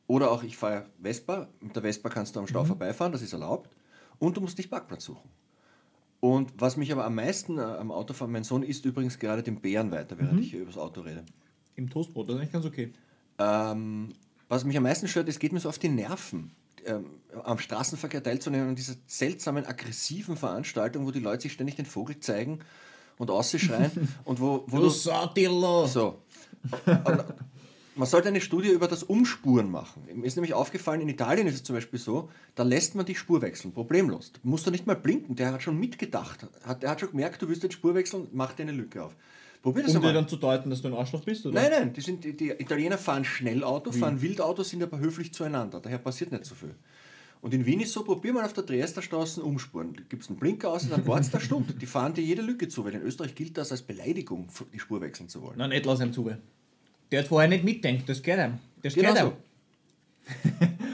Oder 0.08 0.32
auch, 0.32 0.44
ich 0.44 0.58
fahre 0.58 0.86
Vespa. 1.02 1.50
Mit 1.60 1.76
der 1.76 1.84
Vespa 1.84 2.10
kannst 2.10 2.36
du 2.36 2.40
am 2.40 2.48
Stau 2.48 2.64
vorbeifahren, 2.64 3.12
das 3.12 3.22
ist 3.22 3.34
erlaubt. 3.34 3.70
Und 4.20 4.38
du 4.38 4.42
musst 4.42 4.58
nicht 4.58 4.70
Parkplatz 4.70 5.04
suchen. 5.04 5.30
Und 6.20 6.54
was 6.58 6.78
mich 6.78 6.92
aber 6.92 7.06
am 7.06 7.16
meisten 7.16 7.60
äh, 7.60 7.62
am 7.62 7.92
Autofahren, 7.92 8.32
mein 8.32 8.44
Sohn 8.44 8.64
isst 8.64 8.86
übrigens 8.86 9.20
gerade 9.20 9.44
den 9.44 9.62
Bären 9.62 9.92
weiter, 9.92 10.18
während 10.18 10.40
ich 10.40 10.50
hier 10.50 10.62
über 10.62 10.72
das 10.72 10.80
Auto 10.80 11.02
rede. 11.02 11.24
Im 11.76 11.90
Toastbrot, 11.90 12.28
das 12.28 12.36
ist 12.36 12.42
eigentlich 12.42 12.54
ganz 12.54 12.66
okay. 12.66 12.94
Ähm, 13.38 14.10
was 14.50 14.64
mich 14.64 14.76
am 14.78 14.84
meisten 14.84 15.08
stört, 15.08 15.30
es 15.30 15.38
geht 15.38 15.54
mir 15.54 15.60
so 15.60 15.70
auf 15.70 15.78
die 15.78 15.90
Nerven, 15.90 16.52
ähm, 16.86 17.06
am 17.44 17.60
Straßenverkehr 17.60 18.24
teilzunehmen 18.24 18.70
an 18.70 18.76
dieser 18.76 18.96
seltsamen, 19.06 19.66
aggressiven 19.66 20.38
Veranstaltung, 20.38 21.06
wo 21.06 21.12
die 21.12 21.20
Leute 21.20 21.44
sich 21.44 21.54
ständig 21.54 21.76
den 21.76 21.86
Vogel 21.86 22.20
zeigen 22.20 22.60
und 23.18 23.30
ausschreien 23.32 23.92
und 24.24 24.40
wo, 24.40 24.64
wo 24.68 24.80
du, 24.80 24.90
Sautilo! 24.90 25.86
so. 25.86 26.24
Man 27.98 28.08
sollte 28.08 28.28
eine 28.28 28.42
Studie 28.42 28.70
über 28.70 28.88
das 28.88 29.04
Umspuren 29.04 29.72
machen. 29.72 30.04
Mir 30.14 30.26
ist 30.26 30.36
nämlich 30.36 30.54
aufgefallen, 30.54 31.02
in 31.02 31.10
Italien 31.10 31.48
ist 31.48 31.56
es 31.56 31.64
zum 31.64 31.76
Beispiel 31.76 32.00
so, 32.00 32.30
da 32.54 32.64
lässt 32.64 32.94
man 32.94 33.06
die 33.06 33.16
Spur 33.16 33.42
wechseln, 33.42 33.74
problemlos. 33.74 34.32
Du 34.34 34.40
musst 34.44 34.68
du 34.68 34.72
nicht 34.72 34.86
mal 34.86 34.96
blinken, 34.96 35.36
der 35.36 35.52
hat 35.54 35.64
schon 35.64 35.80
mitgedacht. 35.80 36.46
Hat, 36.64 36.84
der 36.84 36.92
hat 36.92 37.00
schon 37.00 37.12
gemerkt, 37.12 37.42
du 37.42 37.50
willst 37.50 37.64
den 37.64 37.72
Spur 37.72 37.96
wechseln, 37.96 38.28
mach 38.34 38.54
dir 38.54 38.64
eine 38.64 38.72
Lücke 38.72 39.04
auf. 39.04 39.16
Probier 39.64 39.84
das 39.84 39.96
Um 39.96 40.02
dir 40.02 40.10
einmal. 40.10 40.22
dann 40.22 40.30
zu 40.30 40.38
deuten, 40.38 40.70
dass 40.70 40.84
du 40.84 40.90
ein 40.90 40.94
Arschloch 40.94 41.24
bist, 41.24 41.46
oder? 41.48 41.60
Nein, 41.60 41.72
nein, 41.72 41.94
die, 41.94 42.02
sind, 42.02 42.24
die, 42.24 42.38
die 42.38 42.52
Italiener 42.52 43.00
fahren 43.00 43.26
Schnellauto, 43.26 43.92
fahren 43.92 44.22
Wildauto, 44.22 44.62
sind 44.62 44.84
aber 44.84 45.00
höflich 45.00 45.34
zueinander. 45.34 45.80
Daher 45.80 45.98
passiert 45.98 46.32
nicht 46.32 46.46
so 46.46 46.54
viel. 46.54 46.76
Und 47.42 47.54
in 47.54 47.66
Wien 47.66 47.80
ist 47.80 47.94
so, 47.94 48.04
probier 48.04 48.34
mal 48.34 48.46
auf 48.46 48.54
der 48.54 48.64
Dresderstraße 48.64 49.42
umspuren. 49.42 49.94
Da 49.96 50.04
gibt 50.08 50.24
es 50.24 50.30
einen 50.30 50.38
Blinker 50.38 50.70
aus 50.70 50.84
und 50.84 50.92
dann 50.92 51.08
wartet 51.08 51.34
eine 51.34 51.44
Stunde. 51.44 51.74
Die 51.74 51.86
fahren 51.86 52.14
dir 52.14 52.24
jede 52.24 52.42
Lücke 52.42 52.68
zu, 52.68 52.86
weil 52.86 52.94
in 52.94 53.02
Österreich 53.02 53.36
gilt 53.36 53.58
das 53.58 53.72
als 53.72 53.82
Beleidigung, 53.82 54.50
die 54.74 54.80
Spur 54.80 55.02
wechseln 55.02 55.30
zu 55.30 55.42
wollen. 55.42 55.58
Nein, 55.58 55.70
nicht 55.70 55.86
lass 55.86 56.00
ihm 56.00 56.14
zu. 56.14 56.30
Der 57.12 57.20
hat 57.22 57.28
vorher 57.28 57.50
nicht 57.50 57.64
mitdenkt, 57.64 58.08
das 58.10 58.22
geht 58.22 58.38
ihm. 58.38 58.60
Das 58.84 58.94
Genau 58.94 59.14
geht 59.14 59.22
so. 59.22 59.34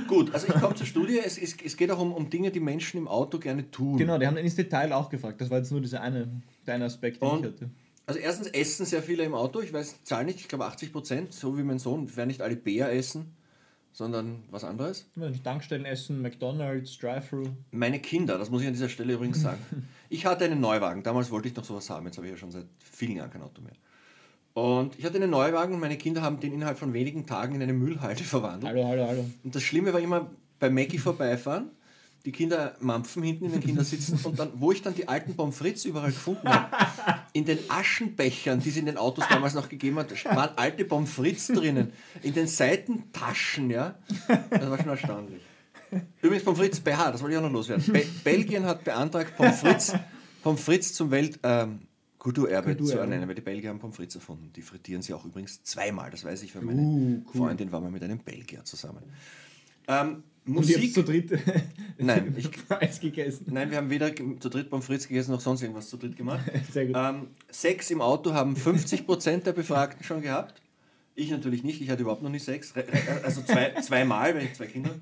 Gut, 0.08 0.34
also 0.34 0.47
ich 0.47 0.54
komme 0.54 0.76
zur 0.76 0.86
Studie. 0.86 1.19
Es, 1.23 1.38
es, 1.38 1.56
es 1.63 1.76
geht 1.76 1.89
auch 1.89 1.99
um, 1.99 2.13
um 2.13 2.30
Dinge, 2.30 2.52
die 2.52 2.60
Menschen 2.60 2.97
im 2.97 3.08
Auto 3.08 3.39
gerne 3.39 3.69
tun. 3.71 3.97
Genau, 3.97 4.17
die 4.19 4.28
haben 4.28 4.38
ins 4.38 4.56
Detail 4.56 4.93
auch 4.93 5.10
gefragt. 5.10 5.41
Das 5.41 5.49
war 5.49 5.58
jetzt 5.58 5.71
nur 5.71 5.82
dieser 5.82 6.02
eine, 6.02 6.30
der 6.67 6.76
eine 6.76 6.86
Aspekt, 6.86 7.21
den 7.21 7.30
Und- 7.30 7.45
ich 7.45 7.52
hatte. 7.54 7.69
Also 8.06 8.19
erstens 8.19 8.47
essen 8.47 8.86
sehr 8.86 9.02
viele 9.02 9.23
im 9.23 9.34
Auto. 9.34 9.62
Ich 9.62 9.71
weiß 9.71 10.04
Zahl 10.04 10.26
nicht, 10.26 10.41
ich 10.41 10.49
glaube 10.49 10.65
80 10.65 10.91
Prozent, 10.91 11.34
so 11.34 11.58
wie 11.58 11.63
mein 11.63 11.80
Sohn, 11.80 12.13
werden 12.17 12.28
nicht 12.28 12.41
alle 12.41 12.58
Bär 12.58 12.91
essen, 12.91 13.34
sondern 13.93 14.43
was 14.52 14.65
anderes. 14.65 15.06
Tankstellen 15.41 15.86
essen, 15.86 16.21
McDonalds, 16.21 16.97
Drive-Thru. 16.97 17.45
Meine 17.71 17.99
Kinder, 18.02 18.38
das 18.38 18.49
muss 18.49 18.62
ich 18.62 18.67
an 18.67 18.73
dieser 18.73 18.89
Stelle 18.89 19.13
übrigens 19.13 19.41
sagen. 19.41 19.60
Ich 20.10 20.28
hatte 20.28 20.45
einen 20.45 20.60
Neuwagen, 20.60 21.02
damals 21.02 21.32
wollte 21.32 21.47
ich 21.47 21.56
noch 21.56 21.63
sowas 21.63 21.89
haben, 21.89 22.06
jetzt 22.06 22.17
habe 22.17 22.28
ich 22.28 22.34
ja 22.34 22.38
schon 22.38 22.52
seit 22.52 22.65
vielen 22.78 23.15
Jahren 23.15 23.32
kein 23.32 23.41
Auto 23.41 23.63
mehr. 23.63 23.71
Und 24.54 25.00
ich 25.00 25.06
hatte 25.06 25.16
einen 25.16 25.32
Neuwagen 25.32 25.74
und 25.74 25.80
meine 25.80 25.98
Kinder 25.98 26.22
haben 26.22 26.39
den 26.39 26.54
innerhalb 26.54 26.78
von 26.78 26.94
wenigen 26.94 27.26
Tagen 27.26 27.56
in 27.56 27.62
eine 27.62 27.74
Müllhalde 27.74 28.24
verwandelt. 28.24 28.72
Hallo, 28.72 28.88
hallo, 28.88 29.08
hallo. 29.08 29.26
Und 29.44 29.56
das 29.56 29.63
Schlimme 29.63 29.94
war 29.94 30.00
immer 30.00 30.30
bei 30.60 30.70
Mackie 30.70 31.00
vorbeifahren, 31.00 31.72
die 32.24 32.32
Kinder 32.32 32.76
mampfen 32.80 33.22
hinten 33.22 33.46
in 33.46 33.52
den 33.52 33.62
Kindersitzen 33.62 34.18
und 34.24 34.39
dann, 34.39 34.52
wo 34.56 34.72
ich 34.72 34.82
dann 34.82 34.96
die 34.96 35.10
alten 35.10 35.36
Pommes 35.36 35.58
frites 35.58 35.84
überall 35.84 36.12
gefunden 36.12 36.48
habe, 36.48 36.70
in 37.34 37.44
den 37.44 37.60
Aschenbechern, 37.68 38.62
die 38.62 38.70
es 38.70 38.78
in 38.78 38.86
den 38.86 38.98
Autos 38.98 39.26
damals 39.28 39.56
noch 39.56 39.68
gegeben 39.68 39.98
hat, 40.00 40.12
waren 40.26 40.52
alte 40.56 40.86
Pommes 40.86 41.12
frites 41.12 41.48
drinnen. 41.48 41.92
In 42.22 42.34
den 42.34 42.48
Seitentaschen, 42.48 43.70
ja. 43.70 43.96
Das 44.50 44.70
war 44.70 44.78
schon 44.78 44.89
erstaunlich. 44.89 45.42
Übrigens 46.22 46.46
Pommes 46.46 46.60
frites 46.60 46.80
BH, 46.80 47.12
das 47.12 47.22
wollte 47.22 47.34
ich 47.34 47.39
auch 47.39 47.44
noch 47.44 47.52
loswerden. 47.52 47.92
Be 47.92 48.06
Belgien 48.24 48.63
hat 48.63 48.86
beantragt, 48.86 49.36
Pommes 49.36 49.60
frites, 49.60 49.94
Pommes 50.44 50.62
frites 50.62 50.94
zum 50.94 51.12
Welt... 51.12 51.39
Ähm, 51.44 51.80
Kulturerbe 52.23 52.71
zu 52.71 52.77
Kulturerbe. 52.77 53.01
ernennen, 53.01 53.27
weil 53.27 53.36
die 53.36 53.41
Belgier 53.41 53.69
haben 53.69 53.79
Pommes 53.79 53.95
frites 53.97 54.15
erfunden. 54.15 54.51
Die 54.55 54.62
frittieren 54.62 55.01
sie 55.01 55.13
auch 55.13 55.25
übrigens 55.25 55.62
zweimal, 55.63 56.09
das 56.09 56.23
weiß 56.23 56.41
ich, 56.43 56.55
weil 56.55 56.62
meine 56.63 56.81
Uh, 56.81 57.21
cool. 57.27 57.41
Freundin 57.41 57.71
war 57.71 57.81
mal 57.81 57.91
mit 57.91 58.01
einem 58.03 58.19
Belgier 58.19 58.63
zusammen. 58.63 59.03
Ähm, 59.88 60.23
Und 60.45 60.53
ihr 60.69 60.77
Musik. 60.77 60.93
zu 60.93 61.03
dritt 61.03 61.31
Nein, 61.97 62.33
ich- 62.38 62.47
Fries 62.67 62.99
gegessen. 63.01 63.47
Nein, 63.51 63.69
wir 63.71 63.77
haben 63.77 63.89
weder 63.89 64.15
zu 64.15 64.49
dritt 64.49 64.69
Pommes 64.69 64.86
frites 64.86 65.07
gegessen 65.09 65.31
noch 65.31 65.41
sonst 65.41 65.62
irgendwas 65.62 65.89
zu 65.89 65.97
dritt 65.97 66.15
gemacht. 66.15 66.49
Sehr 66.71 66.86
gut. 66.86 66.95
Ähm, 66.97 67.27
Sex 67.51 67.91
im 67.91 67.99
Auto 68.01 68.33
haben 68.33 68.55
50% 68.55 69.39
der 69.43 69.51
Befragten 69.53 70.03
schon 70.05 70.21
gehabt. 70.21 70.62
Ich 71.15 71.29
natürlich 71.29 71.63
nicht, 71.63 71.81
ich 71.81 71.89
hatte 71.89 72.01
überhaupt 72.03 72.23
noch 72.23 72.29
nie 72.31 72.39
Sex. 72.39 72.73
Also 73.23 73.41
zwei, 73.43 73.71
zweimal, 73.81 74.33
weil 74.33 74.45
ich 74.45 74.53
zwei 74.55 74.65
Kinder 74.67 74.89
habe. 74.89 75.01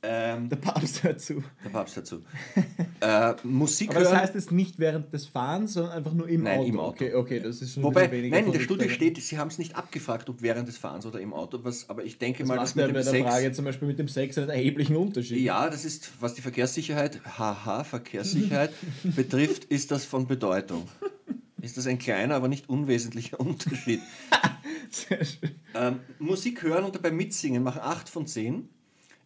Ähm, 0.00 0.48
Der 0.48 0.56
Papst 0.56 1.02
hört 1.02 1.20
zu. 1.20 1.42
der 1.64 1.70
Papst 1.70 1.96
dazu. 1.96 2.22
Äh, 3.00 3.34
Musik 3.44 3.90
Aber 3.90 4.00
das 4.00 4.08
hören. 4.10 4.20
heißt 4.22 4.34
jetzt 4.34 4.50
nicht 4.50 4.78
während 4.80 5.12
des 5.12 5.26
Fahrens, 5.26 5.74
sondern 5.74 5.92
einfach 5.92 6.12
nur 6.12 6.28
im 6.28 6.42
Nein, 6.42 6.58
Auto. 6.58 6.68
im 6.68 6.80
Auto. 6.80 6.90
Okay, 6.90 7.14
okay, 7.14 7.40
das 7.40 7.62
ist 7.62 7.74
schon 7.74 7.84
Wobei, 7.84 8.10
weniger 8.10 8.34
nein, 8.36 8.46
in 8.46 8.52
der 8.52 8.58
Studie 8.60 8.88
steht, 8.90 9.16
sie 9.22 9.38
haben 9.38 9.46
es 9.48 9.58
nicht 9.58 9.76
abgefragt, 9.76 10.28
ob 10.28 10.42
während 10.42 10.66
des 10.66 10.78
Fahrens 10.78 11.06
oder 11.06 11.20
im 11.20 11.32
Auto, 11.32 11.60
was, 11.62 11.88
aber 11.88 12.04
ich 12.04 12.18
denke 12.18 12.40
Das 12.40 12.48
mal, 12.48 12.56
macht 12.56 12.66
dass 12.66 12.74
ja 12.74 12.86
mit 12.86 12.94
bei 12.94 13.00
dem 13.00 13.04
der 13.04 13.12
Sex... 13.12 13.28
Frage 13.28 13.52
zum 13.52 13.64
Beispiel 13.64 13.86
mit 13.88 13.98
dem 14.00 14.08
Sex 14.08 14.36
einen 14.36 14.48
erheblichen 14.50 14.96
Unterschied. 14.96 15.38
Ja, 15.40 15.70
das 15.70 15.84
ist, 15.84 16.10
was 16.18 16.34
die 16.34 16.42
Verkehrssicherheit, 16.42 17.20
haha, 17.38 17.84
Verkehrssicherheit 17.84 18.72
betrifft, 19.16 19.64
ist 19.66 19.92
das 19.92 20.04
von 20.04 20.26
Bedeutung. 20.26 20.88
Ist 21.62 21.76
das 21.76 21.86
ein 21.86 21.98
kleiner, 21.98 22.34
aber 22.34 22.48
nicht 22.48 22.68
unwesentlicher 22.68 23.38
Unterschied. 23.40 24.00
Sehr 24.90 25.24
schön. 25.24 25.50
Ähm, 25.74 26.00
Musik 26.18 26.62
hören 26.64 26.84
und 26.84 26.94
dabei 26.96 27.12
mitsingen 27.12 27.62
machen 27.62 27.80
8 27.82 28.08
von 28.08 28.26
10. 28.26 28.68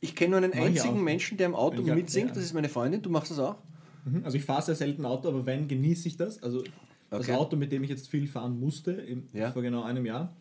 Ich 0.05 0.17
kenne 0.17 0.31
nur 0.33 0.39
einen 0.39 0.51
Mach 0.55 0.67
einzigen. 0.67 1.03
Menschen, 1.05 1.39
der 1.39 1.47
im 1.47 1.55
Auto 1.55 1.79
hab- 1.89 1.95
mitsingt, 1.95 2.29
ja. 2.31 2.35
das 2.35 2.43
ist 2.45 2.53
meine 2.55 2.69
Freundin, 2.69 3.01
du 3.03 3.09
machst 3.09 3.31
das 3.31 3.39
auch? 3.39 3.57
Mhm. 4.05 4.25
Also 4.25 4.37
ich 4.37 4.45
fahre 4.45 4.61
sehr 4.61 4.75
selten 4.75 5.07
Auto, 5.07 5.29
aber 5.29 5.47
wenn, 5.47 5.69
genieße 5.69 6.09
ich 6.09 6.17
das. 6.17 6.43
Also 6.43 6.65
das 7.09 7.21
Okay. 7.29 7.33
Auto, 7.35 7.57
mit 7.57 7.71
dem 7.71 7.85
ich 7.85 7.91
jetzt 7.91 8.09
viel 8.09 8.27
fahren 8.27 8.59
musste, 8.59 8.91
im, 8.93 9.29
Ja. 9.33 9.53
vor 9.53 9.63
genau 9.63 9.85
einem 9.85 10.05
Jahr, 10.05 10.35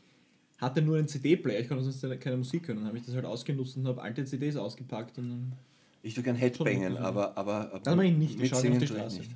hatte 0.58 0.82
nur 0.82 0.98
einen 0.98 1.08
CD-Player. 1.08 1.60
Ich 1.60 1.68
konnte 1.68 1.84
sonst 1.84 2.02
keine 2.20 2.38
Musik 2.38 2.68
hören. 2.68 2.78
Dann 2.78 2.88
habe 2.88 2.98
ich 2.98 3.06
das 3.06 3.14
halt 3.14 3.26
ausgenutzt 3.26 3.78
und 3.78 3.88
habe 3.88 4.02
alte 4.02 4.26
CDs 4.26 4.56
ausgepackt. 4.56 5.18
Und 5.20 5.30
dann 5.30 5.54
Ich 6.02 6.16
tue 6.16 6.24
gern 6.24 6.36
Headbangen, 6.36 6.98
aber, 6.98 7.38
aber, 7.38 7.68
aber 7.72 7.80
Das 7.84 7.96
mache 7.96 8.08
ich 8.08 8.18
nicht, 8.18 8.42
ich 8.42 8.50
schaue 8.50 8.68
auf 8.72 8.78
die 8.80 8.88
Straße. 8.88 9.20
nicht. 9.20 9.32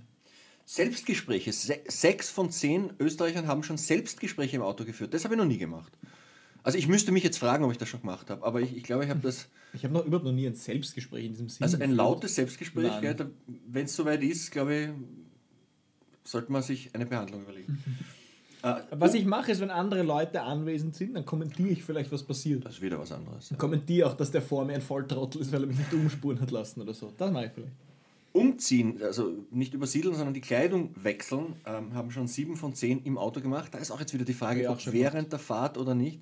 Selbstgespräche. 0.66 1.52
Se 1.54 1.78
sechs 1.88 2.30
von 2.32 2.50
zehn 2.50 2.92
Österreichern 3.00 3.46
haben 3.48 3.62
schon 3.62 3.78
Selbstgespräche 3.78 4.56
im 4.56 4.64
Auto 4.64 4.84
geführt. 4.86 5.14
Das 5.14 5.24
habe 5.24 5.36
ich 5.36 5.38
noch 5.38 5.46
nie 5.46 5.60
gemacht. 5.60 5.94
Also 6.66 6.80
ich 6.80 6.88
müsste 6.88 7.12
mich 7.12 7.24
jetzt 7.24 7.38
fragen, 7.38 7.64
ob 7.64 7.72
ich 7.72 7.78
das 7.78 7.88
schon 7.88 8.02
gemacht 8.02 8.32
habe, 8.32 8.44
aber 8.44 8.60
ich, 8.60 8.76
ich 8.76 8.82
glaube, 8.82 9.04
ich 9.06 9.10
habe 9.10 9.22
das. 9.22 9.48
Ich 9.76 9.84
habe 9.84 9.94
noch 9.94 10.06
überhaupt 10.06 10.24
noch 10.24 10.32
nie 10.32 10.48
ein 10.48 10.56
Selbstgespräch 10.56 11.26
in 11.26 11.32
diesem 11.34 11.50
Sinn. 11.50 11.62
Also 11.62 11.78
ein 11.78 11.92
lautes 11.92 12.36
Selbstgespräch, 12.36 12.94
wenn 13.68 13.86
es 13.86 13.94
soweit 13.94 14.24
ist, 14.24 14.50
glaube 14.50 14.74
ich, 14.74 14.90
sollte 16.24 16.50
man 16.50 16.62
sich 16.62 16.96
eine 16.96 17.06
Behandlung 17.06 17.42
überlegen. 17.42 17.84
äh, 18.64 18.76
Was 18.92 19.14
ich 19.16 19.26
mache, 19.26 19.52
ist, 19.52 19.60
wenn 19.60 19.72
andere 19.72 20.04
Leute 20.04 20.44
anwesend 20.44 20.96
sind, 20.96 21.14
dann 21.14 21.26
kommentiere 21.26 21.68
ich 21.68 21.84
vielleicht, 21.84 22.10
was 22.14 22.24
passiert. 22.24 22.64
das 22.64 22.76
ist 22.76 22.82
wieder 22.82 22.98
was 22.98 23.12
anderes. 23.12 23.50
Ja. 23.50 23.58
Kommentiere 23.58 24.08
auch, 24.08 24.14
dass 24.14 24.32
der 24.32 24.42
vor 24.42 24.64
mir 24.64 24.76
ein 24.76 24.82
Volltrottel 24.82 25.42
ist, 25.42 25.52
weil 25.52 25.64
er 25.64 25.68
mich 25.68 25.78
nicht 25.78 25.94
umspuren 25.94 26.40
hat 26.40 26.52
lassen 26.52 26.80
oder 26.80 26.94
so. 26.94 27.12
Das 27.18 27.30
mache 27.30 27.48
ich 27.48 27.52
vielleicht. 27.52 27.74
Umziehen, 28.32 29.02
also 29.04 29.34
nicht 29.52 29.74
übersiedeln, 29.74 30.16
sondern 30.16 30.34
die 30.34 30.42
Kleidung 30.42 30.92
wechseln, 30.96 31.58
ähm, 31.66 31.94
haben 31.94 32.12
schon 32.12 32.28
sieben 32.28 32.56
von 32.56 32.74
zehn 32.74 33.04
im 33.04 33.18
Auto 33.18 33.42
gemacht. 33.42 33.74
Da 33.74 33.78
ist 33.78 33.92
auch 33.92 34.00
jetzt 34.00 34.14
wieder 34.14 34.24
die 34.24 34.34
Frage, 34.34 34.70
ob 34.70 34.80
während 34.94 35.34
der 35.34 35.40
Fahrt 35.40 35.78
oder 35.78 35.96
nicht. 35.96 36.22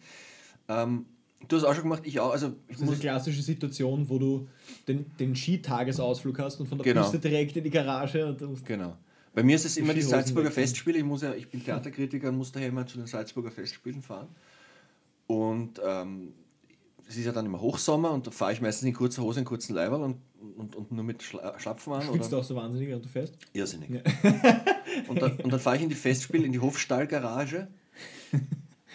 Ähm, 0.67 1.05
du 1.47 1.57
hast 1.57 1.63
auch 1.63 1.73
schon 1.73 1.83
gemacht, 1.83 2.03
ich 2.05 2.19
auch. 2.19 2.31
Also 2.31 2.53
ich 2.67 2.77
Das 2.77 2.81
ist 2.81 2.89
eine 2.89 2.97
klassische 2.97 3.41
Situation, 3.41 4.09
wo 4.09 4.17
du 4.19 4.47
den, 4.87 5.05
den 5.19 5.35
Skitagesausflug 5.35 6.39
hast 6.39 6.59
und 6.59 6.67
von 6.67 6.77
der 6.77 6.85
Genau. 6.85 7.01
Piste 7.03 7.19
direkt 7.19 7.57
in 7.57 7.63
die 7.63 7.69
Garage 7.69 8.25
und 8.25 8.39
du 8.41 8.55
genau. 8.65 8.97
Bei 9.33 9.41
mir 9.41 9.55
ist 9.55 9.65
es 9.65 9.77
immer 9.77 9.93
die 9.93 10.01
Salzburger. 10.01 10.51
Festspiele. 10.51 10.99
Ich, 10.99 11.03
muss 11.03 11.23
ja, 11.23 11.33
ich 11.33 11.49
bin 11.49 11.63
Theaterkritiker 11.63 12.29
und 12.29 12.37
muss 12.37 12.51
daher 12.51 12.67
immer 12.67 12.85
zu 12.85 12.97
den 12.97 13.07
Salzburger 13.07 13.49
Festspielen 13.49 14.01
fahren. 14.03 14.27
Und 15.25 15.81
ähm, 15.83 16.33
es 17.09 17.17
ist 17.17 17.25
ja 17.25 17.31
dann 17.31 17.45
immer 17.47 17.59
Hochsommer 17.59 18.11
und 18.11 18.27
da 18.27 18.31
fahre 18.31 18.53
ich 18.53 18.61
meistens 18.61 18.87
in 18.87 18.93
kurzer 18.93 19.23
Hose, 19.23 19.39
in 19.39 19.45
kurzen 19.45 19.73
Leiberl 19.73 20.03
und, 20.03 20.17
und, 20.55 20.75
und 20.75 20.91
nur 20.91 21.03
mit 21.03 21.23
Schla 21.23 21.59
Schlapfen 21.59 21.93
an. 21.93 22.03
schwitzt 22.03 22.31
Oder? 22.31 22.41
auch 22.41 22.43
so 22.43 22.55
wahnsinnig, 22.55 22.87
während 22.89 23.05
du 23.05 23.09
fährst. 23.09 23.33
Irrsinnig. 23.53 23.89
und 25.07 25.21
dann, 25.21 25.37
und 25.37 25.51
dann 25.51 25.59
fahre 25.59 25.77
ich 25.77 25.83
in 25.83 25.89
die 25.89 25.95
Festspiel, 25.95 26.45
in 26.45 26.51
die 26.51 26.59
Hofstallgarage 26.59 27.67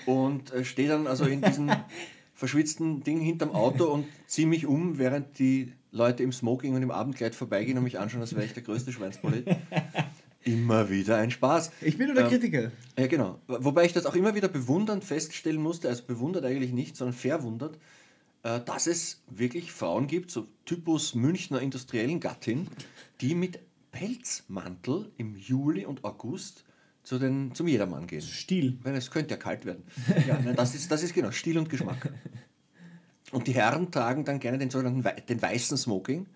und 0.06 0.52
äh, 0.52 0.64
stehe 0.64 0.88
dann 0.88 1.06
also 1.06 1.24
in 1.24 1.42
diesem 1.42 1.70
verschwitzten 2.34 3.02
Ding 3.02 3.20
hinterm 3.20 3.50
Auto 3.50 3.86
und 3.86 4.06
ziehe 4.26 4.46
mich 4.46 4.66
um, 4.66 4.98
während 4.98 5.38
die 5.38 5.72
Leute 5.90 6.22
im 6.22 6.32
Smoking 6.32 6.74
und 6.74 6.82
im 6.82 6.90
Abendkleid 6.90 7.34
vorbeigehen 7.34 7.78
und 7.78 7.84
mich 7.84 7.98
anschauen, 7.98 8.20
als 8.20 8.34
wäre 8.34 8.44
ich 8.44 8.52
der 8.52 8.62
größte 8.62 8.92
Schweinsprolet. 8.92 9.46
Immer 10.44 10.88
wieder 10.88 11.16
ein 11.16 11.30
Spaß. 11.30 11.72
Ich 11.82 11.98
bin 11.98 12.06
nur 12.06 12.14
der 12.14 12.24
Ähm, 12.24 12.30
Kritiker. 12.30 12.72
Ja, 12.98 13.06
genau. 13.06 13.40
Wobei 13.48 13.84
ich 13.84 13.92
das 13.92 14.06
auch 14.06 14.14
immer 14.14 14.34
wieder 14.34 14.48
bewundernd 14.48 15.04
feststellen 15.04 15.60
musste, 15.60 15.88
also 15.88 16.04
bewundert 16.04 16.44
eigentlich 16.44 16.72
nicht, 16.72 16.96
sondern 16.96 17.14
verwundert, 17.14 17.76
äh, 18.44 18.60
dass 18.60 18.86
es 18.86 19.22
wirklich 19.28 19.72
Frauen 19.72 20.06
gibt, 20.06 20.30
so 20.30 20.46
Typus 20.64 21.14
Münchner 21.14 21.60
industriellen 21.60 22.20
Gattin, 22.20 22.68
die 23.20 23.34
mit 23.34 23.58
Pelzmantel 23.90 25.10
im 25.16 25.34
Juli 25.34 25.84
und 25.84 26.04
August 26.04 26.64
zu 27.08 27.18
den, 27.18 27.54
zum 27.54 27.66
Jedermann 27.66 28.06
gehen. 28.06 28.20
Stil. 28.20 28.78
Weil 28.82 28.94
es 28.94 29.10
könnte 29.10 29.30
ja 29.30 29.38
kalt 29.38 29.64
werden. 29.64 29.82
Ja, 30.28 30.38
nein, 30.44 30.54
das, 30.54 30.74
ist, 30.74 30.90
das 30.90 31.02
ist 31.02 31.14
genau 31.14 31.30
Stil 31.30 31.56
und 31.56 31.70
Geschmack. 31.70 32.12
Und 33.32 33.46
die 33.46 33.52
Herren 33.52 33.90
tragen 33.90 34.26
dann 34.26 34.40
gerne 34.40 34.58
den 34.58 34.68
sogenannten 34.68 35.02
den 35.26 35.40
weißen 35.40 35.78
Smoking 35.78 36.26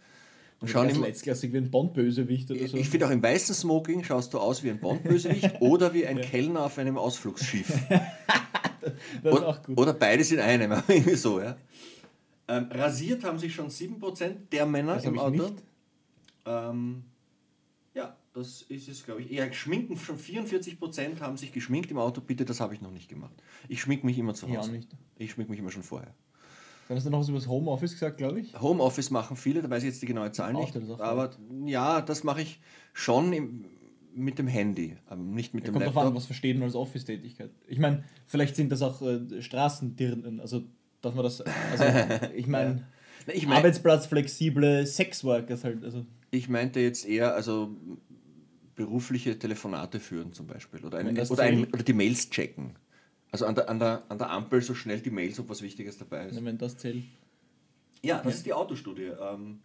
und 0.60 0.68
schauen 0.68 0.86
Ganz 0.86 0.96
immer, 0.96 1.08
letztklassig 1.08 1.52
wie 1.52 1.58
ein 1.58 1.70
Bond-Bösewicht 1.70 2.50
oder 2.50 2.68
so. 2.68 2.76
ich 2.78 2.88
finde 2.88 3.06
auch 3.06 3.10
im 3.10 3.22
weißen 3.22 3.54
Smoking 3.54 4.02
schaust 4.02 4.32
du 4.32 4.38
aus 4.38 4.62
wie 4.62 4.70
ein 4.70 4.80
Bondbösewicht 4.80 5.60
oder 5.60 5.92
wie 5.92 6.06
ein 6.06 6.20
Kellner 6.20 6.64
auf 6.64 6.78
einem 6.78 6.96
Ausflugsschiff. 6.96 7.70
das 7.90 8.92
ist 9.24 9.24
oder, 9.24 9.48
auch 9.48 9.62
gut. 9.62 9.78
oder 9.78 9.92
beides 9.92 10.32
in 10.32 10.40
einem, 10.40 10.72
irgendwie 10.88 11.16
so, 11.16 11.40
ja. 11.40 11.56
Ähm, 12.48 12.68
rasiert 12.70 13.24
haben 13.24 13.38
sich 13.38 13.54
schon 13.54 13.68
7% 13.68 14.48
der 14.50 14.64
Männer 14.64 14.94
Das 14.94 15.04
im 15.04 15.18
Auto. 15.18 15.50
Ähm, 16.46 17.04
ja, 17.04 17.11
das 18.34 18.62
ist 18.62 18.88
es, 18.88 19.04
glaube 19.04 19.22
ich. 19.22 19.30
Eher 19.30 19.52
schminken, 19.52 19.96
schon 19.96 20.18
44% 20.18 21.20
haben 21.20 21.36
sich 21.36 21.52
geschminkt 21.52 21.90
im 21.90 21.98
Auto. 21.98 22.20
Bitte, 22.20 22.44
das 22.44 22.60
habe 22.60 22.74
ich 22.74 22.80
noch 22.80 22.90
nicht 22.90 23.08
gemacht. 23.08 23.34
Ich 23.68 23.80
schmink 23.80 24.04
mich 24.04 24.18
immer 24.18 24.34
zu 24.34 24.46
Ja, 24.48 24.60
Hause. 24.60 24.72
nicht. 24.72 24.88
Ich 25.18 25.32
schmink 25.32 25.50
mich 25.50 25.58
immer 25.58 25.70
schon 25.70 25.82
vorher. 25.82 26.14
Dann 26.88 26.96
hast 26.96 27.06
du 27.06 27.10
noch 27.10 27.20
was 27.20 27.28
über 27.28 27.38
das 27.38 27.46
Homeoffice 27.48 27.92
gesagt, 27.92 28.18
glaube 28.18 28.40
ich. 28.40 28.60
Homeoffice 28.60 29.10
machen 29.10 29.36
viele, 29.36 29.62
da 29.62 29.70
weiß 29.70 29.82
ich 29.82 29.90
jetzt 29.90 30.02
die 30.02 30.06
genaue 30.06 30.32
Zahl 30.32 30.52
nicht. 30.52 30.76
auch 30.76 31.00
Aber 31.00 31.30
ja, 31.64 32.00
das 32.00 32.24
mache 32.24 32.42
ich 32.42 32.60
schon 32.92 33.32
im, 33.32 33.64
mit 34.14 34.38
dem 34.38 34.46
Handy, 34.48 34.96
aber 35.06 35.22
nicht 35.22 35.54
mit 35.54 35.66
dem 35.66 35.72
Kommt 35.74 35.86
Laptop. 35.86 36.04
an, 36.04 36.14
was 36.14 36.26
versteht 36.26 36.56
man 36.56 36.64
als 36.64 36.74
Office-Tätigkeit. 36.74 37.50
Ich 37.66 37.78
meine, 37.78 38.04
vielleicht 38.26 38.56
sind 38.56 38.70
das 38.72 38.82
auch 38.82 39.00
äh, 39.02 39.40
Straßendirnen, 39.40 40.40
also 40.40 40.64
darf 41.00 41.14
man 41.14 41.24
das, 41.24 41.40
also 41.40 41.84
ich 42.34 42.46
meine, 42.46 42.86
Na, 43.26 43.32
ich, 43.34 43.46
mein, 43.46 43.58
arbeitsplatzflexible 43.58 44.86
Sexworkers 44.86 45.64
halt, 45.64 45.84
also 45.84 46.04
ich 46.30 46.48
meinte 46.48 46.80
jetzt 46.80 47.06
eher, 47.06 47.34
also 47.34 47.76
berufliche 48.74 49.38
Telefonate 49.38 50.00
führen 50.00 50.32
zum 50.32 50.46
Beispiel 50.46 50.84
oder, 50.84 50.98
ein, 50.98 51.18
oder, 51.18 51.42
ein, 51.42 51.64
oder 51.66 51.82
die 51.82 51.92
Mails 51.92 52.30
checken. 52.30 52.76
Also 53.30 53.46
an 53.46 53.54
der, 53.54 53.68
an, 53.68 53.78
der, 53.78 54.02
an 54.08 54.18
der 54.18 54.30
Ampel 54.30 54.60
so 54.62 54.74
schnell 54.74 55.00
die 55.00 55.10
Mails, 55.10 55.38
ob 55.40 55.48
was 55.48 55.62
Wichtiges 55.62 55.98
dabei 55.98 56.26
ist. 56.26 56.44
wenn 56.44 56.58
das 56.58 56.76
zählt. 56.76 57.04
Ja, 58.02 58.20
das 58.22 58.36
ist 58.36 58.46
die 58.46 58.52
Autostudie. 58.52 59.12
Ähm, 59.20 59.60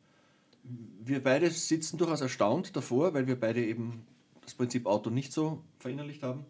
wir 1.03 1.23
beide 1.23 1.49
sitzen 1.49 1.97
durchaus 1.97 2.21
erstaunt 2.21 2.75
davor, 2.75 3.13
weil 3.13 3.27
wir 3.27 3.39
beide 3.39 3.65
eben 3.65 4.05
das 4.41 4.53
Prinzip 4.53 4.85
Auto 4.85 5.09
nicht 5.09 5.33
so 5.33 5.63
verinnerlicht 5.79 6.23
haben. 6.23 6.45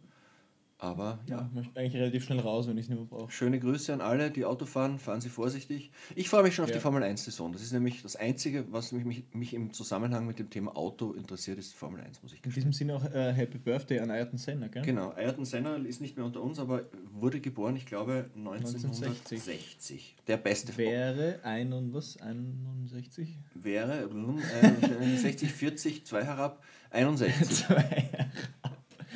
Aber 0.79 1.17
Ja, 1.27 1.37
ja, 1.37 1.45
ich 1.49 1.55
möchte 1.55 1.79
eigentlich 1.79 1.95
relativ 1.95 2.23
schnell 2.25 2.39
raus, 2.39 2.67
wenn 2.67 2.77
ich 2.77 2.83
es 2.85 2.89
nicht 2.89 2.99
mehr 2.99 3.07
brauche. 3.07 3.31
schöne 3.31 3.59
Grüße 3.59 3.91
an 3.91 3.99
alle, 3.99 4.29
die 4.29 4.45
Auto 4.45 4.65
fahren. 4.65 4.99
Fahren 4.99 5.21
Sie 5.21 5.29
vorsichtig. 5.29 5.89
Ich 6.15 6.29
freue 6.29 6.43
mich 6.43 6.53
schon 6.53 6.65
auf 6.65 6.69
Ja. 6.69 6.75
die 6.75 6.81
Formel 6.81 7.01
1-Saison. 7.01 7.51
Das 7.51 7.63
ist 7.63 7.71
nämlich 7.73 8.03
das 8.03 8.15
Einzige, 8.15 8.71
was 8.71 8.91
mich, 8.91 9.03
mich, 9.03 9.23
mich 9.33 9.53
im 9.55 9.73
Zusammenhang 9.73 10.27
mit 10.27 10.37
dem 10.37 10.51
Thema 10.51 10.77
Auto 10.77 11.13
interessiert, 11.13 11.57
ist 11.57 11.73
Formel 11.73 12.01
1, 12.01 12.21
muss 12.21 12.31
ich 12.31 12.37
In 12.39 12.43
gestehen. 12.43 12.69
diesem 12.69 12.73
Sinne 12.73 12.95
auch 12.95 13.03
äh, 13.11 13.33
Happy 13.33 13.57
Birthday 13.57 13.99
an 13.99 14.11
Ayrton 14.11 14.37
Senna, 14.37 14.67
gell? 14.67 14.83
Genau, 14.83 15.09
Ayrton 15.13 15.45
Senna 15.45 15.77
ist 15.77 15.99
nicht 15.99 16.15
mehr 16.15 16.25
unter 16.25 16.41
uns, 16.43 16.59
aber 16.59 16.83
wurde 17.11 17.41
geboren, 17.41 17.75
ich 17.75 17.87
glaube, 17.87 18.29
1960. 18.35 19.07
1960. 19.07 20.15
Der 20.27 20.37
beste 20.37 20.77
Wäre 20.77 21.39
ein 21.43 21.73
und 21.73 21.91
was? 21.93 22.17
61? 22.21 23.35
wäre 23.55 24.03
äh, 24.03 25.17
60, 25.17 25.51
40, 25.51 26.05
2 26.05 26.23
herab, 26.23 26.63
61. 26.91 27.47
Zwei. 27.65 28.09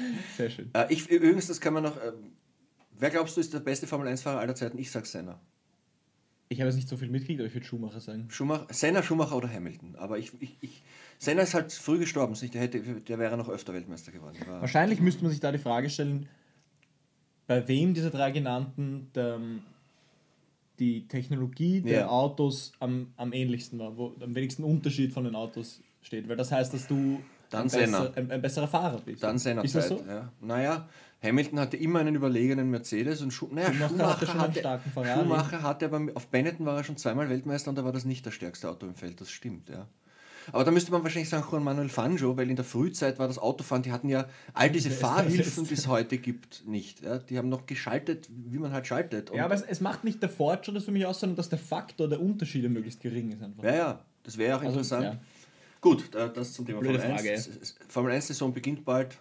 Sehr 0.38 0.50
schön. 0.50 0.70
Äh, 0.74 0.86
ich, 0.94 1.10
übrigens, 1.10 1.48
das 1.48 1.60
kann 1.62 1.74
man 1.74 1.84
noch. 1.84 1.98
Äh, 1.98 2.12
wer 2.98 3.10
glaubst 3.10 3.38
du 3.38 3.42
ist 3.42 3.54
der 3.54 3.60
beste 3.60 3.88
Formel 3.88 4.08
1-Fahrer 4.08 4.40
aller 4.40 4.56
Zeiten? 4.56 4.78
Ich 4.78 4.92
sag 4.92 5.06
Senna. 5.06 5.40
Ich 6.50 6.60
habe 6.60 6.68
jetzt 6.68 6.76
nicht 6.76 6.90
so 6.90 6.98
viel 6.98 7.10
mitgekriegt, 7.10 7.40
aber 7.40 7.48
ich 7.48 7.54
würde 7.54 7.66
Schumacher 7.66 8.02
sagen. 8.02 8.26
Schumacher, 8.30 8.68
Senna, 8.72 9.02
Schumacher 9.04 9.38
oder 9.38 9.50
Hamilton. 9.52 9.96
Aber 9.96 10.18
ich, 10.20 10.34
ich, 10.42 10.58
ich, 10.60 10.84
Senna 11.18 11.44
ist 11.44 11.54
halt 11.54 11.72
früh 11.72 11.98
gestorben. 11.98 12.36
Der, 12.52 12.62
hätte, 12.62 12.82
der 12.82 13.20
wäre 13.20 13.38
noch 13.38 13.48
öfter 13.48 13.74
Weltmeister 13.74 14.12
geworden. 14.12 14.36
War- 14.46 14.60
Wahrscheinlich 14.60 15.00
müsste 15.00 15.22
man 15.24 15.32
sich 15.32 15.40
da 15.40 15.52
die 15.54 15.60
Frage 15.60 15.90
stellen, 15.90 16.28
bei 17.48 17.66
wem 17.70 17.94
dieser 17.94 18.10
drei 18.10 18.32
genannten 18.32 19.08
der, 19.16 19.40
die 20.80 21.08
Technologie 21.08 21.80
der 21.82 22.00
Ja. 22.02 22.08
Autos 22.10 22.74
am, 22.80 23.14
am 23.16 23.32
ähnlichsten 23.34 23.80
war, 23.80 23.96
wo 23.96 24.14
am 24.20 24.36
wenigsten 24.36 24.64
Unterschied 24.66 25.14
von 25.14 25.24
den 25.24 25.36
Autos 25.36 25.82
steht. 26.02 26.28
Weil 26.28 26.36
das 26.38 26.52
heißt, 26.52 26.74
dass 26.74 26.86
du 26.88 27.22
Dann 27.52 27.64
ein, 27.64 27.70
Senna. 27.70 28.00
besser, 28.06 28.18
ein, 28.18 28.32
ein 28.32 28.42
besserer 28.42 28.68
Fahrer 28.68 29.00
bist. 29.06 29.22
Dann 29.24 29.38
seiner 29.38 29.64
Ist 29.64 29.74
Zeit. 29.74 29.84
das 29.84 29.90
so? 29.90 30.04
Ja. 30.08 30.32
Naja, 30.42 30.88
Hamilton 31.22 31.60
hatte 31.60 31.78
immer 31.78 32.00
einen 32.00 32.16
überlegenen 32.16 32.72
Mercedes 32.72 33.22
und 33.22 33.32
Schu 33.32 33.48
naja, 33.52 33.72
Schumacher 33.72 34.26
Schumacher, 34.26 34.40
hatte 34.40 34.70
hatte. 34.70 35.20
Schumacher 35.20 35.62
hatte 35.62 35.86
aber 35.86 36.02
auf 36.16 36.28
Benetton 36.28 36.66
war 36.66 36.78
er 36.78 36.84
schon 36.84 36.98
zweimal 36.98 37.30
Weltmeister 37.30 37.70
und 37.70 37.76
da 37.78 37.84
war 37.86 37.92
das 37.92 38.06
nicht 38.06 38.26
das 38.26 38.34
stärkste 38.34 38.70
Auto 38.70 38.88
im 38.88 38.96
Feld, 38.96 39.22
das 39.22 39.30
stimmt, 39.30 39.70
ja. 39.70 39.88
Aber 40.52 40.64
da 40.64 40.72
müsste 40.72 40.92
man 40.92 41.04
wahrscheinlich 41.04 41.30
sagen 41.30 41.46
Juan 41.52 41.64
Manuel 41.64 41.90
Fangio, 41.90 42.36
weil 42.36 42.50
in 42.50 42.56
der 42.56 42.66
Frühzeit 42.66 43.20
war 43.20 43.28
das 43.28 43.38
Autofahren, 43.38 43.84
die 43.84 43.92
hatten 43.92 44.10
ja 44.10 44.26
all 44.56 44.72
diese 44.72 44.90
Fahrhilfen, 44.90 45.68
die 45.68 45.76
es 45.76 45.88
heute 45.88 46.18
gibt, 46.18 46.64
nicht. 46.66 47.04
Ja. 47.04 47.20
Die 47.20 47.38
haben 47.38 47.50
noch 47.50 47.68
geschaltet, 47.68 48.28
wie 48.32 48.58
man 48.58 48.74
halt 48.74 48.88
schaltet. 48.88 49.30
Und 49.30 49.38
Ja, 49.38 49.46
aber 49.46 49.54
es, 49.54 49.62
es 49.62 49.82
macht 49.82 50.04
nicht 50.04 50.20
der 50.24 50.30
Fortschritt 50.30 50.82
für 50.82 50.92
mich 50.92 51.06
aus, 51.06 51.20
sondern 51.20 51.36
dass 51.36 51.50
der 51.50 51.60
Faktor 51.60 52.08
der 52.08 52.20
Unterschiede 52.20 52.70
möglichst 52.70 53.02
gering 53.02 53.32
ist 53.32 53.44
einfach. 53.44 53.64
ja, 53.64 53.76
ja, 53.76 54.00
das 54.24 54.36
wäre 54.40 54.56
auch 54.58 54.62
Also, 54.62 54.72
interessant. 54.80 55.04
ja. 55.04 55.18
Gut, 55.82 56.14
äh, 56.14 56.32
das 56.32 56.54
zum 56.54 56.66
Thema 56.66 56.80
Blöde 56.80 57.00
Formel 57.00 57.18
1. 57.18 57.22
Frage. 57.22 57.34
Es- 57.34 57.48
es- 57.48 57.76
Formel 57.88 58.12
1-Saison 58.14 58.54
beginnt 58.54 58.86
bald 58.86 59.18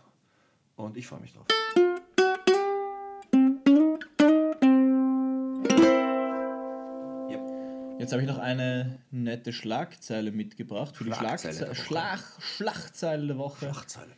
und 0.77 0.97
ich 0.97 1.07
freue 1.07 1.21
mich 1.21 1.33
drauf. 1.33 1.47
Jetzt 7.99 8.13
habe 8.13 8.23
ich 8.23 8.29
noch 8.29 8.39
eine 8.39 8.99
nette 9.11 9.53
Schlagzeile 9.53 10.33
mitgebracht 10.33 10.97
für 10.97 11.05
die 11.05 11.13
Schlagzeile 11.13 11.55
Schlagze 11.55 11.59
der 11.65 11.69
Woche. 11.77 11.83
Schlag 11.85 12.19
Schlagzeile 12.41 13.27
der 13.27 13.39
Woche. 13.39 13.59
Schlagzeile. 13.71 14.13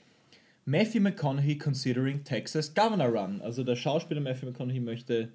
Matthew 0.65 1.01
McConaughey 1.01 1.59
considering 1.59 2.23
Texas 2.23 2.73
Governor 2.75 3.09
Run. 3.09 3.41
Also 3.43 3.65
der 3.65 3.75
Schauspieler 3.75 4.21
Matthew 4.21 4.47
McConaughey 4.47 4.79
möchte 4.81 5.33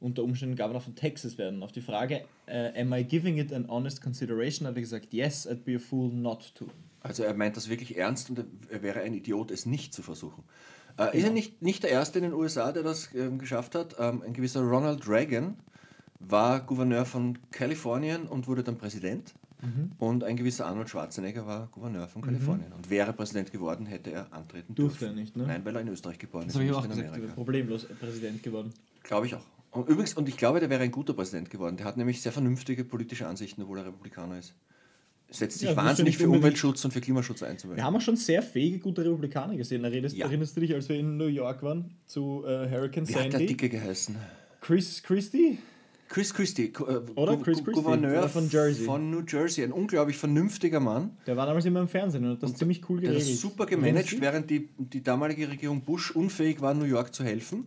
unter 0.00 0.22
Umständen 0.22 0.56
Governor 0.56 0.80
von 0.80 0.94
Texas 0.94 1.36
werden. 1.38 1.62
Auf 1.62 1.72
die 1.72 1.80
Frage, 1.82 2.22
äh, 2.46 2.80
am 2.80 2.92
I 2.92 3.04
giving 3.04 3.38
it 3.38 3.52
an 3.52 3.68
honest 3.68 4.02
consideration, 4.02 4.66
hat 4.66 4.74
er 4.76 4.80
gesagt, 4.80 5.12
yes, 5.12 5.46
I'd 5.48 5.62
be 5.64 5.76
a 5.76 5.78
fool 5.78 6.10
not 6.12 6.52
to. 6.54 6.66
Also 7.02 7.22
er 7.22 7.34
meint 7.34 7.56
das 7.56 7.68
wirklich 7.68 7.96
ernst 7.96 8.30
und 8.30 8.44
er- 8.70 8.82
wäre 8.82 9.00
ein 9.00 9.14
Idiot, 9.14 9.50
es 9.50 9.66
nicht 9.66 9.92
zu 9.94 10.02
versuchen. 10.02 10.44
Äh, 10.98 11.04
Ist 11.06 11.12
Genau. 11.12 11.26
er 11.26 11.32
nicht, 11.32 11.62
nicht 11.62 11.82
der 11.82 11.90
Erste 11.90 12.18
in 12.18 12.24
den 12.24 12.32
USA, 12.34 12.72
der 12.72 12.82
das 12.82 13.10
ähm, 13.14 13.38
geschafft 13.38 13.74
hat? 13.74 13.96
Ähm, 13.98 14.22
ein 14.26 14.32
gewisser 14.32 14.60
Ronald 14.62 15.08
Reagan 15.08 15.56
war 16.18 16.60
Gouverneur 16.60 17.04
von 17.06 17.38
Kalifornien 17.50 18.26
und 18.26 18.46
wurde 18.48 18.62
dann 18.62 18.76
Präsident. 18.76 19.34
Mhm. 19.62 19.92
Und 19.98 20.24
ein 20.24 20.36
gewisser 20.36 20.66
Arnold 20.66 20.88
Schwarzenegger 20.88 21.46
war 21.46 21.68
Gouverneur 21.72 22.08
von 22.08 22.22
Kalifornien. 22.22 22.72
Und 22.72 22.88
wäre 22.88 23.12
Präsident 23.12 23.52
geworden, 23.52 23.84
hätte 23.86 24.10
er 24.10 24.32
antreten 24.32 24.74
Durfte 24.74 25.00
dürfen. 25.00 25.16
er 25.18 25.20
nicht, 25.20 25.36
ne? 25.36 25.46
Nein, 25.46 25.64
weil 25.64 25.74
er 25.76 25.82
in 25.82 25.88
Österreich 25.88 26.18
geboren 26.18 26.44
Das 26.46 26.54
ist 26.54 26.60
habe 26.60 26.64
ich 26.64 26.72
auch 26.72 26.88
gesagt, 26.88 27.08
Amerika. 27.14 27.34
problemlos 27.34 27.84
Präsident 28.00 28.42
geworden. 28.42 28.72
Glaube 29.02 29.26
ich 29.26 29.34
auch. 29.34 29.44
Und 29.72 29.88
übrigens, 29.88 30.14
und 30.14 30.28
ich 30.28 30.36
glaube, 30.36 30.58
der 30.60 30.68
wäre 30.70 30.82
ein 30.82 30.90
guter 30.90 31.12
Präsident 31.14 31.48
geworden. 31.50 31.76
Der 31.76 31.86
hat 31.86 31.96
nämlich 31.96 32.20
sehr 32.22 32.32
vernünftige 32.32 32.84
politische 32.84 33.26
Ansichten, 33.28 33.62
obwohl 33.62 33.78
er 33.78 33.86
Republikaner 33.86 34.38
ist. 34.38 34.54
Setzt 35.32 35.60
sich 35.60 35.68
Ja, 35.70 35.76
wahnsinnig 35.76 36.16
für 36.18 36.28
Umweltschutz 36.28 36.84
und 36.84 36.90
für 36.90 37.00
Klimaschutz 37.00 37.40
Wir 37.42 37.48
einzuwenden. 37.48 37.84
haben 37.84 37.94
auch 37.94 38.00
schon 38.00 38.16
sehr 38.16 38.42
fähige, 38.42 38.80
gute 38.80 39.04
Republikaner 39.04 39.56
gesehen. 39.56 39.84
Erinnerst, 39.84 40.16
Ja. 40.16 40.26
erinnerst 40.26 40.56
du 40.56 40.60
dich, 40.60 40.74
als 40.74 40.88
wir 40.88 40.96
in 40.98 41.16
New 41.16 41.26
York 41.26 41.62
waren, 41.62 41.92
zu 42.06 42.42
äh, 42.44 42.68
Hurricane 42.68 43.08
Wie 43.08 43.14
hat 43.14 43.24
der 43.26 43.30
Sandy? 43.32 43.46
Dicke 43.46 43.68
geheißen? 43.68 44.16
Chris 44.60 45.00
Christie? 45.04 45.58
Chris 46.08 46.34
Christie, 46.34 46.72
äh, 46.76 46.80
Oder 47.14 47.36
Chris 47.36 47.58
Christie, 47.62 47.70
Gouverneur 47.70 48.10
der 48.22 48.28
von 48.28 48.48
Jersey. 48.48 48.84
von 48.84 49.08
New 49.12 49.22
Jersey. 49.24 49.62
Ein 49.62 49.70
unglaublich 49.70 50.16
vernünftiger 50.16 50.80
Mann, 50.80 51.16
Der 51.28 51.36
war 51.36 51.46
damals 51.46 51.64
immer 51.64 51.80
im 51.80 51.86
Fernsehen 51.86 52.24
und 52.24 52.32
hat 52.32 52.42
das 52.42 52.54
ziemlich 52.54 52.82
cool 52.90 53.00
der 53.00 53.10
geregelt. 53.12 53.32
das 53.32 53.40
super 53.40 53.68
Erinnerst 53.70 54.08
gemanagt, 54.08 54.20
während 54.20 54.50
die, 54.50 54.68
die 54.78 55.04
damalige 55.04 55.48
Regierung 55.48 55.82
Bush 55.82 56.10
unfähig 56.10 56.60
war, 56.60 56.74
New 56.74 56.86
York 56.86 57.14
zu 57.14 57.22
helfen. 57.22 57.66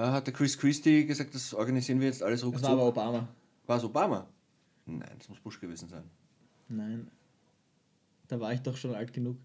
Äh, 0.00 0.10
hat 0.10 0.26
der 0.26 0.34
Chris 0.34 0.56
Christie 0.58 1.04
gesagt, 1.06 1.34
das 1.34 1.52
organisieren 1.52 2.00
wir 2.00 2.06
jetzt 2.06 2.22
alles 2.22 2.40
Das 2.40 2.46
ruckzuck. 2.48 2.64
war 2.64 2.72
aber 2.72 2.86
Obama. 2.86 3.28
War 3.66 3.76
es 3.76 3.84
Obama? 3.84 4.26
Nein, 4.86 5.10
das 5.18 5.28
muss 5.28 5.38
Bush 5.40 5.60
gewesen 5.60 5.88
sein. 5.88 6.04
Nein. 6.68 7.08
Da 8.28 8.40
war 8.40 8.52
ich 8.52 8.60
doch 8.60 8.76
schon 8.76 8.94
alt 8.94 9.12
genug. 9.12 9.36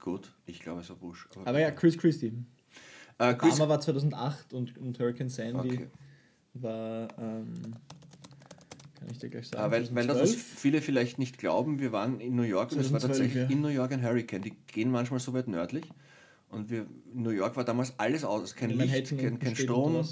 Gut, 0.00 0.32
ich 0.46 0.60
glaube, 0.60 0.80
es 0.80 0.88
war 0.88 0.96
Bush. 0.96 1.28
Aber 1.44 1.58
ja, 1.58 1.70
Chris 1.70 1.98
Christie. 1.98 2.32
äh, 3.18 3.34
Chris, 3.34 3.54
Obama 3.54 3.70
war 3.70 3.80
2008 3.80 4.54
und, 4.54 4.78
und 4.78 4.98
Hurricane 4.98 5.28
Sandy 5.28 5.72
okay. 5.74 5.88
war, 6.54 7.08
ähm, 7.18 7.52
kann 8.98 9.08
ich 9.10 9.18
dir 9.18 9.28
gleich 9.28 9.48
sagen, 9.48 9.62
Ah, 9.62 9.70
weil, 9.70 9.94
weil 9.94 10.06
das, 10.06 10.18
was 10.18 10.30
2012. 10.30 10.58
viele 10.60 10.82
vielleicht 10.82 11.18
nicht 11.18 11.38
glauben, 11.38 11.78
wir 11.80 11.92
waren 11.92 12.20
in 12.20 12.36
New 12.36 12.42
York 12.42 12.72
und 12.72 12.78
es 12.78 12.92
war 12.92 13.00
2012, 13.00 13.18
tatsächlich 13.18 13.50
ja. 13.50 13.54
in 13.56 13.60
New 13.60 13.68
York 13.68 13.92
ein 13.92 14.02
Hurricane. 14.02 14.42
Die 14.42 14.54
gehen 14.68 14.90
manchmal 14.90 15.20
so 15.20 15.32
weit 15.34 15.48
nördlich. 15.48 15.84
Und 16.50 16.70
wir, 16.70 16.86
New 17.12 17.30
York 17.30 17.56
war 17.56 17.64
damals 17.64 17.94
alles 17.98 18.24
aus, 18.24 18.54
kein 18.56 18.70
Licht, 18.70 18.78
Manhattan 18.90 19.18
kein, 19.18 19.38
kein 19.38 19.54
steht 19.54 19.66
Strom. 19.66 20.04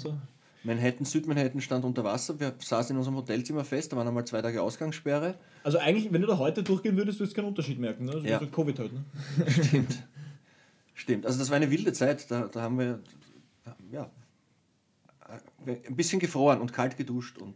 Manhattan, 0.63 1.05
Südmanhattan 1.05 1.61
stand 1.61 1.85
unter 1.85 2.03
Wasser. 2.03 2.39
Wir 2.39 2.53
saßen 2.59 2.93
in 2.93 2.97
unserem 2.97 3.15
Hotelzimmer 3.15 3.63
fest, 3.63 3.91
da 3.93 3.97
waren 3.97 4.07
einmal 4.07 4.25
zwei 4.25 4.41
Tage 4.41 4.61
Ausgangssperre. 4.61 5.35
Also 5.63 5.77
eigentlich, 5.77 6.11
wenn 6.11 6.21
du 6.21 6.27
da 6.27 6.37
heute 6.37 6.61
durchgehen 6.63 6.97
würdest, 6.97 7.19
würdest 7.19 7.35
du 7.37 7.41
keinen 7.41 7.49
Unterschied 7.49 7.79
merken. 7.79 8.05
Ne? 8.05 8.11
Also 8.13 8.27
Ja. 8.27 8.39
so 8.39 8.47
Covid 8.47 8.77
halt. 8.79 8.91
Ne? 8.93 9.03
Stimmt. 9.63 10.03
Stimmt. 10.93 11.25
Also 11.25 11.39
das 11.39 11.49
war 11.49 11.55
eine 11.57 11.71
wilde 11.71 11.93
Zeit. 11.93 12.29
Da, 12.29 12.47
da 12.51 12.61
haben 12.61 12.77
wir 12.79 12.99
ja, 13.91 14.09
ein 15.65 15.95
bisschen 15.95 16.19
gefroren 16.19 16.59
und 16.61 16.73
kalt 16.73 16.97
geduscht 16.97 17.37
und, 17.37 17.53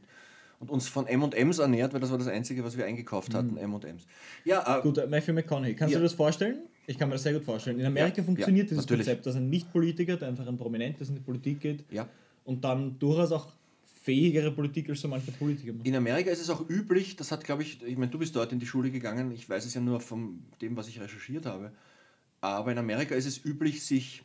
und 0.59 0.69
uns 0.69 0.88
von 0.88 1.07
M&M's 1.07 1.59
ernährt, 1.59 1.93
weil 1.93 1.99
das 1.99 2.11
war 2.11 2.17
das 2.17 2.27
Einzige, 2.27 2.63
was 2.63 2.77
wir 2.77 2.86
eingekauft 2.86 3.34
hatten, 3.34 3.57
M&M's. 3.57 4.05
Ja, 4.45 4.77
äh, 4.79 4.82
Gut, 4.82 4.97
äh, 4.97 5.07
Matthew 5.07 5.34
McConaughey, 5.34 5.75
kannst 5.75 5.93
Ja. 5.93 5.97
du 5.99 6.03
dir 6.03 6.07
das 6.09 6.13
vorstellen? 6.13 6.61
Ich 6.88 6.97
kann 6.97 7.09
mir 7.09 7.15
das 7.15 7.23
sehr 7.23 7.34
gut 7.34 7.43
vorstellen. 7.43 7.79
In 7.79 7.86
Amerika 7.86 8.17
Ja, 8.17 8.23
funktioniert 8.23 8.65
ja, 8.65 8.69
dieses 8.69 8.84
natürlich. 8.84 9.05
Konzept, 9.05 9.25
dass 9.25 9.36
ein 9.36 9.49
Nicht-Politiker, 9.49 10.17
der 10.17 10.27
einfach 10.27 10.47
ein 10.47 10.57
Prominentes 10.57 11.09
in 11.09 11.15
die 11.15 11.21
Politik 11.21 11.59
geht 11.59 11.84
ja. 11.91 12.07
und 12.43 12.63
dann 12.63 12.97
durchaus 12.99 13.32
auch 13.32 13.47
fähigere 14.01 14.51
Politik 14.51 14.89
als 14.89 15.01
so 15.01 15.07
manche 15.07 15.32
Politiker 15.32 15.73
macht. 15.73 15.86
In 15.86 15.95
Amerika 15.95 16.32
ist 16.32 16.41
es 16.41 16.49
auch 16.49 16.67
üblich, 16.67 17.15
das 17.15 17.32
hat, 17.32 17.43
glaube 17.43 17.61
ich, 17.61 17.84
ich 17.84 17.97
meine, 17.97 18.09
du 18.09 18.17
bist 18.17 18.36
dort 18.36 18.51
in 18.51 18.59
die 18.59 18.65
Schule 18.65 18.89
gegangen, 18.89 19.32
ich 19.32 19.47
weiß 19.47 19.65
es 19.65 19.75
ja 19.75 19.82
nur 19.82 19.99
von 19.99 20.39
dem, 20.61 20.75
was 20.75 20.88
ich 20.88 20.99
recherchiert 20.99 21.45
habe, 21.45 21.71
aber 22.41 22.71
in 22.71 22.79
Amerika 22.79 23.13
ist 23.13 23.27
es 23.27 23.45
üblich, 23.45 23.86
sich, 23.86 24.23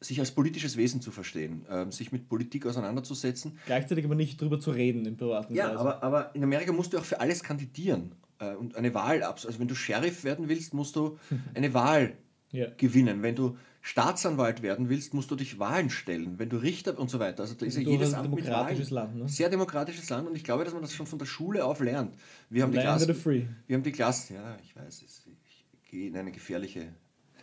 sich 0.00 0.18
als 0.18 0.30
politisches 0.30 0.78
Wesen 0.78 1.02
zu 1.02 1.10
verstehen, 1.10 1.66
ähm, 1.70 1.92
sich 1.92 2.10
mit 2.10 2.26
Politik 2.26 2.64
auseinanderzusetzen. 2.64 3.58
Gleichzeitig 3.66 4.06
aber 4.06 4.14
nicht 4.14 4.40
drüber 4.40 4.58
zu 4.58 4.70
reden 4.70 5.04
im 5.04 5.18
privaten 5.18 5.54
Ja, 5.54 5.76
aber, 5.76 6.02
aber 6.02 6.34
in 6.34 6.42
Amerika 6.42 6.72
musst 6.72 6.94
du 6.94 6.98
auch 6.98 7.04
für 7.04 7.20
alles 7.20 7.42
kandidieren 7.42 8.12
äh, 8.38 8.54
und 8.54 8.76
eine 8.76 8.94
Wahl 8.94 9.22
abs. 9.22 9.46
Also 9.46 9.58
wenn 9.58 9.68
du 9.68 9.74
Sheriff 9.74 10.24
werden 10.24 10.48
willst, 10.48 10.74
musst 10.74 10.96
du 10.96 11.18
eine 11.54 11.74
Wahl 11.74 12.16
ja. 12.52 12.68
gewinnen. 12.76 13.22
Wenn 13.22 13.34
du 13.34 13.56
Staatsanwalt 13.82 14.62
werden 14.62 14.88
willst, 14.88 15.14
musst 15.14 15.30
du 15.30 15.36
dich 15.36 15.58
Wahlen 15.58 15.90
stellen. 15.90 16.38
Wenn 16.38 16.48
du 16.48 16.56
Richter 16.56 16.98
und 16.98 17.08
so 17.08 17.20
weiter. 17.20 17.42
Also 17.42 17.54
da 17.54 17.66
ist 17.66 17.76
ja 17.76 17.82
jedes 17.82 18.14
ein 18.14 18.20
Amt 18.20 18.36
demokratisches. 18.36 18.90
Land, 18.90 19.16
ne? 19.16 19.28
Sehr 19.28 19.48
demokratisches 19.48 20.10
Land 20.10 20.28
und 20.28 20.36
ich 20.36 20.44
glaube, 20.44 20.64
dass 20.64 20.72
man 20.72 20.82
das 20.82 20.92
schon 20.92 21.06
von 21.06 21.18
der 21.18 21.26
Schule 21.26 21.64
auf 21.64 21.80
lernt. 21.80 22.14
Wir 22.50 22.64
haben 22.64 22.72
die 22.72 22.78
Land 22.78 23.08
of 23.08 23.22
Klasse. 23.22 23.46
Wir 23.66 23.76
haben 23.76 23.82
die 23.84 23.92
Klasse. 23.92 24.34
Ja, 24.34 24.56
ich 24.62 24.74
weiß, 24.74 25.02
ich 25.02 25.90
gehe 25.90 26.08
in 26.08 26.16
eine 26.16 26.32
gefährliche 26.32 26.94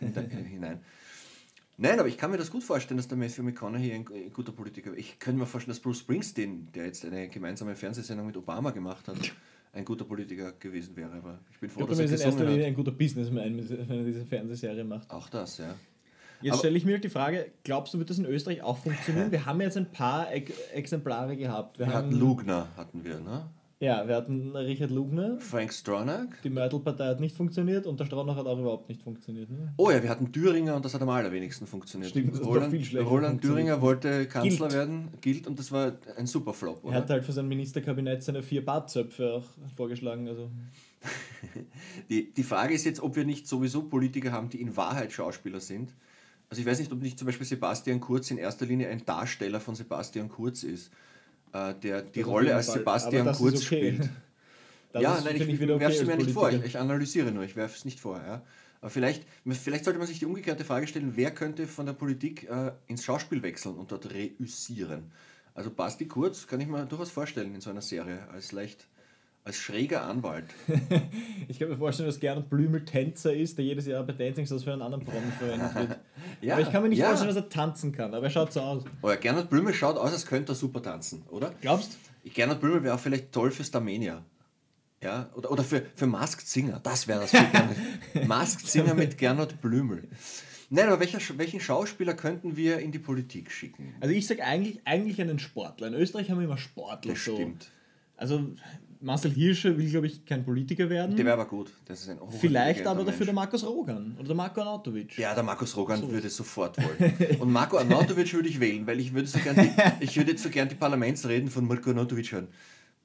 hinein. 0.50 0.80
Nein, 1.76 1.98
aber 1.98 2.08
ich 2.08 2.18
kann 2.18 2.30
mir 2.30 2.36
das 2.36 2.50
gut 2.50 2.62
vorstellen, 2.62 2.98
dass 2.98 3.08
der 3.08 3.18
Matthew 3.18 3.42
McConaughey 3.42 3.92
ein, 3.92 4.06
ein 4.14 4.32
guter 4.32 4.52
Politiker 4.52 4.92
ist. 4.92 4.98
Ich 4.98 5.18
könnte 5.18 5.40
mir 5.40 5.46
vorstellen, 5.46 5.74
dass 5.74 5.80
Bruce 5.80 5.98
Springsteen, 5.98 6.68
der 6.72 6.86
jetzt 6.86 7.04
eine 7.04 7.28
gemeinsame 7.28 7.74
Fernsehsendung 7.74 8.26
mit 8.26 8.36
Obama 8.36 8.70
gemacht 8.70 9.08
hat, 9.08 9.16
ein 9.74 9.84
guter 9.84 10.04
Politiker 10.04 10.52
gewesen 10.52 10.96
wäre. 10.96 11.12
Aber 11.12 11.38
ich 11.50 11.58
bin 11.58 11.68
Ich 11.68 11.72
froh, 11.74 11.80
glaube, 11.80 11.92
dass 11.92 11.98
er 11.98 12.04
ist 12.06 12.20
in 12.20 12.26
erster 12.26 12.44
Linie 12.44 12.66
ein 12.66 12.74
guter 12.74 12.92
Businessman, 12.92 13.56
wenn 13.68 13.98
er 13.98 14.04
diese 14.04 14.24
Fernsehserie 14.24 14.84
macht. 14.84 15.10
Auch 15.10 15.28
das, 15.28 15.58
ja. 15.58 15.74
Jetzt 16.40 16.58
stelle 16.58 16.76
ich 16.76 16.84
mir 16.84 16.92
halt 16.92 17.04
die 17.04 17.08
Frage, 17.08 17.52
glaubst 17.62 17.94
du, 17.94 17.98
wird 17.98 18.10
das 18.10 18.18
in 18.18 18.26
Österreich 18.26 18.62
auch 18.62 18.76
funktionieren? 18.76 19.30
Wir 19.32 19.46
haben 19.46 19.60
jetzt 19.60 19.76
ein 19.76 19.90
paar 19.90 20.30
Ex 20.30 20.52
Exemplare 20.72 21.36
gehabt. 21.36 21.78
Wir, 21.78 21.86
Wir 21.86 21.94
hatten 21.94 22.12
Lugner, 22.12 22.68
hatten 22.76 23.04
wir, 23.04 23.18
ne? 23.20 23.48
Ja, 23.80 24.06
wir 24.08 24.14
hatten 24.14 24.54
Richard 24.56 24.90
Lugner. 24.90 25.38
Frank 25.40 25.72
Stronach. 25.72 26.26
Die 26.42 26.48
Mörtelpartei 26.48 27.06
hat 27.06 27.20
nicht 27.20 27.36
funktioniert 27.36 27.86
und 27.86 27.98
der 28.00 28.06
Stronach 28.06 28.36
hat 28.36 28.46
auch 28.46 28.58
überhaupt 28.58 28.88
nicht 28.88 29.02
funktioniert. 29.02 29.50
Ne? 29.50 29.74
Oh 29.76 29.90
ja, 29.90 30.02
wir 30.02 30.08
hatten 30.08 30.32
Thüringer 30.32 30.76
und 30.76 30.84
das 30.84 30.94
hat 30.94 31.02
am 31.02 31.08
allerwenigsten 31.10 31.66
funktioniert. 31.66 32.10
Stimmt, 32.10 32.34
das 32.34 32.44
Roland, 32.44 32.70
viel 32.70 32.84
schlechter 32.84 33.08
Roland. 33.08 33.42
Thüringer 33.42 33.80
wollte 33.82 34.26
Kanzler 34.26 34.68
Gilt. 34.68 34.72
werden, 34.78 35.08
gilt 35.20 35.46
und 35.46 35.58
das 35.58 35.70
war 35.72 35.92
ein 36.16 36.26
super 36.26 36.54
Flop, 36.54 36.78
Er 36.84 36.88
oder? 36.88 36.96
hat 36.96 37.10
halt 37.10 37.24
für 37.24 37.32
sein 37.32 37.48
Ministerkabinett 37.48 38.22
seine 38.22 38.42
vier 38.42 38.64
Bartzöpfe 38.64 39.34
auch 39.34 39.44
vorgeschlagen. 39.76 40.28
Also 40.28 40.48
Die, 42.10 42.32
die 42.32 42.42
Frage 42.42 42.74
ist 42.74 42.84
jetzt, 42.84 43.02
ob 43.02 43.16
wir 43.16 43.24
nicht 43.24 43.46
sowieso 43.46 43.82
Politiker 43.82 44.32
haben, 44.32 44.48
die 44.48 44.60
in 44.60 44.76
Wahrheit 44.76 45.12
Schauspieler 45.12 45.60
sind. 45.60 45.92
Also 46.48 46.60
ich 46.60 46.66
weiß 46.66 46.78
nicht, 46.78 46.92
ob 46.92 47.02
nicht 47.02 47.18
zum 47.18 47.26
Beispiel 47.26 47.46
Sebastian 47.46 48.00
Kurz 48.00 48.30
in 48.30 48.38
erster 48.38 48.66
Linie 48.66 48.88
ein 48.88 49.04
Darsteller 49.04 49.60
von 49.60 49.74
Sebastian 49.74 50.28
Kurz 50.28 50.62
ist, 50.62 50.90
äh, 51.54 51.74
der 51.74 52.02
die 52.02 52.20
Das 52.20 52.28
Rolle 52.28 52.54
als. 52.54 52.72
Sebastian 52.72 53.32
Kurz 53.32 53.56
okay. 53.56 53.64
spielt. 53.64 54.10
Das 54.92 55.02
ja, 55.02 55.16
ist, 55.16 55.24
nein, 55.24 55.34
ich, 55.34 55.48
ich, 55.48 55.58
werfe 55.58 55.86
es 55.86 56.06
mir 56.06 56.16
nicht 56.16 56.30
vor. 56.30 56.52
Ich, 56.52 56.62
ich 56.62 56.78
analysiere 56.78 57.32
nur, 57.32 57.42
ich 57.42 57.56
werfe 57.56 57.76
es 57.76 57.84
nicht 57.84 57.98
vor. 57.98 58.22
Ja. 58.24 58.42
Aber 58.80 58.90
vielleicht, 58.90 59.24
vielleicht 59.44 59.84
sollte 59.84 59.98
man 59.98 60.06
sich 60.06 60.20
die 60.20 60.24
umgekehrte 60.24 60.64
Frage 60.64 60.86
stellen, 60.86 61.14
wer 61.16 61.32
könnte 61.32 61.66
von 61.66 61.84
der 61.84 61.94
Politik 61.94 62.48
äh, 62.48 62.70
ins 62.86 63.02
Schauspiel 63.02 63.42
wechseln 63.42 63.74
und 63.74 63.90
dort 63.90 64.14
reüssieren? 64.14 65.10
Also 65.52 65.70
Basti 65.70 66.06
Kurz 66.06 66.46
kann 66.46 66.60
ich 66.60 66.68
mir 66.68 66.86
durchaus 66.86 67.10
vorstellen 67.10 67.56
in 67.56 67.60
so 67.60 67.70
einer 67.70 67.82
Serie, 67.82 68.28
als 68.32 68.52
leicht, 68.52 68.86
als 69.42 69.56
schräger 69.56 70.04
Anwalt. 70.04 70.46
Ich 71.48 71.58
kann 71.58 71.68
mir 71.68 71.76
vorstellen, 71.76 72.08
dass 72.08 72.20
Gernot 72.20 72.48
Blümel 72.48 72.84
Tänzer 72.84 73.34
ist, 73.34 73.58
der 73.58 73.64
jedes 73.64 73.86
Jahr 73.86 74.04
bei 74.04 74.12
Dancing 74.12 74.46
Stars 74.46 74.62
für 74.62 74.72
einen 74.72 74.82
anderen 74.82 75.04
Promi 75.04 75.30
verwendet 75.38 75.74
wird. 75.74 75.98
Ja, 76.40 76.54
aber 76.54 76.62
ich 76.62 76.70
kann 76.70 76.82
mir 76.82 76.88
nicht 76.88 76.98
ja. 76.98 77.08
vorstellen, 77.08 77.34
dass 77.34 77.42
er 77.42 77.48
tanzen 77.48 77.92
kann, 77.92 78.14
aber 78.14 78.24
er 78.24 78.30
schaut 78.30 78.52
so 78.52 78.60
aus. 78.60 78.84
Oh 79.02 79.08
ja, 79.08 79.16
Gernot 79.16 79.50
Blümel 79.50 79.74
schaut 79.74 79.96
aus, 79.96 80.12
als 80.12 80.26
könnte 80.26 80.52
er 80.52 80.56
super 80.56 80.82
tanzen, 80.82 81.22
oder? 81.30 81.52
Glaubst 81.60 81.98
Gernot 82.24 82.60
Blümel 82.60 82.82
wäre 82.82 82.94
auch 82.94 83.00
vielleicht 83.00 83.32
toll 83.32 83.50
für 83.50 83.64
Starmania. 83.64 84.24
Ja, 85.02 85.30
oder, 85.34 85.50
oder 85.50 85.64
für, 85.64 85.82
für 85.94 86.06
Masked 86.06 86.46
Singer, 86.46 86.80
das 86.82 87.06
wäre 87.06 87.20
das 87.20 87.30
für 87.30 87.44
Gernot. 87.44 87.76
Masked 88.26 88.66
Singer 88.66 88.94
mit 88.94 89.18
Gernot 89.18 89.60
Blümel. 89.60 90.08
Nein, 90.70 90.88
aber 90.88 91.00
welcher, 91.00 91.20
welchen 91.38 91.60
Schauspieler 91.60 92.14
könnten 92.14 92.56
wir 92.56 92.78
in 92.78 92.90
die 92.90 92.98
Politik 92.98 93.50
schicken? 93.50 93.94
Also 94.00 94.14
ich 94.14 94.26
sage 94.26 94.42
eigentlich, 94.42 94.80
eigentlich 94.86 95.20
einen 95.20 95.38
Sportler. 95.38 95.88
In 95.88 95.94
Österreich 95.94 96.30
haben 96.30 96.38
wir 96.38 96.46
immer 96.46 96.58
Sportler. 96.58 97.12
Das 97.12 97.24
so. 97.24 97.34
stimmt. 97.34 97.70
Also 98.16 98.54
Marcel 99.04 99.32
Hirscher 99.32 99.76
will, 99.76 99.90
glaube 99.90 100.06
ich, 100.06 100.24
kein 100.24 100.44
Politiker 100.44 100.88
werden. 100.88 101.14
Der 101.14 101.26
wäre 101.26 101.34
aber 101.34 101.46
gut. 101.46 101.70
Das 101.84 102.00
ist 102.00 102.08
ein 102.08 102.18
Vielleicht 102.40 102.86
aber 102.86 103.04
dafür 103.04 103.26
der 103.26 103.34
Mensch. 103.34 103.44
Markus 103.44 103.66
Rogan 103.66 104.16
oder 104.18 104.28
der 104.28 104.36
Marco 104.36 104.60
Arnautovic. 104.60 105.18
Ja, 105.18 105.34
der 105.34 105.42
Markus 105.42 105.76
Rogan 105.76 106.10
würde 106.10 106.30
sofort 106.30 106.78
wollen. 106.78 107.40
Und 107.40 107.52
Marco 107.52 107.76
Arnautovic 107.76 108.32
würde 108.32 108.48
ich 108.48 108.58
wählen, 108.60 108.86
weil 108.86 108.98
ich 109.00 109.12
würde 109.12 109.28
so 109.28 109.38
gern 109.38 109.56
die, 109.56 109.70
ich 110.04 110.16
würde 110.16 110.36
so 110.38 110.48
gern 110.48 110.70
die 110.70 110.74
Parlamentsreden 110.74 111.50
von 111.50 111.66
Marco 111.66 111.90
Arnautovic 111.90 112.32
hören. 112.32 112.48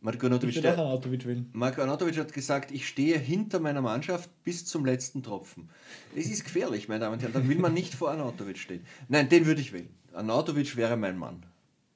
Marco 0.02 0.18
Ich 0.18 0.24
Arnautovic, 0.24 0.56
würde 0.56 0.70
auch 0.70 0.76
der, 0.76 0.86
Arnautovic 0.86 1.28
wählen. 1.28 1.50
Marco 1.52 1.82
Arnautovic 1.82 2.18
hat 2.18 2.32
gesagt, 2.32 2.72
ich 2.72 2.88
stehe 2.88 3.20
hinter 3.20 3.60
meiner 3.60 3.82
Mannschaft 3.82 4.30
bis 4.46 4.66
zum 4.66 4.86
letzten 4.86 5.22
Tropfen. 5.22 5.70
Das 6.16 6.26
ist 6.26 6.46
gefährlich, 6.46 6.88
meine 6.88 7.02
Damen 7.02 7.16
und 7.16 7.22
Herren. 7.22 7.34
Da 7.34 7.46
will 7.46 7.60
man 7.60 7.74
nicht 7.74 7.94
vor 7.94 8.10
Arnautovic 8.12 8.58
stehen. 8.58 8.86
Nein, 9.10 9.28
den 9.28 9.46
würde 9.46 9.60
ich 9.60 9.74
wählen. 9.74 9.90
Arnautovic 10.14 10.78
wäre 10.78 10.96
mein 10.96 11.18
Mann. 11.18 11.44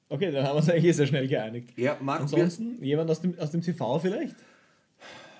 Okay, 0.08 0.30
dann 0.30 0.44
haben 0.44 0.52
wir 0.54 0.56
uns 0.58 0.68
eigentlich 0.70 0.84
eh 0.84 0.92
sehr 0.92 1.06
schnell 1.06 1.26
geeinigt. 1.26 1.76
Ja, 1.78 1.96
Marco, 2.00 2.22
Ansonsten, 2.24 2.82
jemand 2.84 3.10
aus 3.10 3.20
dem, 3.20 3.38
aus 3.38 3.50
dem 3.50 3.62
TV 3.62 3.98
vielleicht? 3.98 4.36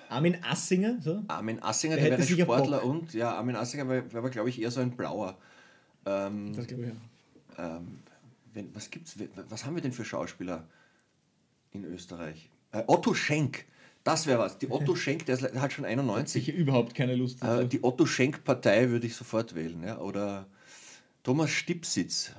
Armin 0.09 0.37
Assinger? 0.43 0.97
So? 1.01 1.23
Armin 1.27 1.61
Assinger, 1.61 1.95
Der 1.95 2.09
der, 2.09 2.19
wäre 2.19 2.41
Sportler 2.41 2.83
und, 2.83 3.13
ja, 3.13 3.33
Armin 3.35 3.55
Assinger 3.55 3.87
wäre, 3.89 4.05
aber, 4.13 4.29
glaube 4.29 4.49
ich, 4.49 4.61
eher 4.61 4.71
so 4.71 4.79
ein 4.81 4.91
Blauer. 4.91 5.37
Ähm, 6.05 6.53
Das 6.55 6.67
glaube 6.67 6.83
ich 6.85 6.91
auch. 6.91 7.63
ähm, 7.77 7.99
wenn, 8.53 8.73
was 8.75 8.89
gibt's, 8.89 9.15
was 9.49 9.65
haben 9.65 9.75
wir 9.75 9.81
denn 9.81 9.91
für 9.91 10.05
Schauspieler 10.05 10.67
in 11.71 11.83
Österreich? 11.85 12.49
Äh, 12.71 12.83
Otto 12.87 13.13
Schenk, 13.13 13.65
das 14.03 14.27
wäre 14.27 14.39
was. 14.39 14.57
Die 14.59 14.69
Otto 14.69 14.95
Schenk, 14.95 15.25
der 15.25 15.35
ist 15.35 15.41
le- 15.41 15.59
hat 15.61 15.73
schon 15.73 15.85
91. 15.85 16.45
Sicher 16.45 16.57
überhaupt 16.57 16.93
keine 16.95 17.15
Lust 17.15 17.41
dazu. 17.43 17.61
Äh, 17.63 17.67
die 17.67 17.83
Otto 17.83 18.05
Schenk-Partei 18.05 18.89
würde 18.89 19.07
ich 19.07 19.15
sofort 19.15 19.55
wählen. 19.55 19.83
Ja? 19.83 19.99
Oder 19.99 20.45
Thomas 21.23 21.49
Stipsitz 21.49 22.31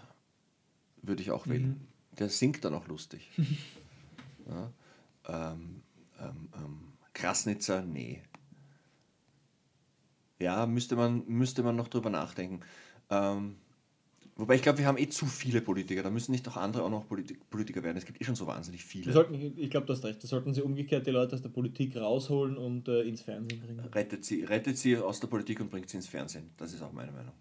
würde 1.02 1.22
ich 1.22 1.30
auch 1.30 1.46
wählen. 1.48 1.80
Der 2.18 2.28
singt 2.28 2.64
dann 2.64 2.74
auch 2.74 2.86
lustig. 2.88 3.30
ja? 4.48 4.72
ähm, 5.28 5.82
ähm, 6.20 6.48
ähm, 6.54 6.92
Krasnitzer, 7.12 7.82
nee. 7.82 8.22
Ja, 10.38 10.66
müsste 10.66 10.96
man, 10.96 11.24
müsste 11.26 11.62
man 11.62 11.76
noch 11.76 11.88
drüber 11.88 12.10
nachdenken. 12.10 12.60
Ähm, 13.10 13.56
Wobei 14.38 14.56
ich 14.56 14.62
glaube, 14.62 14.78
wir 14.78 14.86
haben 14.86 14.98
eh 14.98 15.08
zu 15.08 15.24
viele 15.24 15.62
Politiker. 15.62 16.02
Da 16.02 16.10
müssen 16.10 16.30
nicht 16.32 16.46
auch 16.46 16.58
andere 16.58 16.82
auch 16.82 16.90
noch 16.90 17.08
Politik 17.08 17.48
Politiker 17.48 17.82
werden. 17.82 17.96
Es 17.96 18.04
gibt 18.04 18.20
eh 18.20 18.24
schon 18.24 18.34
so 18.34 18.46
wahnsinnig 18.46 18.84
viele. 18.84 19.10
sollten, 19.10 19.54
ich 19.56 19.70
glaube, 19.70 19.86
du 19.86 19.94
hast 19.94 20.04
recht. 20.04 20.22
Da 20.22 20.28
sollten 20.28 20.52
sie 20.52 20.60
umgekehrt 20.60 21.06
die 21.06 21.10
Leute 21.10 21.34
aus 21.34 21.42
der 21.42 21.48
Politik 21.48 21.96
rausholen 21.96 22.58
und 22.58 22.86
äh, 22.86 23.00
ins 23.00 23.22
Fernsehen 23.22 23.62
bringen. 23.62 23.80
Rettet 23.94 24.26
sie, 24.26 24.44
rettet 24.44 24.76
sie 24.76 24.98
aus 24.98 25.20
der 25.20 25.28
Politik 25.28 25.60
und 25.60 25.70
bringt 25.70 25.88
sie 25.88 25.96
ins 25.96 26.06
Fernsehen. 26.06 26.50
Das 26.58 26.74
ist 26.74 26.82
auch 26.82 26.92
meine 26.92 27.12
Meinung. 27.12 27.32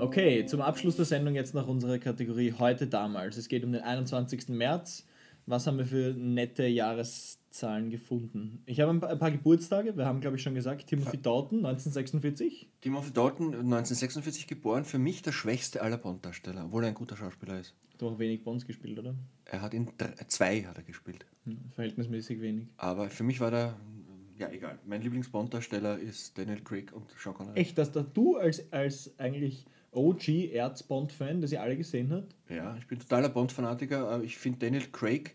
Okay, 0.00 0.46
zum 0.46 0.60
Abschluss 0.60 0.94
der 0.94 1.04
Sendung 1.04 1.34
jetzt 1.34 1.54
noch 1.54 1.66
unsere 1.66 1.98
Kategorie 1.98 2.54
heute 2.56 2.86
damals. 2.86 3.36
Es 3.36 3.48
geht 3.48 3.64
um 3.64 3.72
den 3.72 3.82
21. 3.82 4.48
März. 4.48 5.04
Was 5.46 5.66
haben 5.66 5.78
wir 5.78 5.86
für 5.86 6.14
nette 6.16 6.66
Jahreszahlen 6.66 7.90
gefunden? 7.90 8.62
Ich 8.66 8.78
habe 8.78 8.92
ein 8.92 9.18
paar, 9.18 9.30
Geburtstage. 9.32 9.96
Wir 9.96 10.06
haben, 10.06 10.20
glaube 10.20 10.36
ich, 10.36 10.42
schon 10.42 10.54
gesagt, 10.54 10.86
Timothy 10.86 11.20
Dalton, 11.20 11.66
1946. 11.66 12.68
Timothy 12.80 13.12
Dalton, 13.12 13.46
1946 13.46 14.46
geboren, 14.46 14.84
für 14.84 14.98
mich 14.98 15.22
der 15.22 15.32
schwächste 15.32 15.82
aller 15.82 15.98
Bond-Darsteller, 15.98 16.66
obwohl 16.66 16.84
er 16.84 16.90
ein 16.90 16.94
guter 16.94 17.16
Schauspieler 17.16 17.58
ist. 17.58 17.74
Du 17.96 18.08
hast 18.08 18.20
wenig 18.20 18.44
Bonds 18.44 18.66
gespielt, 18.66 19.00
oder? 19.00 19.16
Er 19.46 19.62
hat 19.62 19.74
in 19.74 19.90
drei, 19.98 20.12
zwei 20.28 20.62
hat 20.62 20.76
er 20.76 20.84
gespielt. 20.84 21.26
Hm, 21.44 21.58
verhältnismäßig 21.74 22.40
wenig. 22.40 22.68
Aber 22.76 23.10
für 23.10 23.24
mich 23.24 23.40
war 23.40 23.50
der, 23.50 23.74
ja 24.38 24.48
egal. 24.50 24.78
Mein 24.86 25.02
Lieblings-Bond-Darsteller 25.02 25.98
ist 25.98 26.38
Daniel 26.38 26.60
Craig 26.60 26.92
und 26.92 27.10
Sean 27.18 27.34
Connery. 27.34 27.58
Echt, 27.58 27.76
dass 27.78 27.90
da 27.90 28.02
du 28.02 28.36
als, 28.36 28.72
als 28.72 29.18
eigentlich 29.18 29.66
OG-Erz-Bond-Fan, 29.92 31.40
der 31.40 31.48
sie 31.48 31.58
alle 31.58 31.76
gesehen 31.76 32.10
hat, 32.10 32.26
Ja, 32.48 32.76
ich 32.78 32.86
bin 32.86 32.98
totaler 32.98 33.28
Bond-Fanatiker. 33.28 34.22
Ich 34.22 34.36
finde, 34.38 34.58
Daniel 34.60 34.84
Craig 34.92 35.34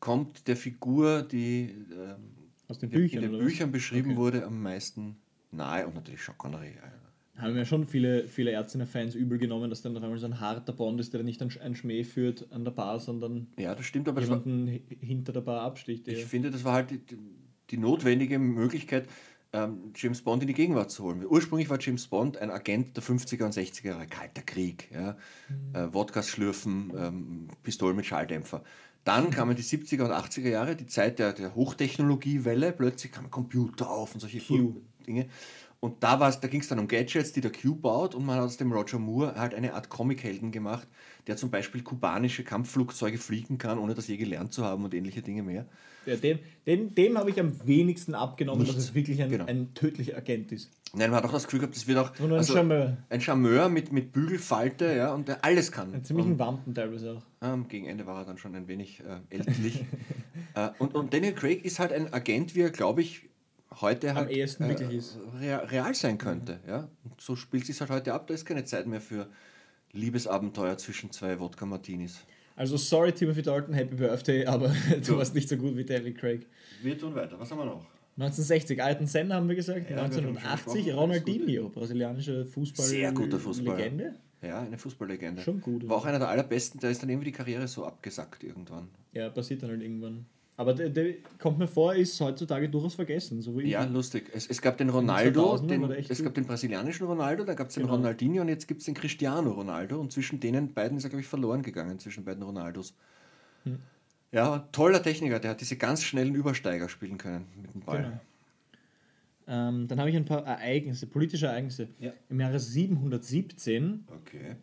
kommt 0.00 0.48
der 0.48 0.56
Figur, 0.56 1.22
die 1.22 1.74
ähm, 1.92 2.16
aus 2.68 2.78
den 2.78 2.90
in 2.90 2.92
den- 2.92 3.00
Büchern, 3.02 3.22
in 3.24 3.32
den? 3.32 3.40
Büchern 3.40 3.72
beschrieben 3.72 4.10
Okay. 4.12 4.18
wurde, 4.18 4.46
am 4.46 4.60
meisten 4.62 5.16
nahe. 5.50 5.86
Und 5.86 5.94
natürlich 5.94 6.22
Sean 6.22 6.36
Connery. 6.38 6.72
haben 7.36 7.56
ja 7.56 7.64
schon 7.64 7.86
viele, 7.86 8.28
viele 8.28 8.50
Ärztinnen-Fans 8.52 9.14
übel 9.14 9.38
genommen, 9.38 9.70
dass 9.70 9.82
dann 9.82 9.96
auf 9.96 10.02
einmal 10.02 10.18
so 10.18 10.26
ein 10.26 10.38
harter 10.40 10.72
Bond 10.72 11.00
ist, 11.00 11.14
der 11.14 11.22
nicht 11.22 11.40
einen 11.42 11.74
Schmäh 11.74 12.04
führt 12.04 12.50
an 12.52 12.64
der 12.64 12.72
Bar, 12.72 13.00
sondern 13.00 13.48
Ja, 13.58 13.74
das 13.74 13.86
stimmt, 13.86 14.08
aber 14.08 14.20
das 14.20 14.30
war, 14.30 14.38
jemanden 14.44 14.68
hi- 14.68 14.82
hinter 15.00 15.32
der 15.32 15.40
Bar 15.40 15.62
absticht. 15.62 16.06
ich 16.08 16.24
finde, 16.24 16.50
das 16.50 16.64
war 16.64 16.74
halt 16.74 16.90
die- 16.90 17.00
die 17.70 17.78
notwendige 17.78 18.38
Möglichkeit, 18.38 19.08
ähm, 19.52 19.92
James 19.94 20.22
Bond 20.22 20.42
in 20.42 20.48
die 20.48 20.54
Gegenwart 20.54 20.90
zu 20.90 21.04
holen. 21.04 21.24
Ursprünglich 21.28 21.68
war 21.70 21.78
James 21.80 22.06
Bond 22.06 22.38
ein 22.38 22.50
Agent 22.50 22.96
der 22.96 23.02
50er 23.02 23.44
und 23.44 23.54
60er 23.54 23.88
Jahre, 23.88 24.06
kalter 24.06 24.42
Krieg, 24.42 24.88
ja, 24.92 25.16
Mhm. 25.48 25.74
äh, 25.74 25.94
Wodkas 25.94 26.28
schlürfen, 26.28 26.92
ähm, 26.96 27.48
Pistolen 27.62 27.96
mit 27.96 28.06
Schalldämpfer. 28.06 28.62
Dann 29.04 29.30
kamen 29.30 29.56
die 29.56 29.62
70er 29.62 30.04
und 30.04 30.12
80er 30.12 30.48
Jahre, 30.48 30.76
die 30.76 30.86
Zeit 30.86 31.18
der, 31.18 31.32
der 31.32 31.54
Hochtechnologiewelle, 31.56 32.72
plötzlich 32.72 33.10
kamen 33.12 33.30
Computer 33.30 33.90
auf 33.90 34.14
und 34.14 34.20
solche 34.20 34.38
Q. 34.40 34.80
Dinge. 35.06 35.26
Und 35.84 36.04
da, 36.04 36.16
da 36.16 36.46
ging 36.46 36.60
es 36.60 36.68
dann 36.68 36.78
um 36.78 36.86
Gadgets, 36.86 37.32
die 37.32 37.40
der 37.40 37.50
Q 37.50 37.74
baut 37.74 38.14
und 38.14 38.24
man 38.24 38.36
hat 38.36 38.44
aus 38.44 38.56
dem 38.56 38.70
Roger 38.70 39.00
Moore 39.00 39.34
halt 39.34 39.52
eine 39.52 39.74
Art 39.74 39.88
Comichelden 39.88 40.52
gemacht, 40.52 40.86
der 41.26 41.36
zum 41.36 41.50
Beispiel 41.50 41.82
kubanische 41.82 42.44
Kampfflugzeuge 42.44 43.18
fliegen 43.18 43.58
kann, 43.58 43.80
ohne 43.80 43.92
das 43.94 44.06
je 44.06 44.16
gelernt 44.16 44.52
zu 44.52 44.64
haben 44.64 44.84
und 44.84 44.94
ähnliche 44.94 45.22
Dinge 45.22 45.42
mehr. 45.42 45.66
Ja, 46.06 46.14
dem 46.14 46.38
dem, 46.68 46.94
dem 46.94 47.18
habe 47.18 47.30
ich 47.30 47.40
am 47.40 47.66
wenigsten 47.66 48.14
abgenommen, 48.14 48.60
Nichts. 48.62 48.76
dass 48.76 48.84
es 48.84 48.94
wirklich 48.94 49.20
ein, 49.22 49.30
Genau. 49.30 49.46
ein 49.46 49.74
tödlicher 49.74 50.16
Agent 50.16 50.52
ist. 50.52 50.70
Nein, 50.94 51.10
man 51.10 51.16
hat 51.18 51.24
auch 51.24 51.32
das 51.32 51.44
Gefühl 51.44 51.58
gehabt, 51.58 51.74
das 51.74 51.88
wird 51.88 51.98
auch 51.98 52.12
ein 52.20 52.32
also, 52.32 52.52
Charmeur. 52.54 52.96
ein 53.08 53.20
Charmeur 53.20 53.68
mit, 53.68 53.90
mit 53.90 54.12
Bügelfalte, 54.12 54.94
ja, 54.94 55.12
und 55.12 55.26
der 55.26 55.44
alles 55.44 55.72
kann. 55.72 55.92
Ein 55.92 56.04
ziemlichen 56.04 56.38
Wampen 56.38 56.74
teilweise 56.76 57.14
auch. 57.16 57.22
ähm, 57.40 57.66
gegen 57.66 57.86
Ende 57.86 58.06
war 58.06 58.20
er 58.20 58.24
dann 58.24 58.38
schon 58.38 58.54
ein 58.54 58.68
wenig 58.68 59.00
äh, 59.00 59.18
ältlich. 59.36 59.84
äh, 60.54 60.68
und, 60.78 60.94
und 60.94 61.12
Daniel 61.12 61.32
Craig 61.32 61.64
ist 61.64 61.80
halt 61.80 61.92
ein 61.92 62.12
Agent, 62.12 62.54
wie 62.54 62.60
er, 62.60 62.70
glaube 62.70 63.00
ich, 63.02 63.28
heute 63.80 64.14
halt 64.14 64.30
ehesten 64.30 64.68
wirklich 64.68 64.90
ist. 64.90 65.18
Real, 65.40 65.94
sein 65.94 66.18
könnte. 66.18 66.60
Ja? 66.66 66.88
Und 67.04 67.20
so 67.20 67.36
spielt 67.36 67.66
sich 67.66 67.80
halt 67.80 67.90
heute 67.90 68.12
ab. 68.12 68.26
Da 68.26 68.34
ist 68.34 68.44
keine 68.44 68.64
Zeit 68.64 68.86
mehr 68.86 69.00
für 69.00 69.28
Liebesabenteuer 69.92 70.76
zwischen 70.78 71.10
zwei 71.10 71.38
Wodka-Martinis. 71.38 72.20
Also 72.56 72.76
sorry 72.76 73.12
Timothy 73.12 73.42
Dalton, 73.42 73.74
Happy 73.74 73.94
Birthday, 73.94 74.46
aber 74.46 74.74
du 75.04 75.16
warst 75.16 75.34
nicht 75.34 75.48
so 75.48 75.56
gut 75.56 75.76
wie 75.76 75.84
Daniel 75.84 76.14
Craig. 76.14 76.46
Wir 76.82 76.98
tun 76.98 77.14
weiter. 77.14 77.38
Was 77.38 77.50
haben 77.50 77.58
wir 77.58 77.64
noch? 77.64 77.86
1960, 78.16 78.82
Ayrton 78.82 79.06
Senna 79.06 79.36
haben 79.36 79.48
wir 79.48 79.56
gesagt, 79.56 79.88
Ja, 79.88 79.96
wir 79.96 80.02
haben 80.02 80.12
schon 80.12 80.26
1980 80.26 80.84
gesprochen, 80.84 80.98
Ronaldinho, 80.98 81.68
brasilianische 81.70 82.44
Fußball 82.44 82.84
Sehr 82.84 83.12
guter 83.12 83.38
Fußballer. 83.38 83.78
Legende. 83.78 84.14
Ja, 84.42 84.60
eine 84.60 84.76
Fußballlegende. 84.76 85.40
Schon 85.40 85.60
gut. 85.60 85.88
War 85.88 85.96
auch 85.96 86.04
einer 86.04 86.18
der 86.18 86.28
allerbesten. 86.28 86.80
Der 86.80 86.90
ist 86.90 87.02
dann 87.02 87.08
irgendwie 87.08 87.26
die 87.26 87.32
Karriere 87.32 87.66
so 87.68 87.86
abgesackt 87.86 88.42
irgendwann. 88.42 88.88
Ja, 89.12 89.30
passiert 89.30 89.62
dann 89.62 89.70
halt 89.70 89.82
irgendwann. 89.82 90.26
Aber 90.56 90.74
der, 90.74 90.90
der 90.90 91.14
kommt 91.38 91.58
mir 91.58 91.66
vor, 91.66 91.94
ist 91.94 92.20
heutzutage 92.20 92.68
durchaus 92.68 92.94
vergessen, 92.94 93.40
so 93.40 93.58
wie 93.58 93.70
Ja, 93.70 93.84
lustig. 93.84 94.30
Es, 94.34 94.46
es 94.46 94.60
gab 94.60 94.76
den 94.76 94.90
Ronaldo, 94.90 95.54
2000er 95.56 95.66
den, 95.66 96.06
es 96.08 96.22
gab 96.22 96.34
den 96.34 96.44
brasilianischen 96.44 97.06
Ronaldo, 97.06 97.44
dann 97.44 97.56
gab 97.56 97.68
es 97.68 97.74
den 97.74 97.84
Genau. 97.84 97.94
Ronaldinho 97.94 98.42
und 98.42 98.48
jetzt 98.48 98.68
gibt 98.68 98.80
es 98.80 98.86
den 98.86 98.94
Cristiano 98.94 99.50
Ronaldo 99.50 99.98
und 99.98 100.12
zwischen 100.12 100.40
denen 100.40 100.74
beiden 100.74 100.98
ist 100.98 101.04
er, 101.04 101.10
glaube 101.10 101.22
ich, 101.22 101.28
verloren 101.28 101.62
gegangen, 101.62 101.98
zwischen 101.98 102.24
beiden 102.24 102.42
Ronaldos. 102.42 102.94
Hm. 103.64 103.78
Ja, 104.30 104.68
toller 104.72 105.02
Techniker, 105.02 105.40
der 105.40 105.52
hat 105.52 105.60
diese 105.60 105.76
ganz 105.76 106.02
schnellen 106.04 106.34
Übersteiger 106.34 106.88
spielen 106.88 107.18
können 107.18 107.46
mit 107.60 107.74
dem 107.74 107.80
Ball. 107.80 108.02
Genau. 108.02 108.20
Ähm, 109.46 109.88
dann 109.88 109.98
habe 109.98 110.10
ich 110.10 110.16
ein 110.16 110.24
paar 110.24 110.46
Ereignisse, 110.46 111.06
politische 111.06 111.46
Ereignisse. 111.46 111.88
Ja. 111.98 112.12
Im 112.28 112.40
Jahre 112.40 112.60
717 112.60 114.06
Okay. 114.06 114.56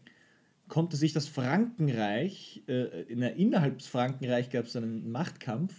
Konnte 0.69 0.95
sich 0.95 1.11
das 1.11 1.27
Frankenreich, 1.27 2.63
äh, 2.67 3.03
in 3.03 3.19
der, 3.19 3.35
innerhalb 3.35 3.79
des 3.79 3.87
Frankenreich 3.87 4.49
gab 4.49 4.65
es 4.65 4.75
einen 4.75 5.11
Machtkampf. 5.11 5.73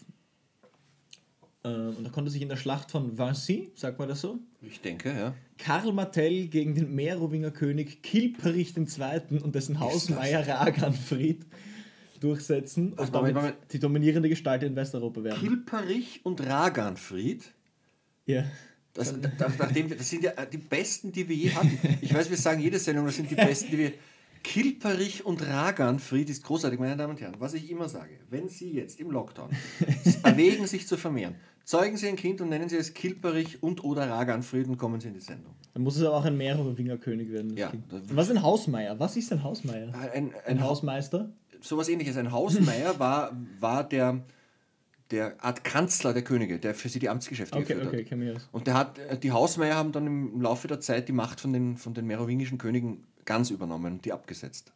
Äh, 1.63 1.69
und 1.69 2.05
da 2.05 2.11
konnte 2.11 2.31
sich 2.31 2.43
in 2.43 2.49
der 2.49 2.57
Schlacht 2.57 2.91
von 2.91 3.19
Vinci, 3.19 3.71
sagt 3.75 3.99
man 3.99 4.09
das 4.09 4.21
so, 4.21 4.39
Ich 4.61 4.81
denke, 4.81 5.11
ja. 5.11 5.35
Karl 5.59 5.93
Martell 5.93 6.49
gegen 6.49 6.75
den 6.75 6.95
Merowinger 6.95 7.51
König 7.51 8.03
Kilperich 8.03 8.77
II. 8.77 9.39
und 9.43 9.55
dessen 9.55 9.81
Hausmeier 9.81 10.47
Raganfried 10.47 11.47
durchsetzen 12.21 12.93
Was, 12.97 13.09
und 13.09 13.15
Moment, 13.15 13.37
damit 13.37 13.53
Moment. 13.53 13.73
die 13.73 13.79
dominierende 13.79 14.29
Gestalt 14.29 14.63
in 14.63 14.77
Westeuropa 14.77 15.25
werden. 15.25 15.41
Kilperich 15.41 16.21
und 16.25 16.45
Raganfried. 16.47 17.45
ja. 18.27 18.45
Das, 18.93 19.15
nachdem 19.57 19.89
das 19.89 20.11
sind 20.11 20.25
ja 20.25 20.33
die 20.47 20.59
besten, 20.59 21.13
die 21.13 21.29
wir 21.29 21.37
je 21.37 21.53
hatten. 21.53 21.79
Ich 22.01 22.13
weiß, 22.13 22.29
wir 22.29 22.37
sagen 22.37 22.61
jede 22.61 22.77
Sendung, 22.77 23.07
das 23.07 23.15
sind 23.15 23.31
die 23.31 23.35
besten, 23.37 23.71
die 23.71 23.79
wir. 23.79 23.93
Kilperich 24.43 25.25
und 25.27 25.47
Raganfried 25.47 26.31
ist 26.31 26.45
großartig, 26.45 26.79
meine 26.81 26.97
Damen 26.97 27.13
und 27.13 27.21
Herren. 27.21 27.37
Was 27.39 27.55
ich 27.55 27.71
immer 27.71 27.89
sage, 27.89 28.19
wenn 28.31 28.49
Sie 28.49 28.73
jetzt 28.73 28.99
im 29.01 29.11
Lockdown 29.11 29.51
erwägen, 30.23 30.67
sich 30.67 30.87
zu 30.87 30.97
vermehren, 30.97 31.35
zeugen 31.65 31.97
Sie 31.97 32.09
ein 32.09 32.17
Kind 32.17 32.41
und 32.41 32.49
nennen 32.49 32.69
Sie 32.69 32.77
es 32.77 32.95
Kilperich 32.95 33.63
und 33.63 33.85
oder 33.85 34.09
Raganfried 34.09 34.67
und 34.69 34.79
kommen 34.79 35.01
Sie 35.01 35.09
in 35.09 35.15
die 35.15 35.21
Sendung. 35.21 35.55
Dann 35.75 35.83
muss 35.83 35.97
es 35.97 36.05
aber 36.05 36.17
auch 36.17 36.25
ein 36.25 36.37
Merowinger 36.37 36.97
König 36.99 37.31
werden. 37.31 37.57
Ja, 37.57 37.73
Was 38.13 38.29
ist 38.29 38.37
ein 38.37 38.43
Hausmeier? 38.43 38.99
Was 38.99 39.17
ist 39.17 39.31
ein 39.33 39.43
Hausmeier? 39.43 39.93
Ein, 39.95 40.11
ein, 40.11 40.35
Ein 40.47 40.61
Haus, 40.63 40.79
Hausmeister? 40.79 41.31
sowas 41.61 41.89
ähnliches. 41.89 42.17
Ein 42.17 42.33
Hausmeier 42.33 42.99
war, 42.99 43.37
war 43.61 43.89
der, 43.89 44.25
der 45.11 45.43
Art 45.45 45.65
Kanzler 45.65 46.13
der 46.13 46.23
Könige, 46.23 46.59
der 46.59 46.75
für 46.75 46.89
sie 46.89 46.99
die 46.99 47.09
Amtsgeschäfte 47.09 47.59
Okay, 47.59 47.75
geführt 47.75 47.89
okay, 47.89 48.35
hat. 48.35 48.49
Und 48.53 48.67
der 48.67 48.75
hat, 48.75 48.99
äh, 48.99 49.19
die 49.19 49.33
Hausmeier 49.33 49.75
haben 49.77 49.93
dann 49.93 50.07
im 50.07 50.41
Laufe 50.41 50.69
der 50.69 50.81
Zeit 50.81 51.09
die 51.09 51.13
Macht 51.13 51.41
von 51.41 51.53
den, 51.53 51.77
von 51.77 51.95
den 51.95 52.07
merowingischen 52.07 52.59
Königen 52.59 53.05
ganz 53.25 53.51
übernommen 53.51 54.01
die 54.03 54.13
abgesetzt. 54.13 54.73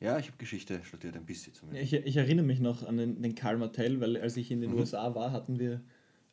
Ja, 0.00 0.18
ich 0.18 0.26
habe 0.26 0.36
Geschichte 0.38 0.80
studiert, 0.84 1.16
ein 1.16 1.24
bisschen 1.26 1.54
zumindest. 1.54 1.92
Ich, 1.92 2.06
ich 2.06 2.16
erinnere 2.16 2.46
mich 2.46 2.60
noch 2.60 2.86
an 2.86 2.96
den, 2.96 3.20
den 3.20 3.34
Karl 3.34 3.58
Martell, 3.58 4.00
weil 4.00 4.16
als 4.16 4.36
ich 4.36 4.50
in 4.50 4.60
den 4.60 4.72
USA 4.74 5.14
war, 5.14 5.32
hatten 5.32 5.58
wir 5.58 5.80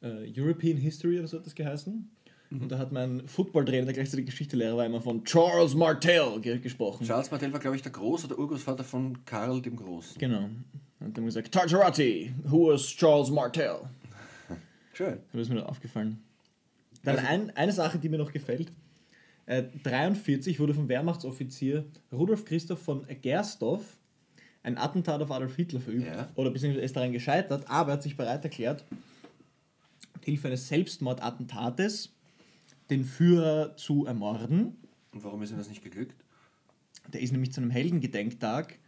äh, 0.04 0.32
European 0.38 0.78
History 0.78 1.18
oder 1.20 1.28
so 1.28 1.38
hat 1.40 1.46
das 1.48 1.56
geheißen. 1.56 2.10
Und 2.52 2.72
da 2.72 2.78
hat 2.78 2.92
mein 2.92 3.28
Footballtrainer, 3.28 3.86
der 3.86 3.96
gleichzeitig 3.96 4.28
Geschichtelehrer 4.28 4.78
war, 4.78 4.86
immer 4.86 5.02
von 5.02 5.26
Charles 5.26 5.74
Martell 5.74 6.40
ge 6.42 6.60
gesprochen. 6.60 7.06
Charles 7.06 7.32
Martel 7.32 7.52
war, 7.52 7.60
glaube 7.60 7.76
ich, 7.76 7.82
der 7.82 7.92
Groß- 7.92 8.26
oder 8.26 8.38
Urgroßvater 8.38 8.84
von 8.84 9.26
Karl 9.26 9.62
dem 9.64 9.76
Großen. 9.76 10.20
Genau. 10.20 10.48
Und 11.00 11.18
dann 11.18 11.26
gesagt, 11.26 11.52
Tartarati, 11.52 12.34
who 12.44 12.68
was 12.72 12.84
Charles 12.86 13.32
Martell? 13.32 13.78
Schön. 14.94 15.18
Da 15.34 15.40
ist 15.40 15.50
mir 15.50 15.56
noch 15.56 15.66
aufgefallen. 15.70 16.24
Dann 17.04 17.18
Also- 17.18 17.28
ein, 17.28 17.50
eine 17.58 17.72
Sache, 17.72 17.98
die 17.98 18.10
mir 18.10 18.20
noch 18.20 18.32
gefällt. 18.32 18.72
Äh, 19.46 19.64
43 19.84 20.60
wurde 20.60 20.74
vom 20.74 20.90
Wehrmachtsoffizier 20.90 21.86
Rudolf 22.12 22.46
Christoph 22.46 22.82
von 22.82 23.06
Gersdorf 23.22 23.98
ein 24.64 24.78
Attentat 24.78 25.22
auf 25.22 25.32
Adolf 25.32 25.56
Hitler 25.56 25.80
verübt. 25.80 26.08
Ja. 26.08 26.30
Oder 26.36 26.50
beziehungsweise 26.50 26.84
ist 26.84 26.96
daran 26.96 27.12
gescheitert, 27.12 27.70
aber 27.70 27.92
er 27.92 27.94
hat 27.94 28.04
sich 28.04 28.18
bereit 28.18 28.44
erklärt, 28.44 28.84
mit 30.16 30.26
Hilfe 30.26 30.48
eines 30.48 30.68
Selbstmordattentates 30.68 32.12
den 32.90 33.04
Führer 33.04 33.76
zu 33.78 34.06
ermorden. 34.06 34.76
Und 35.12 35.24
warum 35.24 35.44
ist 35.44 35.52
ihm 35.52 35.58
das 35.58 35.70
nicht 35.70 35.84
geglückt? 35.84 36.16
Der 37.14 37.22
ist 37.22 37.32
nämlich 37.32 37.54
zu 37.54 37.62
einem 37.62 37.70
Heldengedenktag 37.70 38.80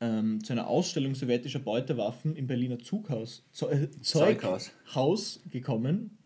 ähm, 0.00 0.42
zu 0.44 0.52
einer 0.52 0.68
Ausstellung 0.68 1.14
sowjetischer 1.14 1.58
Beutewaffen 1.58 2.36
im 2.36 2.46
Berliner 2.46 2.78
Zughaus, 2.78 3.44
äh, 3.62 3.88
Zeughaus. 4.02 4.70
Zeughaus 4.84 5.40
gekommen, 5.50 6.18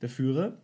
der 0.00 0.08
Führer. 0.08 0.58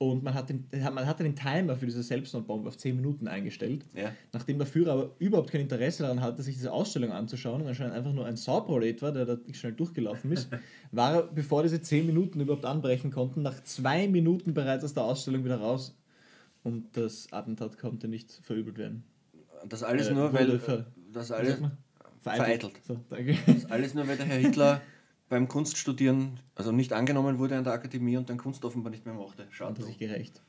Und 0.00 0.22
man 0.22 0.32
hat, 0.34 0.48
den, 0.48 0.64
man 0.94 1.06
hatte 1.06 1.24
den 1.24 1.34
Timer 1.34 1.74
für 1.76 1.86
diese 1.86 2.04
Selbstmordbombe 2.04 2.68
auf 2.68 2.76
10 2.76 2.94
Minuten 2.94 3.26
eingestellt. 3.26 3.84
Ja. 3.94 4.12
Nachdem 4.32 4.58
der 4.58 4.66
Führer 4.68 4.92
aber 4.92 5.10
überhaupt 5.18 5.50
kein 5.50 5.60
Interesse 5.60 6.04
daran 6.04 6.20
hatte, 6.20 6.40
sich 6.42 6.54
diese 6.54 6.72
Ausstellung 6.72 7.10
anzuschauen 7.10 7.62
und 7.62 7.66
anscheinend 7.66 7.94
einfach 7.96 8.12
nur 8.12 8.24
ein 8.24 8.36
Sauprolet 8.36 9.02
war, 9.02 9.10
der 9.10 9.26
da 9.26 9.38
schnell 9.52 9.72
durchgelaufen 9.72 10.30
ist, 10.30 10.48
war 10.92 11.14
er, 11.14 11.22
bevor 11.24 11.64
diese 11.64 11.82
10 11.82 12.06
Minuten 12.06 12.40
überhaupt 12.40 12.64
anbrechen 12.64 13.10
konnten, 13.10 13.42
nach 13.42 13.60
zwei 13.64 14.06
Minuten 14.06 14.54
bereits 14.54 14.84
aus 14.84 14.94
der 14.94 15.02
Ausstellung 15.02 15.44
wieder 15.44 15.56
raus. 15.58 15.98
Und 16.62 16.96
das 16.96 17.32
Attentat 17.32 17.76
konnte 17.78 18.06
nicht 18.06 18.30
verübelt 18.42 18.78
werden. 18.78 19.02
Das 19.68 19.82
alles 19.82 20.08
Äh, 20.08 20.14
nur, 20.14 20.32
weil. 20.32 20.60
ver- 20.60 20.86
das 21.12 21.32
alles, 21.32 21.58
man? 21.58 21.76
vereitelt. 22.20 22.72
So, 22.86 23.00
danke. 23.10 23.36
das 23.46 23.64
alles 23.66 23.94
nur, 23.94 24.06
weil 24.06 24.16
der 24.16 24.26
Herr 24.26 24.38
Hitler 24.38 24.80
beim 25.28 25.48
Kunststudieren, 25.48 26.40
also 26.54 26.72
nicht 26.72 26.92
angenommen 26.92 27.38
wurde 27.38 27.56
an 27.56 27.64
der 27.64 27.72
Akademie 27.72 28.16
und 28.16 28.30
dann 28.30 28.38
Kunst 28.38 28.64
offenbar 28.64 28.90
nicht 28.90 29.04
mehr 29.04 29.14
mochte. 29.14 29.44
Hat 29.44 29.52
Schade. 29.52 29.82
er 29.82 29.86
sich 29.86 29.98
gerecht. 29.98 30.42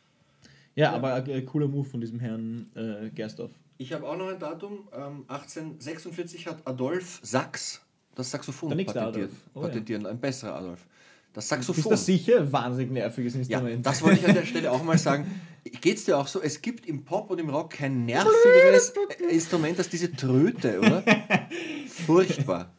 Ja, 0.76 0.94
aber 0.94 1.14
ein 1.14 1.28
äh, 1.28 1.42
cooler 1.42 1.68
Move 1.68 1.88
von 1.88 2.00
diesem 2.00 2.20
Herrn 2.20 2.70
äh, 2.76 3.10
Gerstorf. 3.10 3.52
Ich 3.78 3.94
habe 3.94 4.08
auch 4.08 4.18
noch 4.18 4.28
ein 4.28 4.40
Datum. 4.40 4.88
Ähm, 4.94 5.26
1846 5.28 6.48
hat 6.48 6.66
Adolf 6.66 7.20
Sachs 7.24 7.82
das 8.16 8.32
Saxophon 8.32 8.70
patentiert. 8.86 9.32
Oh 9.54 9.62
ja. 9.62 9.68
patentiert. 9.68 10.06
Ein 10.06 10.20
besserer 10.20 10.56
Adolf. 10.56 10.86
Das 11.34 11.46
Ist 11.46 11.50
Saxophon. 11.50 11.92
das 11.92 12.06
sicher 12.06 12.40
ein 12.40 12.52
wahnsinnig 12.52 12.92
nerviges 12.92 13.34
ja, 13.34 13.40
Instrument? 13.40 13.86
das 13.86 14.02
wollte 14.02 14.20
ich 14.20 14.28
an 14.28 14.34
der 14.34 14.46
Stelle 14.46 14.72
auch 14.72 14.84
mal 14.84 14.98
sagen. 14.98 15.40
Geht's 15.82 16.06
dir 16.06 16.18
auch 16.18 16.28
so? 16.28 16.42
Es 16.42 16.62
gibt 16.62 16.86
im 16.88 17.06
Pop 17.06 17.30
und 17.30 17.40
im 17.40 17.50
Rock 17.50 17.72
kein 17.72 18.06
nervigeres 18.06 18.94
Instrument 19.30 19.78
als 19.78 19.90
diese 19.90 20.12
Tröte, 20.12 20.80
oder? 20.80 21.04
Furchtbar. 22.06 22.74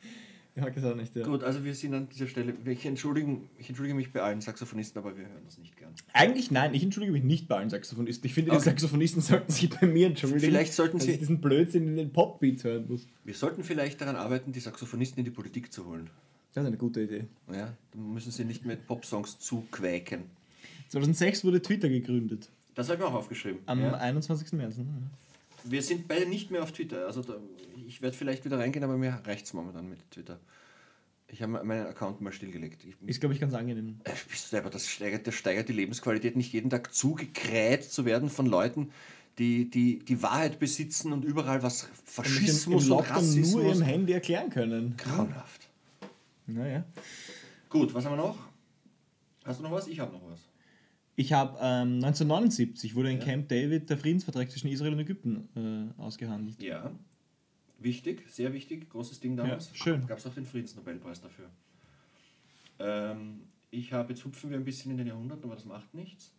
Ich 0.61 0.64
mag 0.66 0.74
das 0.74 0.84
auch 0.84 0.94
nicht, 0.94 1.16
ja. 1.16 1.24
Gut, 1.26 1.42
also 1.42 1.64
wir 1.64 1.74
sind 1.74 1.94
an 1.94 2.08
dieser 2.08 2.26
Stelle. 2.26 2.54
Ich 2.66 2.84
entschuldige, 2.84 3.38
ich 3.58 3.68
entschuldige 3.68 3.94
mich 3.96 4.12
bei 4.12 4.20
allen 4.20 4.40
Saxophonisten, 4.40 5.00
aber 5.00 5.16
wir 5.16 5.24
hören 5.24 5.42
das 5.46 5.56
nicht 5.58 5.76
gern. 5.76 5.92
Eigentlich 6.12 6.50
nein, 6.50 6.74
ich 6.74 6.82
entschuldige 6.82 7.12
mich 7.12 7.24
nicht 7.24 7.48
bei 7.48 7.56
allen 7.56 7.70
Saxophonisten. 7.70 8.26
Ich 8.26 8.34
finde, 8.34 8.50
die 8.50 8.56
Okay. 8.56 8.64
Saxophonisten 8.66 9.22
sollten 9.22 9.50
sich 9.50 9.70
bei 9.70 9.86
mir 9.86 10.06
entschuldigen. 10.08 10.40
Vielleicht 10.40 10.72
sollten 10.74 10.98
dass 10.98 11.06
sie- 11.06 11.16
diesen 11.18 11.40
Blödsinn 11.40 11.88
in 11.88 11.96
den 11.96 12.12
Popbeats 12.12 12.64
hören 12.64 12.86
muss. 12.88 13.06
Wir 13.24 13.34
sollten 13.34 13.64
vielleicht 13.64 14.00
daran 14.00 14.16
arbeiten, 14.16 14.52
die 14.52 14.61
Saxophonisten 14.61 15.18
in 15.20 15.24
die 15.24 15.30
Politik 15.30 15.72
zu 15.72 15.86
holen. 15.86 16.11
Das 16.52 16.62
ist 16.64 16.68
eine 16.68 16.76
gute 16.76 17.00
Idee. 17.02 17.24
Ja, 17.52 17.74
dann 17.92 18.12
müssen 18.12 18.30
sie 18.32 18.44
nicht 18.44 18.66
mit 18.66 18.86
Popsongs 18.86 19.38
zuquäken. 19.38 20.24
2006 20.90 21.44
wurde 21.44 21.62
Twitter 21.62 21.88
gegründet. 21.88 22.48
Das 22.74 22.88
habe 22.88 22.94
ich 22.96 23.00
mir 23.00 23.06
auch 23.11 23.14
aufgeschrieben. 23.14 23.61
Am 23.66 23.80
ja. 23.80 23.92
21. 23.94 24.52
März. 24.52 24.76
ne? 24.78 24.84
Wir 25.64 25.82
sind 25.82 26.08
beide 26.08 26.26
nicht 26.26 26.50
mehr 26.50 26.62
auf 26.62 26.72
Twitter. 26.72 27.06
Also 27.06 27.22
da, 27.22 27.36
ich 27.86 28.02
werde 28.02 28.16
vielleicht 28.16 28.44
wieder 28.44 28.58
reingehen, 28.58 28.84
aber 28.84 28.96
mir 28.96 29.20
reicht 29.24 29.46
es 29.46 29.52
momentan 29.52 29.88
mit 29.88 30.11
Twitter. 30.11 30.38
Ich 31.28 31.42
habe 31.42 31.62
meinen 31.64 31.86
Account 31.86 32.20
mal 32.20 32.32
stillgelegt. 32.32 32.84
Ich, 32.84 32.96
Ist, 33.08 33.20
glaube 33.20 33.34
ich, 33.34 33.40
ganz 33.40 33.54
angenehm. 33.54 34.00
äh, 34.04 34.11
bist 34.28 34.52
du 34.52 34.56
aber 34.58 34.70
das 34.70 34.88
steigert, 34.88 35.26
das 35.26 35.34
steigert 35.36 35.68
die 35.68 35.72
Lebensqualität, 35.72 36.36
nicht 36.36 36.52
jeden 36.52 36.70
Tag 36.70 36.92
zugekräht 36.92 37.84
zu 37.84 38.04
werden 38.04 38.28
von 38.28 38.46
Leuten, 38.46 38.90
die 39.38 39.70
die, 39.70 40.00
die 40.00 40.22
Wahrheit 40.22 40.58
besitzen 40.58 41.12
und 41.12 41.24
überall 41.24 41.62
was 41.62 41.84
Und 41.84 41.90
Faschismus 42.04 42.66
im 42.66 42.72
und 42.74 42.88
Lockdown 42.88 43.14
nur 43.14 43.22
Rassismus. 43.22 43.64
ihrem 43.64 43.82
Handy 43.82 44.12
erklären 44.12 44.50
können. 44.50 44.96
Grauenhaft. 44.96 45.68
Naja. 46.46 46.84
Gut, 47.68 47.94
was 47.94 48.04
haben 48.04 48.12
wir 48.12 48.16
noch? 48.24 48.38
Hast 49.44 49.61
du 49.61 49.62
noch 49.62 49.70
was? 49.70 49.86
Ich 49.86 50.00
habe 50.00 50.12
noch 50.12 50.22
was. 50.28 50.40
Ich 51.16 51.32
habe 51.32 51.58
ähm, 51.61 51.96
1979 51.96 52.94
wurde 52.94 53.11
in 53.11 53.18
Camp 53.18 53.48
David 53.48 53.90
der 53.90 53.98
Friedensvertrag 53.98 54.50
zwischen 54.50 54.68
Israel 54.68 54.92
und 54.94 55.00
Ägypten 55.00 55.48
äh, 55.98 56.00
ausgehandelt. 56.00 56.62
Ja. 56.62 56.90
Wichtig, 57.78 58.28
sehr 58.28 58.52
wichtig, 58.52 58.90
großes 58.90 59.20
Ding 59.20 59.36
damals. 59.36 59.68
Ja, 59.70 59.74
schön. 59.74 60.06
Gab 60.06 60.18
es 60.18 60.26
auch 60.26 60.34
den 60.34 60.46
Friedensnobelpreis 60.46 61.20
dafür. 61.20 61.50
Ähm, 62.78 63.42
ich 63.70 63.92
habe, 63.92 64.12
jetzt 64.12 64.24
hupfen 64.24 64.50
wir 64.50 64.58
ein 64.58 64.64
bisschen 64.64 64.90
in 64.90 64.98
den 64.98 65.06
Jahrhunderten, 65.06 65.44
aber 65.44 65.54
das 65.54 65.64
macht 65.64 65.94
nichts. 65.94 66.34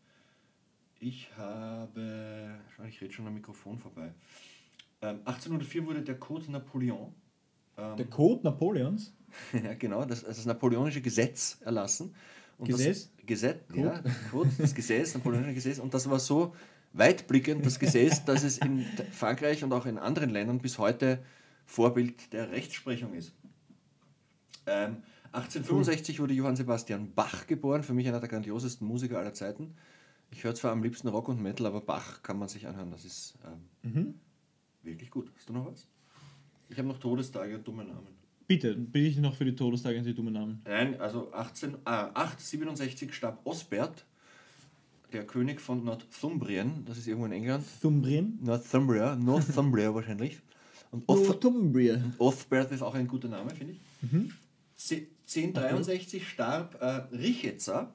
Ich 0.99 1.35
habe, 1.35 2.59
ich 2.87 3.01
rede 3.01 3.13
schon 3.13 3.25
am 3.25 3.33
Mikrofon 3.33 3.79
vorbei. 3.79 4.13
Ähm, 5.01 5.19
1804 5.25 5.85
wurde 5.85 6.01
der 6.03 6.19
Code 6.19 6.51
Napoleon, 6.51 7.13
ähm, 7.77 7.97
Der 7.97 8.05
Code 8.05 8.43
Napoleons? 8.43 9.13
ja 9.53 9.73
genau, 9.73 10.05
das, 10.05 10.23
das 10.23 10.45
napoleonische 10.45 11.01
Gesetz 11.01 11.59
erlassen. 11.61 12.13
Und 12.61 12.67
Gesäß? 12.67 13.09
Das, 13.17 13.25
Gesetz, 13.25 13.63
ja, 13.73 14.03
Code, 14.29 14.51
das 14.59 14.75
Gesäß, 14.75 15.15
napoleonische 15.15 15.55
Gesäß. 15.55 15.79
Und 15.79 15.95
das 15.95 16.07
war 16.07 16.19
so 16.19 16.53
weitblickend, 16.93 17.65
das 17.65 17.79
Gesäß, 17.79 18.25
dass 18.25 18.43
es 18.43 18.59
in 18.59 18.85
Frankreich 19.11 19.63
und 19.63 19.73
auch 19.73 19.87
in 19.87 19.97
anderen 19.97 20.29
Ländern 20.29 20.59
bis 20.59 20.77
heute 20.77 21.23
Vorbild 21.65 22.31
der 22.33 22.51
Rechtsprechung 22.51 23.15
ist. 23.15 23.33
Ähm, 24.67 24.97
1865 25.31 26.19
wurde 26.19 26.35
Johann 26.35 26.55
Sebastian 26.55 27.13
Bach 27.15 27.47
geboren, 27.47 27.81
für 27.81 27.95
mich 27.95 28.07
einer 28.07 28.19
der 28.19 28.29
grandiosesten 28.29 28.87
Musiker 28.87 29.17
aller 29.17 29.33
Zeiten. 29.33 29.73
Ich 30.29 30.43
höre 30.43 30.53
zwar 30.53 30.71
am 30.71 30.83
liebsten 30.83 31.07
Rock 31.07 31.29
und 31.29 31.41
Metal, 31.41 31.65
aber 31.65 31.81
Bach 31.81 32.21
kann 32.21 32.37
man 32.37 32.47
sich 32.47 32.67
anhören, 32.67 32.91
das 32.91 33.05
ist 33.05 33.39
ähm, 33.83 34.19
wirklich 34.83 35.09
gut. 35.09 35.31
Hast 35.35 35.49
du 35.49 35.53
noch 35.53 35.65
was? 35.65 35.87
Ich 36.69 36.77
habe 36.77 36.87
noch 36.87 36.99
Todestage 36.99 37.55
und 37.55 37.67
dumme 37.67 37.85
Namen. 37.85 38.20
Bitte, 38.51 38.75
bin 38.75 39.05
ich 39.05 39.17
noch 39.17 39.33
für 39.35 39.45
die 39.45 39.55
Todestage 39.55 39.99
und 39.99 40.03
die 40.05 40.13
dummen 40.13 40.33
Namen. 40.33 40.61
Nein, 40.65 40.99
also 40.99 41.31
18, 41.31 41.77
ah, 41.85 42.09
867 42.13 43.13
starb 43.13 43.39
Osbert, 43.45 44.05
der 45.13 45.25
König 45.25 45.61
von 45.61 45.85
Northumbrien, 45.85 46.83
das 46.85 46.97
ist 46.97 47.07
irgendwo 47.07 47.27
in 47.27 47.31
England. 47.31 47.63
Thumbrien? 47.81 48.39
Northumbria, 48.41 49.15
Northumbria 49.15 49.93
wahrscheinlich. 49.95 50.41
Und 50.91 51.03
Oth 51.07 51.25
Northumbria. 51.27 52.01
Othbert 52.17 52.71
ist 52.73 52.81
auch 52.81 52.93
ein 52.93 53.07
guter 53.07 53.29
Name, 53.29 53.51
finde 53.51 53.73
ich. 53.73 53.79
Mhm. 54.11 54.33
Ze- 54.75 55.07
1063 55.25 56.27
starb 56.27 56.75
äh, 56.81 57.15
Richetza, 57.15 57.93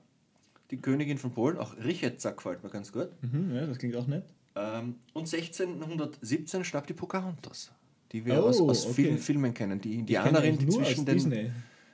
die 0.71 0.79
Königin 0.79 1.19
von 1.19 1.33
Polen. 1.33 1.59
Auch 1.59 1.77
Richetza 1.77 2.31
gefällt 2.31 2.63
mir 2.63 2.71
ganz 2.71 2.93
gut. 2.93 3.11
Mhm, 3.21 3.55
ja, 3.55 3.67
das 3.67 3.77
klingt 3.77 3.95
auch 3.97 4.07
nett. 4.07 4.25
Ähm, 4.55 4.95
und 5.13 5.31
1617 5.31 6.65
starb 6.65 6.87
die 6.87 6.95
Pocahontas, 6.95 7.73
die 8.17 8.25
wir 8.27 8.43
Oh, 8.43 8.49
aus, 8.49 8.61
aus 8.61 8.85
okay. 8.87 8.95
vielen 8.95 9.19
Filmen 9.19 9.53
kennen. 9.55 9.81
Die 9.81 9.95
Indianerin, 9.95 10.57
die 10.59 10.67
nur 10.67 10.83
zwischen 10.85 11.05
den 11.05 11.15
Disney. 11.17 11.51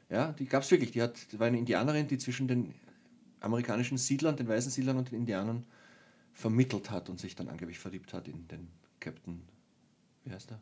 Ja, 0.09 0.33
die 0.33 0.47
gab 0.47 0.63
es 0.63 0.71
wirklich. 0.71 0.93
Die, 0.93 1.03
hat, 1.03 1.17
die 1.33 1.39
war 1.41 1.47
eine 1.49 1.59
Indianerin, 1.59 2.07
die 2.07 2.19
zwischen 2.19 2.47
den 2.49 2.75
amerikanischen 3.41 3.99
Siedlern, 3.99 4.37
den 4.37 4.47
weißen 4.47 4.71
Siedlern 4.71 4.97
und 4.99 5.11
den 5.11 5.19
Indianern 5.19 5.65
vermittelt 6.33 6.91
hat 6.91 7.09
und 7.09 7.19
sich 7.19 7.35
dann 7.35 7.49
angeblich 7.49 7.79
verliebt 7.79 8.13
hat 8.15 8.29
in 8.29 8.47
den 8.49 8.69
Captain. 9.01 9.43
Wie 10.25 10.31
heißt 10.33 10.51
er? 10.53 10.61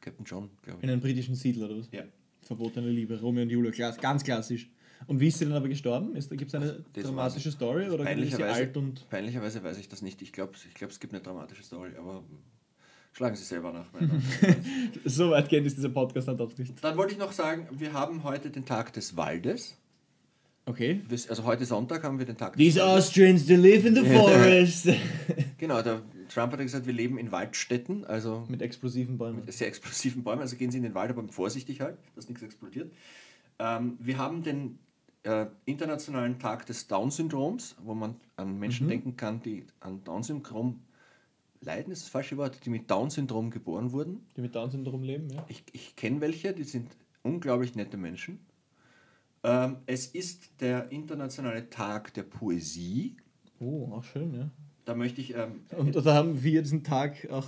Captain 0.00 0.24
John, 0.24 0.50
glaube 0.62 0.80
In 0.82 0.88
ich. 0.88 0.92
einem 0.92 1.00
britischen 1.00 1.34
Siedler 1.34 1.66
oder 1.66 1.78
was? 1.78 1.88
Ja. 1.92 2.02
Verbotene 2.42 2.90
Liebe, 2.90 3.18
Romeo 3.20 3.42
und 3.42 3.50
Julia, 3.50 3.70
klass, 3.72 3.96
ganz 3.98 4.22
klassisch. 4.22 4.68
Und 5.08 5.18
wie 5.20 5.28
ist 5.28 5.38
sie 5.38 5.44
dann 5.46 5.54
aber 5.54 5.68
gestorben? 5.68 6.14
Gibt 6.14 6.42
es 6.48 6.54
eine 6.54 6.84
Das 6.92 7.04
dramatische. 7.04 7.50
Story 7.52 7.88
oder 7.90 7.94
ist 7.94 7.98
sie 8.00 8.04
Peinlicherweise, 8.04 8.54
alt 8.54 8.76
und. 8.76 9.08
peinlicherweise 9.10 9.62
weiß 9.62 9.78
ich 9.78 9.88
das 9.88 10.00
nicht. 10.02 10.22
Ich 10.22 10.32
glaube, 10.32 10.52
ich 10.68 10.74
glaub, 10.74 10.90
es 10.90 11.00
gibt 11.00 11.12
eine 11.12 11.22
dramatische 11.22 11.62
Story, 11.62 11.90
aber 11.98 12.22
schlagen 13.16 13.34
Sie 13.36 13.44
selber 13.44 13.72
nach. 13.72 13.86
So 15.04 15.30
weit 15.30 15.48
kennt 15.48 15.66
ist 15.66 15.76
dieser 15.76 15.88
Podcast 15.88 16.28
dann 16.28 16.36
doch 16.36 16.56
nicht. 16.58 16.72
dann 16.84 16.96
wollte 16.96 17.12
ich 17.14 17.18
noch 17.18 17.32
sagen, 17.32 17.66
wir 17.72 17.92
haben 17.92 18.22
heute 18.24 18.50
den 18.50 18.64
Tag 18.64 18.92
des 18.92 19.16
Waldes. 19.16 19.76
Okay. 20.66 21.00
Das- 21.08 21.28
Also 21.30 21.44
heute 21.44 21.64
Sonntag 21.64 22.02
haben 22.02 22.18
wir 22.18 22.26
den 22.26 22.36
Tag 22.36 22.56
These 22.56 22.78
des 22.80 22.82
Waldes. 22.88 23.04
Austrians, 23.06 23.46
they 23.46 23.56
live 23.56 23.84
in 23.86 23.94
the 23.94 24.04
forest. 24.14 24.88
Genau, 25.58 25.80
der 25.80 26.02
Trump 26.28 26.52
hat 26.52 26.58
ja 26.58 26.64
gesagt, 26.64 26.86
wir 26.86 26.92
leben 26.92 27.16
in 27.16 27.32
Waldstätten, 27.32 28.04
also 28.04 28.44
Mit 28.48 28.60
explosiven 28.60 29.16
Bäumen. 29.16 29.42
sehr 29.50 29.68
explosiven 29.68 30.22
Bäumen, 30.22 30.42
also 30.42 30.54
gehen 30.56 30.70
Sie 30.70 30.76
in 30.76 30.82
den 30.82 30.94
Wald, 30.94 31.08
aber 31.10 31.26
vorsichtig 31.32 31.80
halt, 31.80 31.96
dass 32.14 32.28
nichts 32.28 32.42
explodiert. 32.42 32.92
Ähm, 33.58 33.96
wir 34.00 34.18
haben 34.18 34.42
den 34.42 34.78
äh, 35.22 35.46
Internationalen 35.64 36.38
Tag 36.38 36.66
des 36.66 36.88
Down-Syndroms, 36.88 37.76
wo 37.82 37.94
man 37.94 38.16
an 38.36 38.58
Menschen 38.58 38.86
denken 38.86 39.16
kann, 39.16 39.40
die 39.42 39.64
an 39.80 40.04
Down-Syndrom 40.04 40.80
leiden, 41.60 41.92
ist 41.92 42.02
das 42.02 42.08
falsche 42.10 42.36
Wort, 42.36 42.64
die 42.64 42.70
mit 42.70 42.90
Down-Syndrom 42.90 43.50
geboren 43.50 43.92
wurden. 43.92 44.26
Die 44.36 44.40
mit 44.40 44.54
Down-Syndrom 44.54 45.02
leben, 45.02 45.28
ja. 45.30 45.44
Ich, 45.48 45.64
ich 45.72 45.96
kenne 45.96 46.20
welche, 46.20 46.52
die 46.52 46.64
sind 46.64 46.96
unglaublich 47.22 47.74
nette 47.74 47.96
Menschen. 47.96 48.40
Ähm, 49.42 49.76
es 49.86 50.06
ist 50.06 50.60
der 50.60 50.90
Internationale 50.90 51.68
Tag 51.70 52.14
der 52.14 52.22
Poesie. 52.24 53.16
Oh, 53.60 53.90
auch 53.92 54.04
schön, 54.04 54.34
ja. 54.34 54.50
Da 54.84 54.94
möchte 54.94 55.20
ich 55.20 55.34
ähm, 55.34 55.64
Und 55.76 55.94
da 55.96 56.14
haben 56.14 56.42
wir 56.42 56.62
diesen 56.62 56.84
Tag 56.84 57.28
auch 57.30 57.46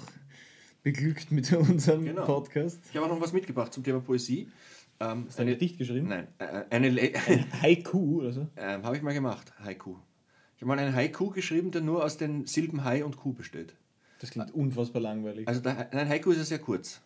beglückt 0.83 1.31
mit 1.33 1.53
unserem 1.53 2.05
Genau. 2.05 2.25
Podcast. 2.25 2.81
Ich 2.91 2.97
habe 2.97 3.07
auch 3.07 3.11
noch 3.11 3.21
was 3.21 3.33
mitgebracht 3.33 3.73
zum 3.73 3.85
Thema 3.85 4.01
Poesie. 4.01 4.49
Ähm, 5.01 5.27
Hast 5.29 5.39
du 5.39 5.43
ein 5.43 5.49
Gedicht 5.49 5.79
geschrieben? 5.79 6.09
Nein, 6.09 6.27
äh, 6.39 6.65
eine, 6.71 6.89
Le- 6.91 7.13
Haiku 7.63 8.19
oder 8.21 8.33
so? 8.33 8.49
ähm, 8.57 8.83
habe 8.83 8.97
ich 8.97 9.03
mal 9.03 9.15
gemacht, 9.15 9.53
Haiku. 9.63 9.97
Ich 10.57 10.63
habe 10.63 10.67
mal 10.69 10.79
einen 10.79 10.95
Haiku 10.95 11.31
geschrieben, 11.31 11.71
der 11.71 11.83
nur 11.83 12.05
aus 12.05 12.17
den 12.17 12.47
Silben 12.47 12.83
Hai 12.85 13.05
und 13.05 13.17
Kuh 13.17 13.33
besteht. 13.33 13.77
Das 14.21 14.31
klingt 14.31 14.53
unfassbar 14.53 15.01
langweilig. 15.03 15.47
Also 15.47 15.61
der, 15.61 15.93
ein 15.93 16.09
Haiku 16.09 16.31
ist 16.33 16.39
ja 16.39 16.45
sehr 16.45 16.59
kurz. 16.59 17.01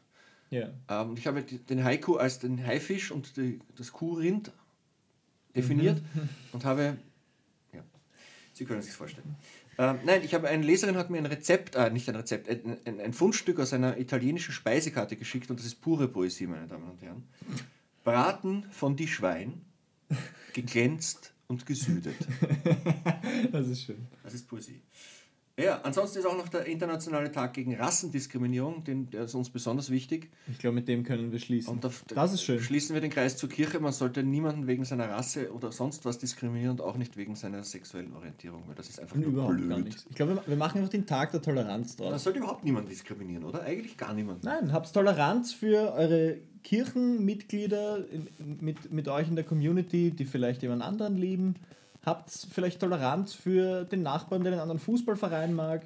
ja. 0.51 0.71
Ähm, 0.89 1.15
ich 1.17 1.27
habe 1.27 1.43
die- 1.43 1.59
den 1.59 1.85
Haiku 1.85 2.17
als 2.17 2.39
den 2.39 2.65
Haifisch 2.65 3.11
und 3.11 3.37
die, 3.37 3.59
das 3.77 3.93
Kuhrind 3.93 4.51
definiert 5.55 6.01
und 6.53 6.65
habe, 6.65 6.97
ja, 7.75 7.83
Sie 8.55 8.65
können 8.65 8.81
es 8.81 8.87
sich 8.87 8.95
vorstellen. 8.95 9.37
Ähm, 9.79 9.99
nein, 10.05 10.23
ich 10.25 10.35
habe 10.35 10.49
eine 10.49 10.63
Leserin 10.65 10.97
hat 10.97 11.09
mir 11.11 11.19
ein 11.19 11.27
Rezept, 11.27 11.75
äh, 11.77 11.91
nicht 11.91 12.09
ein 12.09 12.17
Rezept, 12.17 12.49
ein, 12.49 12.77
ein, 12.85 13.01
ein 13.01 13.13
Fundstück 13.13 13.59
aus 13.61 13.73
einer 13.73 13.99
italienischen 13.99 14.53
Speisekarte 14.53 15.17
geschickt 15.17 15.51
und 15.51 15.59
das 15.59 15.67
ist 15.67 15.77
pure 15.81 16.09
Poesie, 16.09 16.47
meine 16.47 16.67
Damen 16.67 16.91
und 16.91 17.01
Herren. 17.03 17.23
Braten 18.05 18.65
von 18.71 18.97
die 18.97 19.09
Schwein, 19.09 19.63
geglänzt 20.55 21.33
und 21.47 21.67
gesüdet. 21.67 22.17
Das 23.53 23.67
ist 23.69 23.83
schön. 23.83 24.07
Das 24.23 24.33
ist 24.35 24.47
Poesie. 24.49 24.81
Ja, 25.59 25.81
ansonsten 25.83 26.21
ist 26.21 26.25
auch 26.27 26.37
noch 26.37 26.49
der 26.49 26.65
internationale 26.65 27.31
Tag 27.31 27.53
gegen 27.53 27.75
Rassendiskriminierung, 27.77 28.85
den, 28.85 29.11
der 29.11 29.25
ist 29.25 29.35
uns 29.35 29.51
besonders 29.51 29.91
wichtig. 29.91 30.31
Ich 30.51 30.59
glaube, 30.59 30.75
mit 30.77 30.89
dem 30.89 31.05
können 31.05 31.31
wir 31.31 31.39
schließen. 31.39 31.71
Und 31.75 31.85
da, 31.85 31.91
das 32.15 32.33
ist 32.33 32.43
schön. 32.43 32.59
Schließen 32.59 32.95
wir 32.95 33.03
den 33.03 33.11
Kreis 33.11 33.37
zur 33.37 33.51
Kirche. 33.51 33.79
Man 33.79 33.93
sollte 33.93 34.23
niemanden 34.23 34.67
wegen 34.67 34.85
seiner 34.87 35.11
Rasse 35.11 35.53
oder 35.53 35.71
sonst 35.71 36.07
was 36.07 36.17
diskriminieren 36.17 36.71
und 36.73 36.81
auch 36.81 36.97
nicht 36.97 37.19
wegen 37.19 37.37
seiner 37.37 37.63
sexuellen 37.65 38.15
Orientierung, 38.15 38.63
weil 38.67 38.75
das 38.77 38.89
ist 38.89 38.99
einfach 38.99 39.17
nur 39.17 39.27
Überhaupt 39.27 39.57
blöd. 39.59 39.69
gar 39.69 39.79
nichts. 39.81 40.07
Ich 40.09 40.17
glaube, 40.17 40.43
wir- 40.47 40.57
machen 40.57 40.79
einfach 40.79 40.91
den 40.91 41.05
Tag 41.07 41.33
der 41.33 41.43
Toleranz 41.43 41.99
Man 41.99 42.09
draus. 42.09 42.25
sollte 42.25 42.39
überhaupt 42.39 42.65
niemanden 42.65 42.89
diskriminieren, 42.89 43.45
oder? 43.45 43.63
Eigentlich 43.63 43.99
gar 43.99 44.15
niemanden. 44.15 44.47
Nein, 44.47 44.73
habt 44.73 44.91
Toleranz 44.95 45.53
für 45.53 45.93
eure 45.93 46.39
Kirchenmitglieder 46.65 48.05
mit, 48.39 48.93
mit 48.93 49.09
euch 49.09 49.29
in 49.29 49.35
der 49.37 49.45
Community, 49.45 50.11
die 50.13 50.25
vielleicht 50.25 50.63
jemand 50.63 50.83
anderen 50.83 51.17
lieben. 51.17 51.57
Habt 52.05 52.31
vielleicht 52.31 52.81
Toleranz 52.81 53.35
für 53.35 53.85
den 53.85 54.03
Nachbarn, 54.03 54.43
der 54.43 54.53
einen 54.53 54.63
anderen 54.63 54.81
Fußballverein 54.81 55.55
mag. 55.55 55.83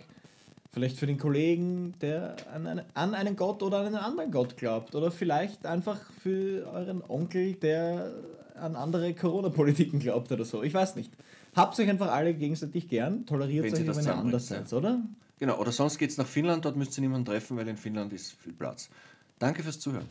Vielleicht 0.72 0.98
für 0.98 1.06
den 1.06 1.18
Kollegen, 1.18 1.94
der 2.00 2.36
an, 2.52 2.66
eine, 2.66 2.84
an 2.94 3.14
einen 3.14 3.36
Gott 3.36 3.62
oder 3.62 3.78
an 3.78 3.86
einen 3.86 3.96
anderen 3.96 4.30
Gott 4.30 4.56
glaubt. 4.56 4.94
Oder 4.94 5.10
vielleicht 5.10 5.66
einfach 5.66 5.98
für 6.22 6.66
euren 6.72 7.02
Onkel, 7.08 7.54
der 7.54 8.12
an 8.60 8.76
andere 8.76 9.14
Corona-Politiken 9.14 10.00
glaubt 10.00 10.32
oder 10.32 10.44
so. 10.44 10.62
Ich 10.62 10.74
weiß 10.74 10.96
nicht. 10.96 11.12
Habt 11.54 11.78
euch 11.78 11.88
einfach 11.88 12.10
alle 12.12 12.34
gegenseitig 12.34 12.88
gern. 12.88 13.24
Toleriert 13.26 13.64
Wenn 13.64 13.88
euch, 13.88 13.96
wenn 13.96 14.04
ihr 14.04 14.14
anders 14.14 14.48
seid, 14.48 14.70
oder? 14.72 15.00
Genau, 15.38 15.58
oder 15.58 15.72
sonst 15.72 15.98
geht 15.98 16.10
es 16.10 16.18
nach 16.18 16.26
Finnland, 16.26 16.64
dort 16.64 16.76
müsst 16.76 16.96
ihr 16.98 17.02
niemanden 17.02 17.26
treffen, 17.26 17.56
weil 17.56 17.68
in 17.68 17.76
Finnland 17.76 18.12
ist 18.12 18.32
viel 18.32 18.52
Platz. 18.52 18.88
Danke 19.38 19.62
fürs 19.62 19.80
Zuhören. 19.80 20.06